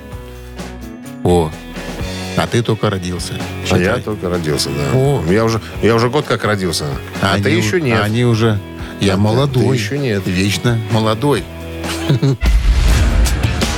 О, 1.24 1.50
а 2.36 2.46
ты 2.46 2.62
только 2.62 2.90
родился. 2.90 3.32
А 3.70 3.78
я 3.78 3.96
только 3.98 4.28
родился, 4.28 4.68
да. 4.68 4.98
О. 4.98 5.24
Я, 5.30 5.44
уже, 5.44 5.60
я 5.82 5.94
уже 5.94 6.10
год 6.10 6.26
как 6.26 6.44
родился. 6.44 6.84
А, 7.22 7.34
Они 7.34 7.42
ты 7.42 7.54
у- 7.54 7.58
еще 7.58 7.80
нет. 7.80 8.00
Они 8.02 8.24
уже... 8.24 8.58
Я 9.00 9.14
А 9.14 9.16
молодой. 9.16 9.68
ты 9.68 9.82
еще 9.82 9.98
нет. 9.98 10.22
Вечно 10.26 10.78
молодой. 10.90 11.42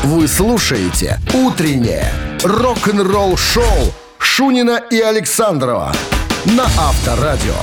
Вы 0.02 0.26
слушаете 0.26 1.18
«Утреннее 1.32 2.12
рок-н-ролл-шоу» 2.42 3.94
Шунина 4.18 4.82
и 4.90 4.98
Александрова 5.00 5.92
на 6.44 6.64
Авторадио. 6.64 7.54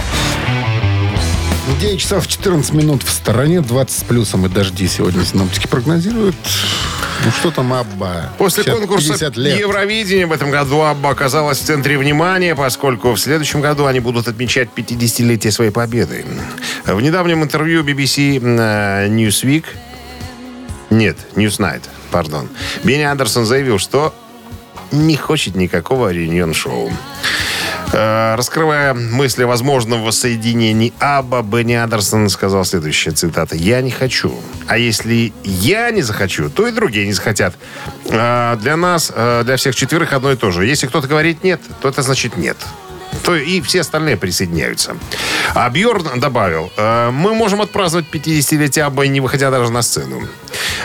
9 1.68 2.00
часов 2.00 2.28
14 2.28 2.74
минут 2.74 3.02
в 3.04 3.10
стороне, 3.10 3.62
20 3.62 4.00
с 4.00 4.04
плюсом 4.04 4.46
и 4.46 4.50
дожди 4.50 4.88
сегодня 4.88 5.26
синоптики 5.26 5.66
прогнозируют. 5.68 6.36
Ну 7.26 7.32
что 7.32 7.50
там, 7.50 7.74
Абба? 7.74 8.32
После 8.38 8.64
50 8.64 8.80
конкурса 8.80 9.14
50 9.14 9.38
лет. 9.38 9.60
Евровидения 9.60 10.28
в 10.28 10.32
этом 10.32 10.52
году 10.52 10.82
Абба 10.82 11.10
оказалась 11.10 11.60
в 11.60 11.64
центре 11.64 11.98
внимания, 11.98 12.56
поскольку 12.56 13.14
в 13.14 13.20
следующем 13.20 13.62
году 13.62 13.86
они 13.86 14.00
будут 14.00 14.28
отмечать 14.28 14.70
50-летие 14.76 15.52
своей 15.52 15.72
победы. 15.72 16.24
В 16.86 17.02
недавнем 17.02 17.44
интервью 17.44 17.84
BBC 17.84 18.40
э, 18.40 19.08
Newsweek, 19.08 19.66
нет, 20.92 21.18
Newsnight, 21.36 21.82
пардон, 22.12 22.48
Бенни 22.84 23.04
Андерсон 23.04 23.46
заявил, 23.46 23.80
что 23.80 24.14
не 24.92 25.18
хочет 25.18 25.56
никакого 25.56 26.12
реюнион-шоу. 26.12 26.92
Э, 27.94 28.36
Раскрывая 28.36 28.94
мысли 28.94 29.44
о 29.44 29.48
возможном 29.48 30.04
воссоединении 30.04 30.94
Абба, 31.00 31.42
Бенни 31.42 31.74
Андерсон 31.74 32.30
сказал 32.30 32.66
следующее, 32.66 33.14
цитата. 33.14 33.56
«Я 33.56 33.82
не 33.82 33.92
хочу. 33.92 34.34
А 34.68 34.78
если 34.78 35.34
я 35.44 35.92
не 35.92 36.02
захочу, 36.02 36.50
то 36.50 36.68
и 36.68 36.72
другие 36.72 37.06
не 37.06 37.14
захотят. 37.14 37.56
Э, 38.10 38.58
Для 38.60 38.76
нас, 38.76 39.12
э, 39.16 39.44
для 39.46 39.56
всех 39.58 39.76
четверых 39.76 40.14
одно 40.14 40.32
и 40.32 40.36
то 40.36 40.52
же. 40.52 40.66
Если 40.66 40.88
кто-то 40.88 41.08
говорит 41.08 41.44
нет, 41.44 41.62
то 41.82 41.88
это 41.90 42.02
значит 42.02 42.38
нет». 42.38 42.58
То 43.24 43.36
и 43.36 43.62
все 43.62 43.82
остальные 43.82 44.18
присоединяются. 44.18 44.98
А 45.54 45.70
Бьорн 45.70 46.20
добавил, 46.20 46.72
«Э, 46.78 47.10
мы 47.12 47.34
можем 47.34 47.62
отпраздновать 47.62 48.08
50-летие 48.12 48.82
Абба, 48.82 49.08
не 49.08 49.22
выходя 49.22 49.52
даже 49.52 49.72
на 49.72 49.82
сцену. 49.82 50.22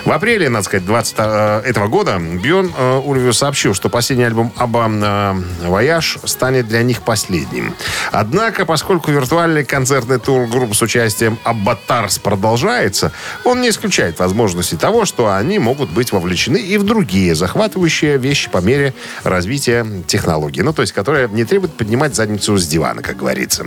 В 0.04 0.12
апреле, 0.12 0.48
надо 0.48 0.64
сказать, 0.64 0.86
20 0.86 1.14
э, 1.18 1.62
этого 1.66 1.88
года 1.88 2.18
Бьорн 2.18 2.72
э, 2.76 3.00
Ульвиус 3.04 3.38
сообщил, 3.38 3.74
что 3.74 3.88
последний 3.88 4.24
альбом 4.24 4.52
Абба 4.56 5.36
«Вояж» 5.62 6.18
станет 6.24 6.68
для 6.68 6.82
них 6.82 7.02
последним. 7.02 7.74
Однако, 8.10 8.64
поскольку 8.64 9.10
виртуальный 9.10 9.64
концертный 9.64 10.18
тур 10.18 10.46
групп 10.46 10.74
с 10.74 10.82
участием 10.82 11.38
Аббатарс 11.44 12.18
продолжается, 12.18 13.12
он 13.44 13.60
не 13.60 13.68
исключает 13.68 14.18
возможности 14.18 14.74
того, 14.74 15.04
что 15.04 15.32
они 15.32 15.58
могут 15.58 15.90
быть 15.90 16.12
вовлечены 16.12 16.56
и 16.56 16.78
в 16.78 16.84
другие 16.84 17.34
захватывающие 17.34 18.16
вещи 18.16 18.48
по 18.50 18.58
мере 18.58 18.94
развития 19.22 19.86
технологий. 20.06 20.62
Ну, 20.62 20.72
то 20.72 20.82
есть, 20.82 20.92
которые 20.92 21.28
не 21.28 21.44
требуют 21.44 21.76
поднимать 21.76 22.14
задницу 22.14 22.56
с 22.56 22.66
дивана, 22.66 23.02
как 23.02 23.16
говорится. 23.16 23.66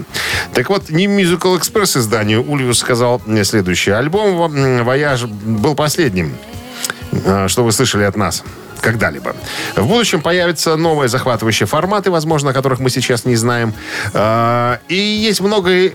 Так 0.53 0.69
вот, 0.69 0.82
New 0.89 1.09
Musical 1.09 1.59
Express 1.59 1.97
изданию 1.97 2.43
Ульвиус 2.43 2.79
сказал 2.79 3.21
э, 3.25 3.43
следующее. 3.43 3.95
Альбом 3.95 4.83
«Вояж» 4.83 5.25
был 5.25 5.75
последним, 5.75 6.35
э, 7.11 7.47
что 7.47 7.63
вы 7.63 7.71
слышали 7.71 8.03
от 8.03 8.15
нас 8.15 8.43
когда-либо. 8.81 9.33
В 9.77 9.87
будущем 9.87 10.21
появятся 10.21 10.75
новые 10.75 11.07
захватывающие 11.07 11.65
форматы, 11.67 12.11
возможно, 12.11 12.49
о 12.49 12.53
которых 12.53 12.79
мы 12.79 12.89
сейчас 12.89 13.23
не 13.23 13.37
знаем. 13.37 13.73
Э, 14.13 14.79
И 14.89 14.95
есть 14.95 15.39
много 15.39 15.69
э, 15.71 15.89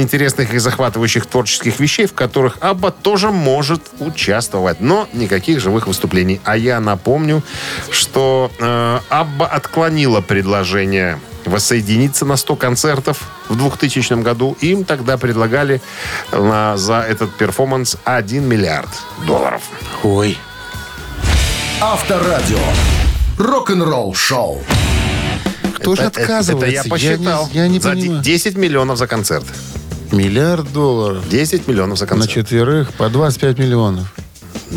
интересных 0.00 0.54
и 0.54 0.58
захватывающих 0.58 1.26
творческих 1.26 1.78
вещей, 1.78 2.06
в 2.06 2.14
которых 2.14 2.56
Абба 2.60 2.90
тоже 2.90 3.30
может 3.30 3.82
участвовать, 3.98 4.80
но 4.80 5.06
никаких 5.12 5.60
живых 5.60 5.86
выступлений. 5.86 6.40
А 6.44 6.56
я 6.56 6.80
напомню, 6.80 7.42
что 7.90 8.50
Абба 9.10 9.46
отклонила 9.46 10.22
предложение 10.22 11.18
воссоединиться 11.46 12.24
на 12.24 12.36
100 12.36 12.56
концертов 12.56 13.20
в 13.48 13.56
2000 13.56 14.22
году. 14.22 14.56
Им 14.60 14.84
тогда 14.84 15.16
предлагали 15.18 15.80
э, 16.32 16.74
за 16.76 17.00
этот 17.00 17.32
перформанс 17.36 17.96
1 18.04 18.44
миллиард 18.46 18.88
долларов. 19.26 19.62
Ой. 20.02 20.36
Авторадио. 21.80 22.58
Рок-н-ролл-шоу. 23.38 24.62
Кто 25.76 25.94
же 25.94 26.02
отказывается? 26.02 26.66
Это 26.66 26.66
я 26.66 26.84
посчитал. 26.84 27.48
Я 27.52 27.68
не, 27.68 27.68
я 27.68 27.68
не 27.68 27.80
за 27.80 27.90
понимаю. 27.90 28.22
10 28.22 28.56
миллионов 28.56 28.98
за 28.98 29.06
концерт. 29.06 29.44
Миллиард 30.10 30.72
долларов. 30.72 31.28
10 31.28 31.68
миллионов 31.68 31.98
за 31.98 32.04
На 32.06 32.08
концерт. 32.08 32.32
четверых 32.32 32.92
по 32.94 33.08
25 33.08 33.58
миллионов. 33.58 34.12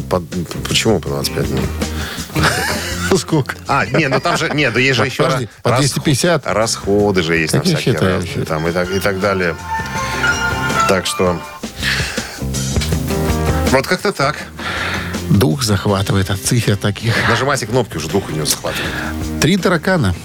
По- 0.09 0.21
почему 0.67 0.99
по 0.99 1.09
25 1.09 1.49
миллионов? 1.49 1.69
Сколько? 3.17 3.55
А, 3.67 3.85
нет, 3.85 4.11
ну 4.11 4.19
там 4.19 4.37
же, 4.37 4.49
нет, 4.49 4.73
да 4.73 4.79
есть 4.79 4.97
же 4.97 5.05
еще 5.05 5.23
Подожди, 5.23 5.45
ра- 5.45 5.49
по 5.63 5.69
расх- 5.69 5.79
250? 5.79 6.47
Расходы 6.47 7.23
же 7.23 7.35
есть 7.35 7.53
на 7.53 7.61
всякие 7.61 7.93
считаю, 7.93 8.25
считаю. 8.25 8.45
там 8.45 8.67
и 8.67 8.71
так, 8.71 8.89
и 8.91 8.99
так 8.99 9.19
далее. 9.19 9.55
Так 10.87 11.05
что... 11.05 11.39
Вот 13.71 13.85
как-то 13.85 14.11
так. 14.11 14.37
Дух 15.29 15.61
захватывает 15.63 16.31
от 16.31 16.39
цифр 16.39 16.75
таких. 16.75 17.13
Нажимайте 17.29 17.67
кнопки, 17.67 17.97
уже 17.97 18.07
дух 18.09 18.29
у 18.29 18.31
него 18.31 18.45
захватывает. 18.45 18.91
Три 19.41 19.57
таракана. 19.57 20.15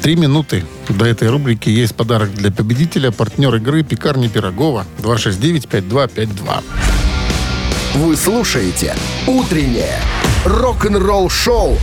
Три 0.00 0.16
минуты. 0.16 0.64
До 0.88 1.04
этой 1.04 1.28
рубрики 1.28 1.68
есть 1.68 1.94
подарок 1.94 2.32
для 2.34 2.50
победителя. 2.50 3.10
Партнер 3.12 3.54
игры 3.56 3.82
«Пекарни 3.84 4.28
Пирогова». 4.28 4.86
269-5252. 5.02 6.62
Вы 7.94 8.16
слушаете 8.16 8.94
«Утреннее 9.26 10.00
рок-н-ролл-шоу» 10.44 11.78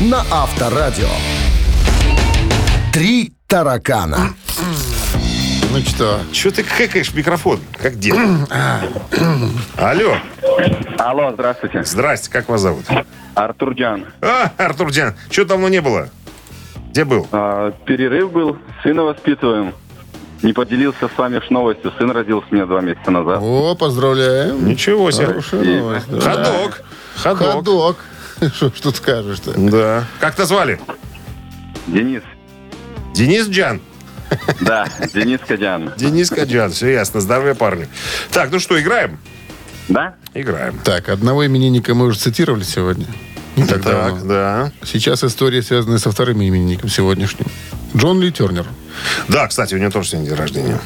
на 0.00 0.20
Авторадио. 0.30 1.08
Три 2.92 3.32
таракана. 3.46 4.34
Ну 5.72 5.78
что, 5.80 6.20
Че 6.32 6.50
ты 6.50 6.62
хэкаешь 6.64 7.08
в 7.10 7.14
микрофон, 7.16 7.58
как 7.80 7.98
дед? 7.98 8.14
Алло, 9.76 10.16
Алло, 10.98 11.32
здравствуйте. 11.32 11.82
здрасте, 11.84 12.30
как 12.30 12.48
вас 12.48 12.60
зовут? 12.60 12.84
Артур 13.34 13.72
Джан. 13.72 14.04
А, 14.20 14.52
Артур 14.58 14.90
Джан, 14.90 15.14
что 15.30 15.44
давно 15.46 15.68
не 15.68 15.80
было? 15.80 16.10
Где 16.90 17.04
был? 17.06 17.26
А, 17.32 17.72
перерыв 17.86 18.30
был, 18.32 18.58
сына 18.82 19.02
воспитываем. 19.04 19.72
Не 20.42 20.52
поделился 20.52 21.08
с 21.08 21.16
вами 21.18 21.38
ж 21.40 21.50
новостью. 21.50 21.92
Сын 21.98 22.10
родился 22.10 22.46
у 22.50 22.54
меня 22.54 22.66
два 22.66 22.80
месяца 22.80 23.10
назад. 23.10 23.38
о, 23.40 23.74
поздравляем. 23.76 24.66
Ничего 24.66 25.10
себе. 25.10 25.26
Хорошая 25.26 25.62
новость. 25.80 26.06
да. 26.10 26.20
Ходок. 26.20 26.82
Ходок. 27.16 27.52
Ходок. 27.52 27.96
Что 28.54 28.68
ж 28.68 28.80
тут 28.80 28.96
скажешь-то? 28.96 29.52
Да. 29.56 30.04
Как-то 30.18 30.44
звали? 30.44 30.80
Денис. 31.86 32.22
Денис 33.14 33.46
Джан. 33.48 33.80
Да, 34.62 34.88
Денис 35.12 35.40
Кадян. 35.46 35.92
Денис 35.98 36.30
Каджан. 36.30 36.70
Все 36.72 36.90
ясно. 36.90 37.20
Здоровые 37.20 37.54
парни. 37.54 37.86
Так, 38.32 38.50
ну 38.50 38.58
что, 38.60 38.80
играем? 38.80 39.18
Да? 39.88 40.14
Играем. 40.32 40.78
Так, 40.84 41.10
одного 41.10 41.44
именинника 41.44 41.94
мы 41.94 42.06
уже 42.06 42.18
цитировали 42.18 42.62
сегодня. 42.62 43.04
Не 43.56 43.66
так 43.66 43.82
давно. 43.82 44.16
Так, 44.16 44.26
да. 44.26 44.72
Сейчас 44.84 45.22
история, 45.22 45.60
связанная 45.62 45.98
со 45.98 46.10
вторым 46.10 46.38
именинником 46.42 46.88
сегодняшним. 46.88 47.44
Джон 47.96 48.20
Ли 48.20 48.32
Тернер. 48.32 48.66
Да, 49.28 49.46
кстати, 49.46 49.74
у 49.74 49.78
него 49.78 49.90
тоже 49.90 50.10
сегодня 50.10 50.30
день 50.30 50.38
рождения. 50.38 50.80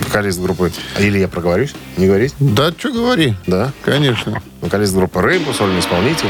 Вокалист 0.00 0.40
группы. 0.40 0.72
Или 0.98 1.18
я 1.18 1.28
проговорюсь? 1.28 1.74
Не 1.96 2.06
говорить? 2.06 2.34
Да, 2.38 2.72
что 2.76 2.92
говори. 2.92 3.34
Да. 3.46 3.72
Конечно. 3.84 4.42
Вокалист 4.60 4.94
группы 4.94 5.20
Рейнбо, 5.20 5.52
сольный 5.52 5.80
исполнитель. 5.80 6.28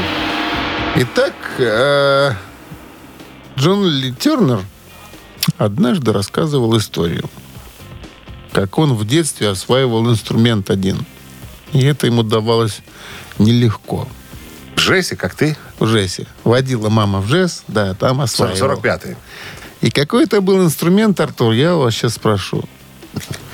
Итак, 0.95 1.33
э, 1.57 2.31
Джон 3.57 3.85
Ли 3.85 4.13
Тернер 4.13 4.61
однажды 5.57 6.13
рассказывал 6.13 6.77
историю, 6.77 7.29
как 8.51 8.77
он 8.77 8.93
в 8.93 9.05
детстве 9.05 9.49
осваивал 9.49 10.09
инструмент 10.09 10.69
один. 10.69 11.05
И 11.73 11.83
это 11.83 12.05
ему 12.05 12.23
давалось 12.23 12.81
нелегко. 13.39 14.07
Джесси, 14.75 15.15
как 15.15 15.33
ты? 15.33 15.57
В 15.79 15.87
ЖЭСе. 15.87 16.27
Водила 16.43 16.89
мама 16.89 17.21
в 17.21 17.27
ЖЭС, 17.27 17.63
да, 17.67 17.93
там 17.93 18.21
осваивал. 18.21 18.75
45-й. 18.75 19.15
И 19.83 19.91
какой 19.91 20.23
это 20.23 20.39
был 20.39 20.63
инструмент, 20.63 21.19
Артур, 21.19 21.51
я 21.51 21.75
вас 21.75 21.93
сейчас 21.93 22.13
спрошу. 22.13 22.63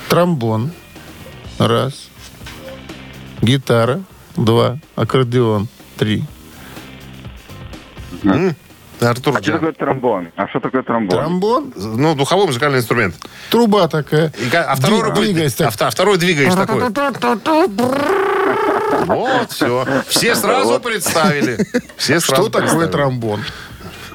Тромбон. 0.08 0.70
Раз. 1.58 2.08
Гитара. 3.42 4.00
Два. 4.36 4.78
Аккордеон. 4.94 5.66
Три. 5.96 6.22
Артур, 9.00 9.36
А 9.38 9.42
что 9.42 9.52
такое 9.52 9.72
тромбон? 9.72 10.28
А 10.36 10.46
что 10.48 10.60
такое 10.60 10.82
тромбон? 10.82 11.18
Тромбон. 11.18 11.72
ну, 11.74 12.14
духовой 12.14 12.46
музыкальный 12.46 12.78
инструмент. 12.78 13.16
Труба 13.50 13.88
такая. 13.88 14.32
И 14.38 14.54
а 14.54 14.74
второй, 14.76 15.00
Дви- 15.00 15.04
рукой- 15.04 15.24
двигаясь 15.24 15.54
так. 15.54 15.68
а 15.68 15.70
вта- 15.70 15.90
второй 15.90 16.18
двигаешь 16.18 16.54
такой. 16.54 16.80
Вот, 19.06 19.50
все. 19.52 19.86
Все 20.06 20.34
сразу 20.36 20.78
представили. 20.80 21.66
Все 21.96 22.20
сразу 22.20 22.42
Что 22.42 22.50
такое 22.50 22.68
представили. 22.68 22.90
тромбон? 22.92 23.40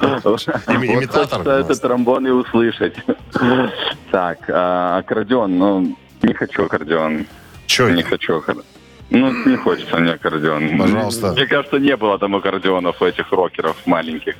Ими- 0.68 0.86
Имитатор. 0.94 1.38
Хочется 1.38 1.50
этот 1.58 1.80
тромбон 1.82 2.26
и 2.26 2.30
услышать. 2.30 2.94
Так, 4.10 4.38
а, 4.48 4.98
аккордеон, 4.98 5.58
ну, 5.58 5.96
не 6.22 6.32
хочу 6.34 6.64
аккордеон. 6.64 7.26
Че 7.66 7.90
Не 7.90 8.02
хочу 8.02 8.36
аккордеон. 8.36 8.64
Ну, 9.10 9.32
не 9.46 9.56
хочется 9.56 9.96
мне 9.98 10.12
аккордеон. 10.12 10.78
Пожалуйста. 10.78 11.32
Мне 11.32 11.46
кажется, 11.46 11.78
не 11.78 11.96
было 11.96 12.18
там 12.18 12.34
аккордеонов 12.36 13.00
у 13.02 13.04
этих 13.04 13.30
рокеров 13.32 13.76
маленьких. 13.86 14.34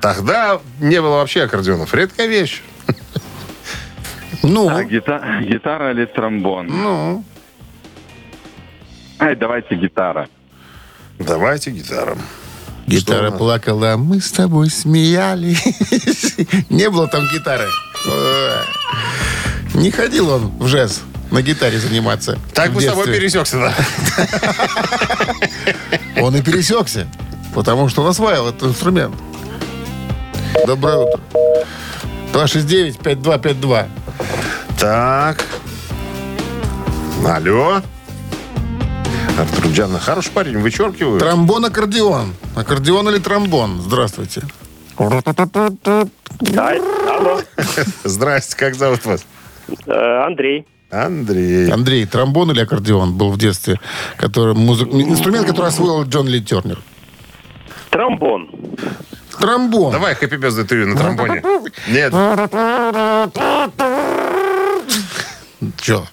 Тогда 0.00 0.60
не 0.80 1.00
было 1.00 1.16
вообще 1.16 1.42
аккордеонов. 1.44 1.94
Редкая 1.94 2.26
вещь. 2.26 2.62
Ну, 4.42 4.68
А, 4.68 4.82
гита- 4.82 5.40
гитара 5.42 5.92
или 5.92 6.04
тромбон? 6.04 6.66
ну, 6.66 7.24
Ай, 9.20 9.36
давайте 9.36 9.76
гитара. 9.76 10.28
Давайте 11.20 11.70
гитарам. 11.70 12.18
Гитара 12.86 13.28
Что? 13.28 13.38
плакала, 13.38 13.96
мы 13.96 14.20
с 14.20 14.30
тобой 14.30 14.70
смеялись. 14.70 15.62
Не 16.70 16.90
было 16.90 17.08
там 17.08 17.28
гитары. 17.28 17.68
Ой. 18.06 19.80
Не 19.80 19.90
ходил 19.90 20.28
он 20.30 20.48
в 20.58 20.66
ЖЭС 20.66 21.02
на 21.30 21.42
гитаре 21.42 21.78
заниматься. 21.78 22.38
Так 22.52 22.72
мы 22.72 22.82
с 22.82 22.86
тобой 22.86 23.06
пересекся, 23.06 23.58
да? 23.58 23.74
Он 26.22 26.36
и 26.36 26.42
пересекся, 26.42 27.08
потому 27.54 27.88
что 27.88 28.02
он 28.02 28.08
осваивал 28.08 28.50
этот 28.50 28.64
инструмент. 28.64 29.14
Доброе 30.66 30.98
утро. 30.98 31.20
269-5252. 32.32 33.88
Так. 34.78 35.44
Алло. 37.26 37.82
Артур 39.38 39.66
Джанна, 39.72 39.98
хороший 39.98 40.30
парень, 40.32 40.58
вычеркиваю. 40.58 41.18
Тромбон-аккордеон. 41.20 42.32
Аккордеон 42.54 43.08
или 43.08 43.18
тромбон? 43.18 43.80
Здравствуйте. 43.80 44.42
Здрасте, 48.04 48.56
как 48.56 48.74
зовут 48.74 49.04
вас? 49.04 49.24
Э, 49.86 50.24
Андрей. 50.26 50.66
Андрей. 50.90 51.70
Андрей, 51.72 52.04
тромбон 52.06 52.50
или 52.50 52.60
аккордеон 52.60 53.16
был 53.16 53.30
в 53.30 53.38
детстве? 53.38 53.80
Который, 54.18 54.54
музык- 54.54 54.90
Инструмент, 54.92 55.46
который 55.46 55.68
освоил 55.68 56.04
Джон 56.04 56.28
Ли 56.28 56.42
Тернер. 56.42 56.78
Тромбон. 57.90 58.50
Тромбон. 59.40 59.92
Давай 59.92 60.14
хэппи 60.14 60.36
безды 60.36 60.64
ты 60.64 60.84
на 60.84 60.96
тромбоне. 60.96 61.42
Нет, 61.88 62.12
Че? 65.80 66.04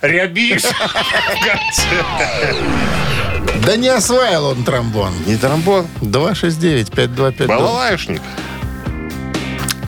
рябишь. 0.00 0.62
Да 3.64 3.76
не 3.76 3.88
осваивал 3.88 4.48
он 4.48 4.64
тромбон. 4.64 5.12
Не 5.26 5.36
тромбон, 5.36 5.86
269-5252. 6.00 7.46
балалайшник. 7.46 8.22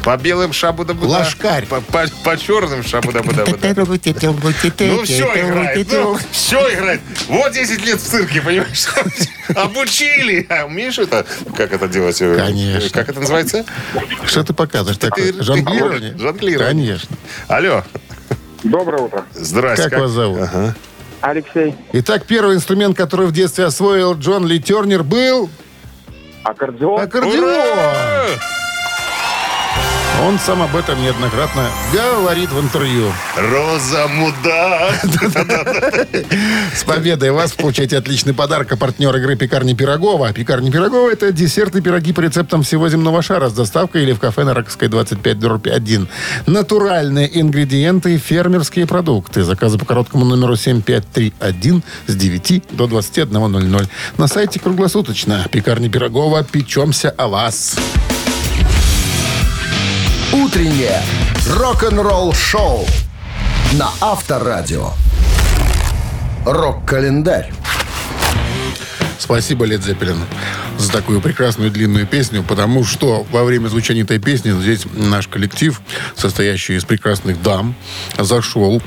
По 0.05 0.17
белым 0.17 0.53
шабу 0.53 0.85
да 0.85 0.95
Лашкарь. 0.95 1.67
По, 1.67 1.81
по, 1.81 2.05
по 2.25 2.37
черным 2.37 2.83
шабу 2.83 3.13
да 3.13 3.23
Ну 4.97 5.05
все 5.05 5.25
играет, 5.25 5.89
ну 5.93 6.19
все 6.33 6.75
играет. 6.75 7.01
Вот 7.29 7.53
10 7.53 7.87
лет 7.87 8.01
в 8.01 8.05
цирке, 8.05 8.43
понимаешь? 8.43 8.87
Обучили. 9.55 10.45
А 10.49 10.65
умеешь 10.65 10.99
это? 10.99 11.25
Как 11.57 11.73
это 11.73 11.87
делать? 11.87 12.19
Конечно. 12.19 12.91
Как 12.91 13.11
это 13.11 13.21
называется? 13.21 13.65
Что 14.27 14.43
ты 14.43 14.53
показываешь? 14.53 14.99
такое? 14.99 15.41
Жонглирование? 15.41 16.19
Жонглирование. 16.19 16.69
Конечно. 16.69 17.17
Алло. 17.47 17.85
Доброе 18.63 19.03
утро. 19.03 19.25
Здрасте. 19.35 19.89
Как 19.91 20.01
вас 20.01 20.11
зовут? 20.11 20.43
Ага. 20.43 20.75
Алексей. 21.21 21.75
Итак, 21.93 22.25
первый 22.27 22.57
инструмент, 22.57 22.97
который 22.97 23.27
в 23.27 23.33
детстве 23.33 23.65
освоил 23.65 24.15
Джон 24.15 24.47
Ли 24.47 24.61
Тернер, 24.61 25.03
был 25.03 25.49
Аккордеон. 26.43 27.01
аккордеон. 27.01 27.39
Ура! 27.45 28.25
Он 30.23 30.39
сам 30.39 30.63
об 30.63 30.77
этом 30.77 31.03
неоднократно 31.03 31.69
говорит 31.93 32.51
в 32.53 32.61
интервью. 32.61 33.13
Роза 33.37 34.07
мудак. 34.07 34.95
С 36.77 36.85
победой 36.85 37.33
вас 37.33 37.51
получаете 37.53 37.99
отличный 37.99 38.33
подарок. 38.33 38.71
А 38.71 38.77
партнер 38.77 39.15
игры 39.17 39.35
«Пекарни 39.35 39.75
Пирогова». 39.75 40.33
«Пекарни 40.33 40.71
Пирогова»— 40.71 41.11
это 41.13 41.33
десерты, 41.33 41.81
пироги 41.81 42.13
по 42.13 42.21
рецептам 42.21 42.63
всего 42.63 42.89
земного 42.89 43.21
шара 43.21 43.49
с 43.49 43.53
доставкой 43.53 44.05
или 44.05 44.13
в 44.13 44.21
кафе 44.21 44.45
на 44.45 44.55
Раковской 44.55 44.87
25 44.87 45.39
дробь 45.41 45.67
1. 45.67 46.09
Натуральные 46.47 47.41
ингредиенты 47.41 48.15
и 48.15 48.19
фермерские 48.19 48.87
продукты. 48.87 49.43
Заказы 49.43 49.77
по 49.77 49.87
короткому 49.87 50.25
номеру 50.25 50.55
7531 50.55 51.83
с 52.07 52.15
9 52.15 52.63
до 52.71 52.85
21.00. 52.85 53.89
На 54.19 54.29
сайте 54.29 54.61
круглосуточно. 54.61 55.47
«Пекарни 55.51 55.89
Пирогова». 55.89 56.45
Печемся 56.45 57.11
о 57.11 57.27
вас. 57.27 57.77
Утреннее 60.33 61.03
рок-н-ролл-шоу 61.47 62.87
на 63.73 63.91
Авторадио. 64.01 64.93
Рок-календарь. 66.47 67.53
Спасибо, 69.19 69.67
Лед 69.67 69.83
Зеппелин, 69.83 70.17
за 70.83 70.91
такую 70.93 71.21
прекрасную 71.21 71.71
длинную 71.71 72.07
песню, 72.07 72.43
потому 72.43 72.85
что 72.85 73.27
во 73.31 73.45
время 73.45 73.69
звучания 73.69 74.03
этой 74.03 74.19
песни 74.19 74.51
здесь 74.61 74.83
наш 74.95 75.29
коллектив, 75.29 75.81
состоящий 76.17 76.75
из 76.75 76.85
прекрасных 76.85 77.41
дам, 77.43 77.75
зашел. 78.19 78.83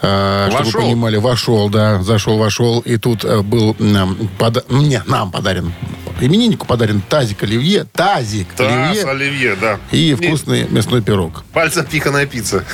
э, 0.00 0.46
чтобы 0.50 0.64
Вошел? 0.64 0.80
вы 0.80 0.86
понимали, 0.86 1.16
вошел, 1.16 1.68
да, 1.68 2.02
зашел, 2.02 2.38
вошел. 2.38 2.80
И 2.80 2.96
тут 2.96 3.24
э, 3.24 3.42
был 3.42 3.74
нам, 3.78 4.16
пода- 4.38 4.64
мне, 4.68 5.02
нам 5.06 5.30
подарен, 5.32 5.72
имениннику 6.20 6.66
подарен 6.66 7.00
тазик 7.02 7.42
оливье, 7.42 7.84
тазик 7.92 8.48
Таз, 8.54 8.68
оливье 8.68 9.04
оливье, 9.10 9.56
да. 9.60 9.78
и 9.90 10.14
вкусный 10.14 10.66
мясной 10.68 11.02
пирог. 11.02 11.44
Пальцем 11.52 11.84
пиканая 11.86 12.26
пицца. 12.26 12.64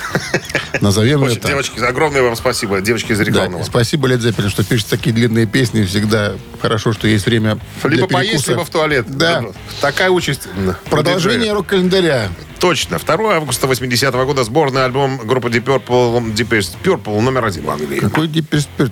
Назовем 0.81 1.23
Очень, 1.23 1.37
так. 1.41 1.51
девочки, 1.51 1.81
огромное 1.81 2.23
вам 2.23 2.37
спасибо. 2.37 2.81
Девочки 2.83 3.13
из 3.13 3.19
Да, 3.19 3.25
рекламного. 3.25 3.63
спасибо, 3.63 4.09
Лед 4.09 4.21
Зеппелин, 4.21 4.51
что 4.51 4.63
пишет 4.63 4.89
такие 4.89 5.15
длинные 5.15 5.47
песни. 5.47 5.85
Всегда 5.85 6.35
хорошо, 6.61 6.93
что 6.93 7.09
есть 7.09 7.25
время 7.25 7.59
Либо 7.85 8.07
для 8.07 8.07
поесть, 8.09 8.49
либо 8.49 8.65
в 8.67 8.71
туалет. 8.71 9.07
Да. 9.09 9.45
Такая 9.81 10.11
участь. 10.11 10.49
Продолжение 10.91 11.53
рок-календаря. 11.53 12.29
Точно. 12.59 12.99
2 12.99 13.37
августа 13.37 13.67
80 13.67 14.13
года 14.15 14.45
сборный 14.45 14.85
альбом 14.85 15.19
группы 15.19 15.49
Deep 15.49 15.65
Purple, 15.65 16.35
Deep 16.35 16.67
Purple 16.83 17.21
номер 17.21 17.45
один 17.45 17.65
в 17.65 17.71
Англии. 17.71 17.99
Какой 17.99 18.29
диперспир... 18.29 18.91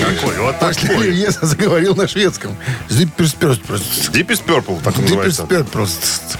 Какой? 0.00 0.38
Вот 0.38 0.58
так 0.58 0.74
После 0.74 0.96
Оливье 0.96 1.30
заговорил 1.30 1.94
на 1.94 2.08
шведском. 2.08 2.56
Диперспир 2.88 3.58
просто. 3.66 4.10
Deep 4.12 4.28
Purple, 4.46 4.82
так 4.82 4.96
называется. 4.96 5.42
Диперспир 5.42 5.64
просто. 5.64 6.38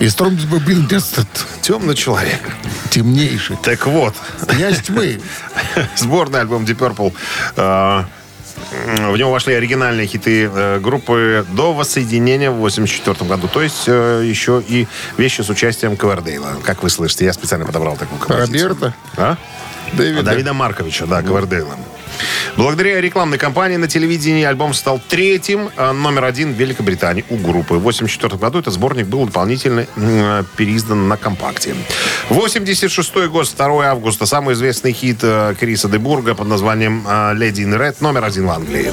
И 0.00 0.08
Стромбсбобин 0.08 0.88
Темный 1.62 1.94
человек. 1.94 2.40
темнейший. 2.90 3.56
Так 3.62 3.86
вот, 3.86 4.14
Князь 4.46 4.82
тьмы. 4.82 5.20
сборный 5.96 6.40
альбом 6.40 6.64
Deep 6.64 6.76
Purple. 7.56 8.06
В 9.10 9.16
него 9.16 9.30
вошли 9.30 9.54
оригинальные 9.54 10.06
хиты 10.06 10.50
э, 10.52 10.80
группы 10.80 11.44
до 11.50 11.72
воссоединения 11.72 12.50
в 12.50 12.56
1984 12.56 13.28
году. 13.28 13.48
То 13.48 13.62
есть 13.62 13.84
э, 13.86 14.22
еще 14.24 14.62
и 14.66 14.86
вещи 15.16 15.42
с 15.42 15.50
участием 15.50 15.96
Ковердейла. 15.96 16.56
Как 16.64 16.82
вы 16.82 16.90
слышите, 16.90 17.24
я 17.24 17.32
специально 17.32 17.66
подобрал 17.66 17.96
такую 17.96 18.20
композицию. 18.20 18.68
Роберта. 18.70 18.94
А? 19.16 19.36
Дэвида. 19.92 20.22
Давида 20.22 20.52
Марковича, 20.52 21.06
да, 21.06 21.22
Ковердейла. 21.22 21.76
Благодаря 22.56 23.00
рекламной 23.00 23.38
кампании 23.38 23.76
на 23.76 23.88
телевидении 23.88 24.44
альбом 24.44 24.74
стал 24.74 25.00
третьим, 25.08 25.70
а, 25.76 25.92
номер 25.92 26.24
один 26.24 26.52
в 26.54 26.56
Великобритании 26.56 27.24
у 27.30 27.36
группы. 27.36 27.74
В 27.74 27.78
1984 27.88 28.38
году 28.38 28.58
этот 28.60 28.74
сборник 28.74 29.06
был 29.06 29.26
дополнительно 29.26 29.86
м, 29.96 30.46
переиздан 30.56 31.08
на 31.08 31.16
компакте. 31.16 31.74
86 32.30 33.28
год, 33.28 33.52
2 33.56 33.84
августа. 33.90 34.26
Самый 34.26 34.54
известный 34.54 34.92
хит 34.92 35.18
э, 35.22 35.54
Криса 35.58 35.88
Дебурга 35.88 36.34
под 36.34 36.48
названием 36.48 37.04
«Lady 37.06 37.64
in 37.64 37.76
Red» 37.78 37.96
номер 38.00 38.24
один 38.24 38.46
в 38.46 38.50
Англии. 38.50 38.90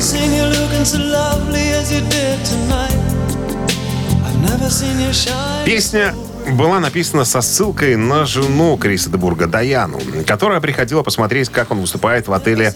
Песня 5.65 6.13
была 6.49 6.79
написана 6.79 7.25
со 7.25 7.41
ссылкой 7.41 7.95
на 7.95 8.25
жену 8.25 8.77
Криса 8.77 9.09
Дебурга, 9.09 9.47
Даяну, 9.47 9.99
которая 10.25 10.59
приходила 10.59 11.03
посмотреть, 11.03 11.49
как 11.49 11.71
он 11.71 11.81
выступает 11.81 12.27
в 12.27 12.33
отеле 12.33 12.73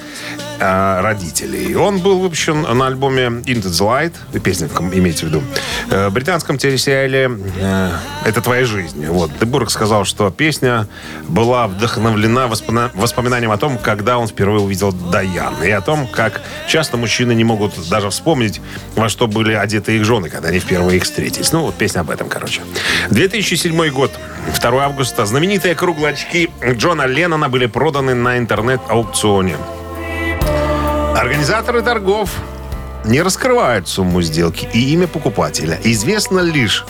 э, 0.60 1.02
родителей. 1.02 1.76
Он 1.76 2.00
был 2.00 2.20
выпущен 2.20 2.62
на 2.62 2.88
альбоме 2.88 3.24
Into 3.46 3.66
the 3.66 4.12
Light, 4.32 4.40
песня 4.40 4.68
имеется 4.68 5.26
в 5.26 5.30
виду, 5.30 5.44
э, 5.90 6.10
британском 6.10 6.58
телесериале 6.58 7.32
э, 7.60 7.92
«Это 8.26 8.42
твоя 8.42 8.66
жизнь». 8.66 9.06
Вот. 9.08 9.32
Дебург 9.40 9.70
сказал, 9.70 10.06
что 10.06 10.30
песня 10.32 10.88
была 11.28 11.68
вдохновлена 11.68 12.48
воспомина- 12.48 12.92
воспоминанием 12.94 13.52
о 13.52 13.58
том, 13.58 13.78
когда 13.78 14.18
он 14.18 14.28
впервые 14.28 14.62
увидел 14.62 14.92
Даян, 14.92 15.64
и 15.64 15.70
о 15.70 15.82
том, 15.82 16.08
как 16.08 16.42
часто 16.68 16.98
мужчины 16.98 17.34
не 17.34 17.44
могут 17.44 17.74
даже 17.90 18.10
вспомнить, 18.10 18.62
во 18.96 19.10
что 19.10 19.28
были 19.28 19.54
одеты 19.54 19.96
их 19.98 20.06
жены, 20.06 20.30
когда 20.30 20.50
они 20.50 20.60
впервые 20.60 20.98
их 20.98 21.04
встретились. 21.04 21.52
Ну, 21.52 21.62
вот 21.62 21.76
песня 21.76 22.02
об 22.02 22.10
этом, 22.10 22.30
короче. 22.30 22.62
2007 23.10 23.90
год, 23.90 24.12
2 24.60 24.84
августа. 24.84 25.26
Знаменитые 25.26 25.76
круглые 25.76 26.14
очки 26.14 26.50
Джона 26.64 27.06
Леннона 27.06 27.50
были 27.50 27.66
проданы 27.66 28.14
на 28.14 28.38
интернет-аукционе. 28.38 29.58
Организаторы 31.16 31.82
торгов 31.82 32.30
не 33.06 33.22
раскрывают 33.22 33.88
сумму 33.88 34.22
сделки 34.22 34.68
и 34.74 34.92
имя 34.92 35.08
покупателя. 35.08 35.80
Известно 35.82 36.40
лишь, 36.40 36.86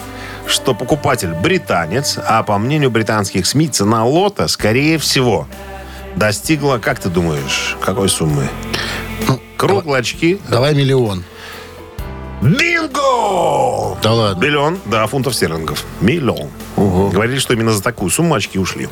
что 0.48 0.74
покупатель 0.74 1.32
британец, 1.32 2.18
а 2.26 2.42
по 2.42 2.58
мнению 2.58 2.90
британских 2.90 3.46
СМИ 3.46 3.68
цена 3.68 4.04
лота, 4.04 4.48
скорее 4.48 4.98
всего, 4.98 5.46
достигла, 6.16 6.78
как 6.78 6.98
ты 6.98 7.08
думаешь, 7.08 7.76
какой 7.80 8.08
суммы? 8.08 8.48
Круглые 9.56 10.00
очки. 10.00 10.40
Давай 10.48 10.74
миллион. 10.74 11.22
Бинго! 12.42 13.96
Да 14.02 14.12
ладно. 14.12 14.44
Миллион, 14.44 14.78
да, 14.86 15.06
фунтов 15.06 15.36
стерлингов. 15.36 15.84
Миллион. 16.00 16.50
Говорили, 16.76 17.38
что 17.38 17.54
именно 17.54 17.72
за 17.72 17.82
такую 17.82 18.10
сумму 18.10 18.34
очки 18.34 18.58
ушли. 18.58 18.88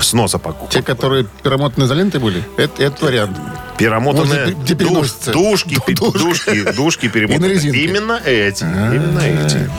С 0.00 0.12
носа 0.12 0.38
покупок. 0.38 0.70
Те, 0.70 0.82
которые 0.82 1.26
перемотаны 1.42 1.84
изолентой 1.84 2.20
были, 2.20 2.44
это, 2.56 2.80
это 2.80 3.04
вариант. 3.04 3.36
Перемотанные 3.78 4.54
где 4.54 4.74
душ- 4.74 5.30
душки, 5.32 5.78
душки, 5.94 6.72
душки 6.72 7.04
И 7.04 7.08
на 7.08 7.12
перемотаны. 7.12 7.46
резинке. 7.46 7.78
Именно 7.84 8.20
эти. 8.24 8.64
Именно 8.64 9.20
эти. 9.20 9.70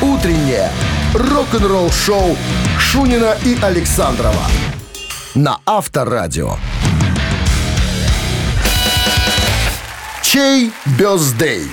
Утреннее 0.00 0.70
рок-н-ролл-шоу 1.14 2.36
Шунина 2.78 3.36
и 3.44 3.56
Александрова 3.62 4.46
на 5.34 5.58
Авторадио. 5.66 6.56
Чей 10.22 10.72
бездей? 10.86 11.68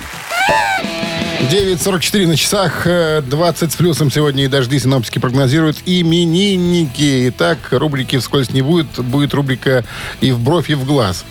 9.44 1.39 2.27
на 2.27 2.35
часах, 2.35 2.85
э, 2.85 3.21
20 3.25 3.71
с 3.71 3.75
плюсом 3.75 4.11
сегодня 4.11 4.43
и 4.43 4.47
дожди 4.47 4.77
синоптики 4.77 5.19
прогнозируют 5.19 5.77
именинники. 5.85 7.29
Итак, 7.29 7.57
рубрики 7.71 8.17
«Вскользь 8.19 8.51
не 8.51 8.61
будет», 8.61 8.87
будет 8.99 9.33
рубрика 9.33 9.85
«И 10.19 10.31
в 10.31 10.39
бровь, 10.39 10.69
и 10.69 10.75
в 10.75 10.85
глаз». 10.85 11.23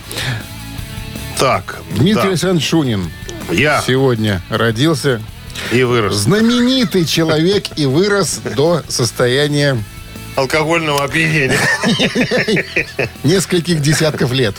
Так, 1.38 1.82
Дмитрий 1.90 2.22
да. 2.22 2.28
Александрович 2.30 2.66
Шунин 2.66 3.12
я 3.52 3.82
сегодня 3.86 4.42
родился. 4.48 5.20
и 5.72 5.84
вырос. 5.84 6.14
Знаменитый 6.14 7.04
человек 7.04 7.66
и 7.76 7.86
вырос 7.86 8.40
до 8.56 8.82
состояния 8.88 9.76
Алкогольного 10.39 11.03
опьянения. 11.03 11.59
нескольких 13.24 13.80
десятков 13.82 14.32
лет. 14.32 14.55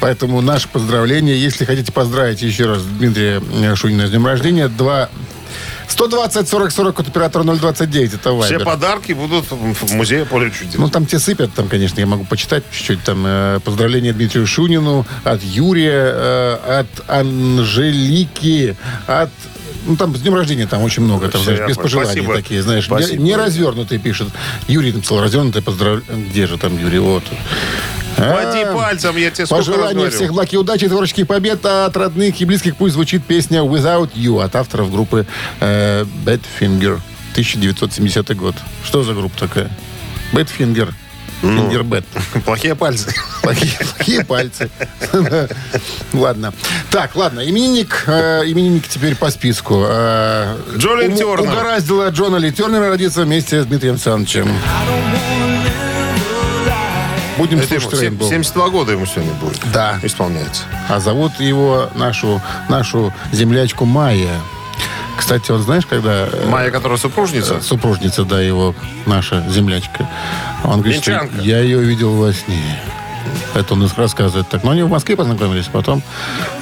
Поэтому 0.00 0.40
наше 0.40 0.66
поздравление. 0.68 1.38
Если 1.40 1.66
хотите 1.66 1.92
поздравить 1.92 2.40
еще 2.40 2.66
раз 2.66 2.82
Дмитрия 2.82 3.42
Шунина 3.76 4.06
с 4.06 4.10
днем 4.10 4.26
рождения, 4.26 4.68
2... 4.68 5.10
120 5.86 6.48
40 6.48 6.72
40 6.72 7.00
от 7.00 7.08
оператора 7.08 7.44
029. 7.44 8.14
Это 8.14 8.20
Все 8.20 8.32
Вайбер. 8.32 8.64
подарки 8.64 9.12
будут 9.12 9.44
в 9.50 9.94
музее 9.94 10.24
поле 10.24 10.50
чудес. 10.50 10.74
Ну, 10.76 10.88
там 10.88 11.04
те 11.04 11.18
сыпят, 11.18 11.52
там, 11.54 11.68
конечно, 11.68 12.00
я 12.00 12.06
могу 12.06 12.24
почитать 12.24 12.64
чуть-чуть. 12.72 13.04
Там 13.04 13.22
э, 13.26 13.60
поздравления 13.62 14.12
Дмитрию 14.14 14.46
Шунину 14.46 15.06
от 15.22 15.42
Юрия, 15.42 16.12
э, 16.14 16.80
от 16.80 17.10
Анжелики, 17.10 18.76
от... 19.06 19.30
Ну, 19.84 19.96
там 19.96 20.16
с 20.16 20.20
днем 20.20 20.34
рождения 20.34 20.66
там 20.66 20.82
очень 20.82 21.02
много. 21.02 21.28
Там, 21.28 21.42
знаешь, 21.42 21.60
без 21.68 21.76
пожеланий 21.76 22.12
Спасибо. 22.12 22.34
такие, 22.34 22.62
знаешь. 22.62 22.88
Не, 22.88 22.96
Спасибо. 22.96 23.22
не 23.22 23.36
развернутые 23.36 23.98
пишет. 23.98 24.28
Юрий 24.66 24.92
написал 24.92 25.20
развернутые 25.20 25.62
поздравления. 25.62 26.30
Где 26.30 26.46
же 26.46 26.58
там 26.58 26.78
Юрий? 26.78 26.98
Вот. 26.98 27.24
Води 28.16 28.62
А, 28.62 28.72
пальцем, 28.74 29.16
я 29.16 29.30
тебе 29.30 29.46
сколько 29.46 29.72
говорю. 29.72 30.10
всех 30.10 30.32
благ 30.32 30.52
и 30.52 30.56
удачи, 30.56 30.88
творческих 30.88 31.26
побед 31.26 31.64
а 31.66 31.86
от 31.86 31.96
родных 31.96 32.40
и 32.40 32.44
близких. 32.44 32.76
Пусть 32.76 32.94
звучит 32.94 33.24
песня 33.24 33.60
«Without 33.60 34.12
You» 34.14 34.42
от 34.42 34.54
авторов 34.54 34.90
группы 34.92 35.26
э, 35.60 36.04
Badfinger. 36.24 37.00
1970 37.32 38.36
год. 38.36 38.54
Что 38.84 39.02
за 39.02 39.12
группа 39.12 39.36
такая? 39.36 39.68
Badfinger. 40.32 40.94
Ну. 41.42 41.68
Finger 41.70 41.82
Bad. 41.82 42.04
Плохие 42.44 42.74
пальцы. 42.74 43.14
Плохие, 43.42 43.72
плохие 43.96 44.24
пальцы. 44.24 44.70
Ладно. 46.12 46.52
Так, 46.90 47.14
ладно. 47.16 47.40
Именинник, 47.40 48.04
э, 48.06 48.42
именинник 48.46 48.88
теперь 48.88 49.14
по 49.16 49.30
списку. 49.30 49.84
Э, 49.86 50.56
Джоли 50.76 51.08
ум- 51.08 51.16
Тернер. 51.16 51.40
Угораздило 51.40 52.08
Джона 52.10 52.36
Ли 52.36 52.50
Тернера 52.52 52.88
родиться 52.88 53.22
вместе 53.22 53.62
с 53.62 53.66
Дмитрием 53.66 53.94
Александровичем. 53.94 54.48
Будем 57.36 57.58
Это 57.58 57.74
ему 57.74 57.80
слушать 57.82 58.00
Рейнбоу. 58.02 58.28
72 58.28 58.68
года 58.70 58.92
ему 58.92 59.06
сегодня 59.06 59.32
будет. 59.34 59.58
Да. 59.72 59.98
Исполняется. 60.04 60.62
А 60.88 61.00
зовут 61.00 61.32
его 61.40 61.90
нашу, 61.96 62.40
нашу 62.68 63.12
землячку 63.32 63.84
Майя. 63.84 64.40
Кстати, 65.16 65.50
он 65.52 65.62
знаешь, 65.62 65.86
когда... 65.86 66.26
э, 66.26 66.46
Майя, 66.48 66.70
которая 66.70 66.98
супружница? 66.98 67.60
Супружница, 67.60 68.24
да, 68.24 68.40
его, 68.40 68.74
наша 69.06 69.44
землячка. 69.48 70.08
Он 70.64 70.80
говорит, 70.80 71.02
что 71.02 71.28
я 71.40 71.60
ее 71.60 71.78
видел 71.82 72.14
во 72.14 72.32
сне. 72.32 72.62
Это 73.54 73.74
он 73.74 73.88
рассказывает 73.96 74.48
так. 74.48 74.64
Но 74.64 74.72
они 74.72 74.82
в 74.82 74.90
Москве 74.90 75.16
познакомились, 75.16 75.66
потом... 75.66 76.02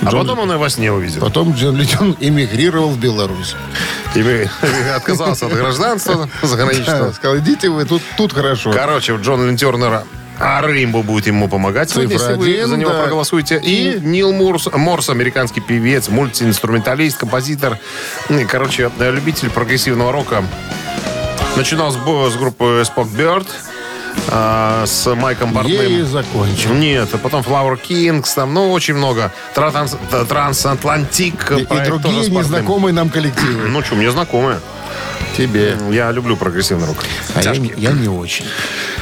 А 0.02 0.10
Джон- 0.10 0.20
потом 0.26 0.38
он 0.40 0.52
и 0.52 0.56
во 0.56 0.68
сне 0.68 0.92
увидел. 0.92 1.20
Потом 1.20 1.54
Джон 1.54 1.76
Литон 1.76 2.16
эмигрировал 2.20 2.90
в 2.90 2.98
Беларусь. 2.98 3.56
И 4.14 4.48
отказался 4.94 5.46
от 5.46 5.54
гражданства 5.54 6.28
Да, 6.42 6.46
заграничного. 6.48 7.12
сказал, 7.12 7.38
идите 7.38 7.68
вы, 7.70 7.84
тут, 7.86 8.02
тут 8.16 8.32
хорошо. 8.34 8.72
Короче, 8.72 9.16
Джон 9.16 9.46
Лин 9.46 9.56
Тернера 9.56 10.04
а 10.38 10.60
Рейнбо 10.66 11.02
будет 11.02 11.26
ему 11.26 11.48
помогать, 11.48 11.90
Цифра 11.90 12.02
если 12.08 12.34
вы 12.34 12.54
один, 12.54 12.68
за 12.68 12.76
него 12.76 12.90
да. 12.90 13.02
проголосуете. 13.02 13.60
И 13.62 13.98
Нил 14.00 14.32
Морс, 14.32 14.68
Морс, 14.72 15.08
американский 15.08 15.60
певец, 15.60 16.08
мультиинструменталист, 16.08 17.16
композитор. 17.18 17.78
Ну 18.28 18.40
и, 18.40 18.44
Короче, 18.44 18.90
любитель 18.98 19.50
прогрессивного 19.50 20.12
рока. 20.12 20.44
Начинал 21.56 21.92
с, 21.92 21.96
с 21.96 22.36
группы 22.36 22.82
Spock 22.86 23.14
Bird, 23.14 23.46
а, 24.28 24.84
с 24.86 25.14
Майком 25.14 25.50
Ей 25.50 25.54
Бартнем. 25.78 26.06
закончил. 26.06 26.74
Нет, 26.74 27.08
а 27.12 27.18
потом 27.18 27.42
Flower 27.42 27.78
Kings, 27.80 28.28
там, 28.34 28.54
ну, 28.54 28.72
очень 28.72 28.94
много. 28.94 29.32
Транс- 29.54 29.96
Трансатлантик. 30.28 31.52
И, 31.52 31.62
и 31.62 31.84
другие 31.84 32.28
незнакомые 32.28 32.92
нам 32.94 33.10
коллективы. 33.10 33.68
Ну, 33.68 33.82
что, 33.82 33.94
мне 33.94 34.10
знакомые. 34.10 34.60
Тебе. 35.36 35.76
Я 35.90 36.10
люблю 36.12 36.36
прогрессивный 36.36 36.86
рок. 36.86 36.96
А 37.34 37.42
я, 37.42 37.52
я 37.52 37.92
не 37.92 38.08
очень. 38.08 38.44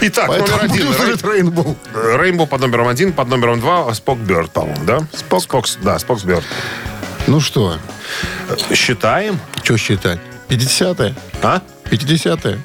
Итак, 0.00 0.28
Поэтому 0.28 0.58
номер 0.58 0.64
один. 0.72 0.94
слушать 0.94 1.24
Рейнбоу. 1.24 1.76
Рейнбоу 1.94 2.46
под 2.46 2.60
номером 2.60 2.88
один, 2.88 3.12
под 3.12 3.28
номером 3.28 3.60
два 3.60 3.92
Спок 3.94 4.18
Бёрд, 4.18 4.50
по-моему, 4.50 4.84
да? 4.84 5.00
Спок. 5.14 5.66
да, 5.82 5.98
Спокс 5.98 6.22
Бёрд. 6.24 6.44
Ну 7.26 7.40
что, 7.40 7.76
Считаем. 8.74 9.38
что 9.62 9.76
считать? 9.76 10.18
50-е? 10.48 11.14
А? 11.42 11.60
50-е? 11.90 12.58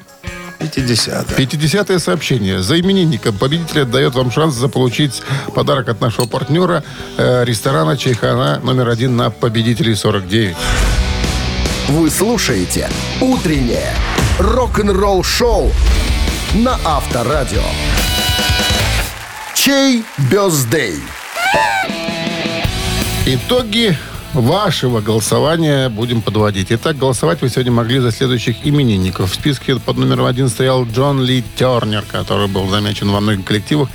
50 0.58 1.36
50 1.36 2.02
сообщение. 2.02 2.62
За 2.62 2.80
именинником 2.80 3.36
победитель 3.36 3.82
отдает 3.82 4.14
вам 4.14 4.30
шанс 4.30 4.54
заполучить 4.54 5.22
подарок 5.54 5.88
от 5.88 6.00
нашего 6.00 6.26
партнера 6.26 6.82
э, 7.18 7.44
ресторана 7.44 7.96
Чайхана 7.96 8.60
номер 8.64 8.88
один 8.88 9.16
на 9.16 9.30
победителей 9.30 9.94
49. 9.94 10.56
Вы 11.88 12.10
слушаете 12.10 12.90
«Утреннее 13.20 13.94
рок-н-ролл-шоу» 14.40 15.70
на 16.54 16.76
Авторадио. 16.84 17.62
Чей 19.54 20.02
бездей? 20.28 20.96
Итоги 23.24 23.96
вашего 24.36 25.00
голосования 25.00 25.88
будем 25.88 26.20
подводить. 26.22 26.68
Итак, 26.70 26.96
голосовать 26.98 27.40
вы 27.42 27.48
сегодня 27.48 27.72
могли 27.72 27.98
за 28.00 28.10
следующих 28.12 28.56
именинников. 28.64 29.30
В 29.30 29.34
списке 29.34 29.76
под 29.76 29.96
номером 29.96 30.26
один 30.26 30.48
стоял 30.48 30.84
Джон 30.86 31.22
Ли 31.22 31.42
Тернер, 31.56 32.02
который 32.10 32.46
был 32.46 32.68
замечен 32.68 33.10
во 33.10 33.20
многих 33.20 33.44
коллективах. 33.44 33.88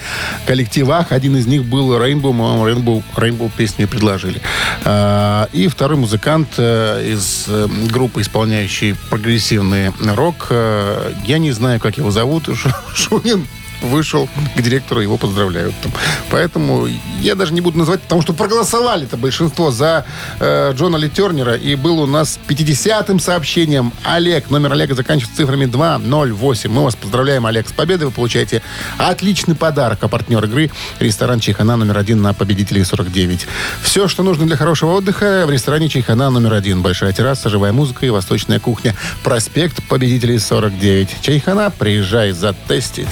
коллективах. 0.45 1.11
Один 1.11 1.37
из 1.37 1.45
них 1.47 1.65
был 1.65 1.93
Rainbow, 1.95 2.33
мы 2.33 2.45
вам 2.57 2.63
Rainbow, 2.65 3.03
Rainbow 3.15 3.51
песни 3.55 3.85
предложили. 3.85 4.41
А, 4.83 5.47
И 5.53 5.67
второй 5.67 5.97
музыкант 5.97 6.49
э, 6.57 7.11
из 7.13 7.45
э, 7.47 7.67
группы, 7.91 8.21
исполняющей 8.21 8.95
прогрессивный 9.09 9.91
рок. 10.15 10.47
э, 10.49 11.13
Я 11.25 11.37
не 11.37 11.51
знаю, 11.51 11.79
как 11.79 11.97
его 11.97 12.11
зовут. 12.11 12.49
Ш- 12.55 12.75
Шунин 12.95 13.45
вышел 13.81 14.29
к 14.55 14.61
директору, 14.61 15.01
его 15.01 15.17
поздравляют. 15.17 15.73
там. 15.81 15.91
Поэтому 16.29 16.87
я 17.19 17.35
даже 17.35 17.53
не 17.53 17.61
буду 17.61 17.79
называть, 17.79 18.01
потому 18.01 18.21
что 18.21 18.33
проголосовали-то 18.33 19.17
большинство 19.17 19.71
за 19.71 20.05
э, 20.39 20.73
Джона 20.73 20.97
Ли 20.97 21.09
Тернера. 21.09 21.55
И 21.55 21.75
был 21.75 21.99
у 21.99 22.07
нас 22.07 22.39
50-м 22.47 23.19
сообщением 23.19 23.93
Олег. 24.03 24.49
Номер 24.49 24.73
Олега 24.73 24.95
заканчивается 24.95 25.37
цифрами 25.37 25.65
208. 25.65 26.71
Мы 26.71 26.83
вас 26.83 26.95
поздравляем, 26.95 27.45
Олег, 27.45 27.67
с 27.69 27.71
победой. 27.71 28.07
Вы 28.07 28.11
получаете 28.11 28.61
отличный 28.97 29.55
подарок. 29.55 29.99
А 30.01 30.07
партнер 30.07 30.43
игры 30.45 30.71
ресторан 30.99 31.39
Чайхана 31.39 31.77
номер 31.77 31.97
один 31.97 32.21
на 32.21 32.33
победителей 32.33 32.83
49. 32.83 33.47
Все, 33.81 34.07
что 34.07 34.23
нужно 34.23 34.45
для 34.45 34.57
хорошего 34.57 34.91
отдыха 34.91 35.45
в 35.45 35.51
ресторане 35.51 35.89
Чайхана 35.89 36.29
номер 36.29 36.53
один. 36.53 36.81
Большая 36.81 37.13
терраса, 37.13 37.49
живая 37.49 37.73
музыка 37.73 38.05
и 38.05 38.09
восточная 38.09 38.59
кухня. 38.59 38.95
Проспект 39.23 39.83
победителей 39.87 40.39
49. 40.39 41.21
Чайхана, 41.21 41.71
приезжай 41.71 42.31
затестить. 42.31 43.07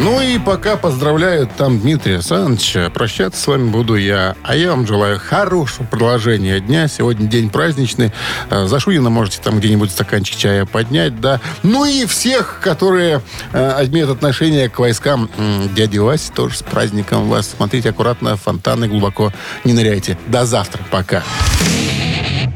Ну 0.00 0.20
и 0.20 0.38
пока 0.38 0.76
поздравляют 0.76 1.50
там 1.56 1.80
Дмитрия 1.80 2.14
Александровича, 2.14 2.88
прощаться 2.88 3.42
с 3.42 3.46
вами 3.48 3.68
буду 3.68 3.96
я. 3.96 4.36
А 4.44 4.54
я 4.54 4.70
вам 4.70 4.86
желаю 4.86 5.18
хорошего 5.18 5.84
продолжения 5.86 6.60
дня. 6.60 6.86
Сегодня 6.86 7.26
день 7.26 7.50
праздничный. 7.50 8.12
Э, 8.48 8.68
За 8.68 8.78
Шунина 8.78 9.10
можете 9.10 9.40
там 9.42 9.58
где-нибудь 9.58 9.90
стаканчик 9.90 10.36
чая 10.36 10.66
поднять, 10.66 11.20
да. 11.20 11.40
Ну 11.64 11.84
и 11.84 12.06
всех, 12.06 12.60
которые 12.62 13.22
э, 13.52 13.86
имеют 13.86 14.10
отношение 14.10 14.68
к 14.68 14.78
войскам 14.78 15.28
дяди 15.74 15.98
Васи, 15.98 16.30
тоже 16.32 16.58
с 16.58 16.62
праздником 16.62 17.28
вас. 17.28 17.50
Смотрите 17.56 17.90
аккуратно, 17.90 18.36
фонтаны 18.36 18.86
глубоко 18.86 19.32
не 19.64 19.72
ныряйте. 19.72 20.16
До 20.28 20.46
завтра. 20.46 20.80
Пока. 20.92 21.24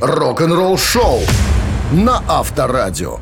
Рок-н-ролл 0.01 0.79
шоу 0.79 1.21
на 1.91 2.23
Авторадио. 2.29 3.19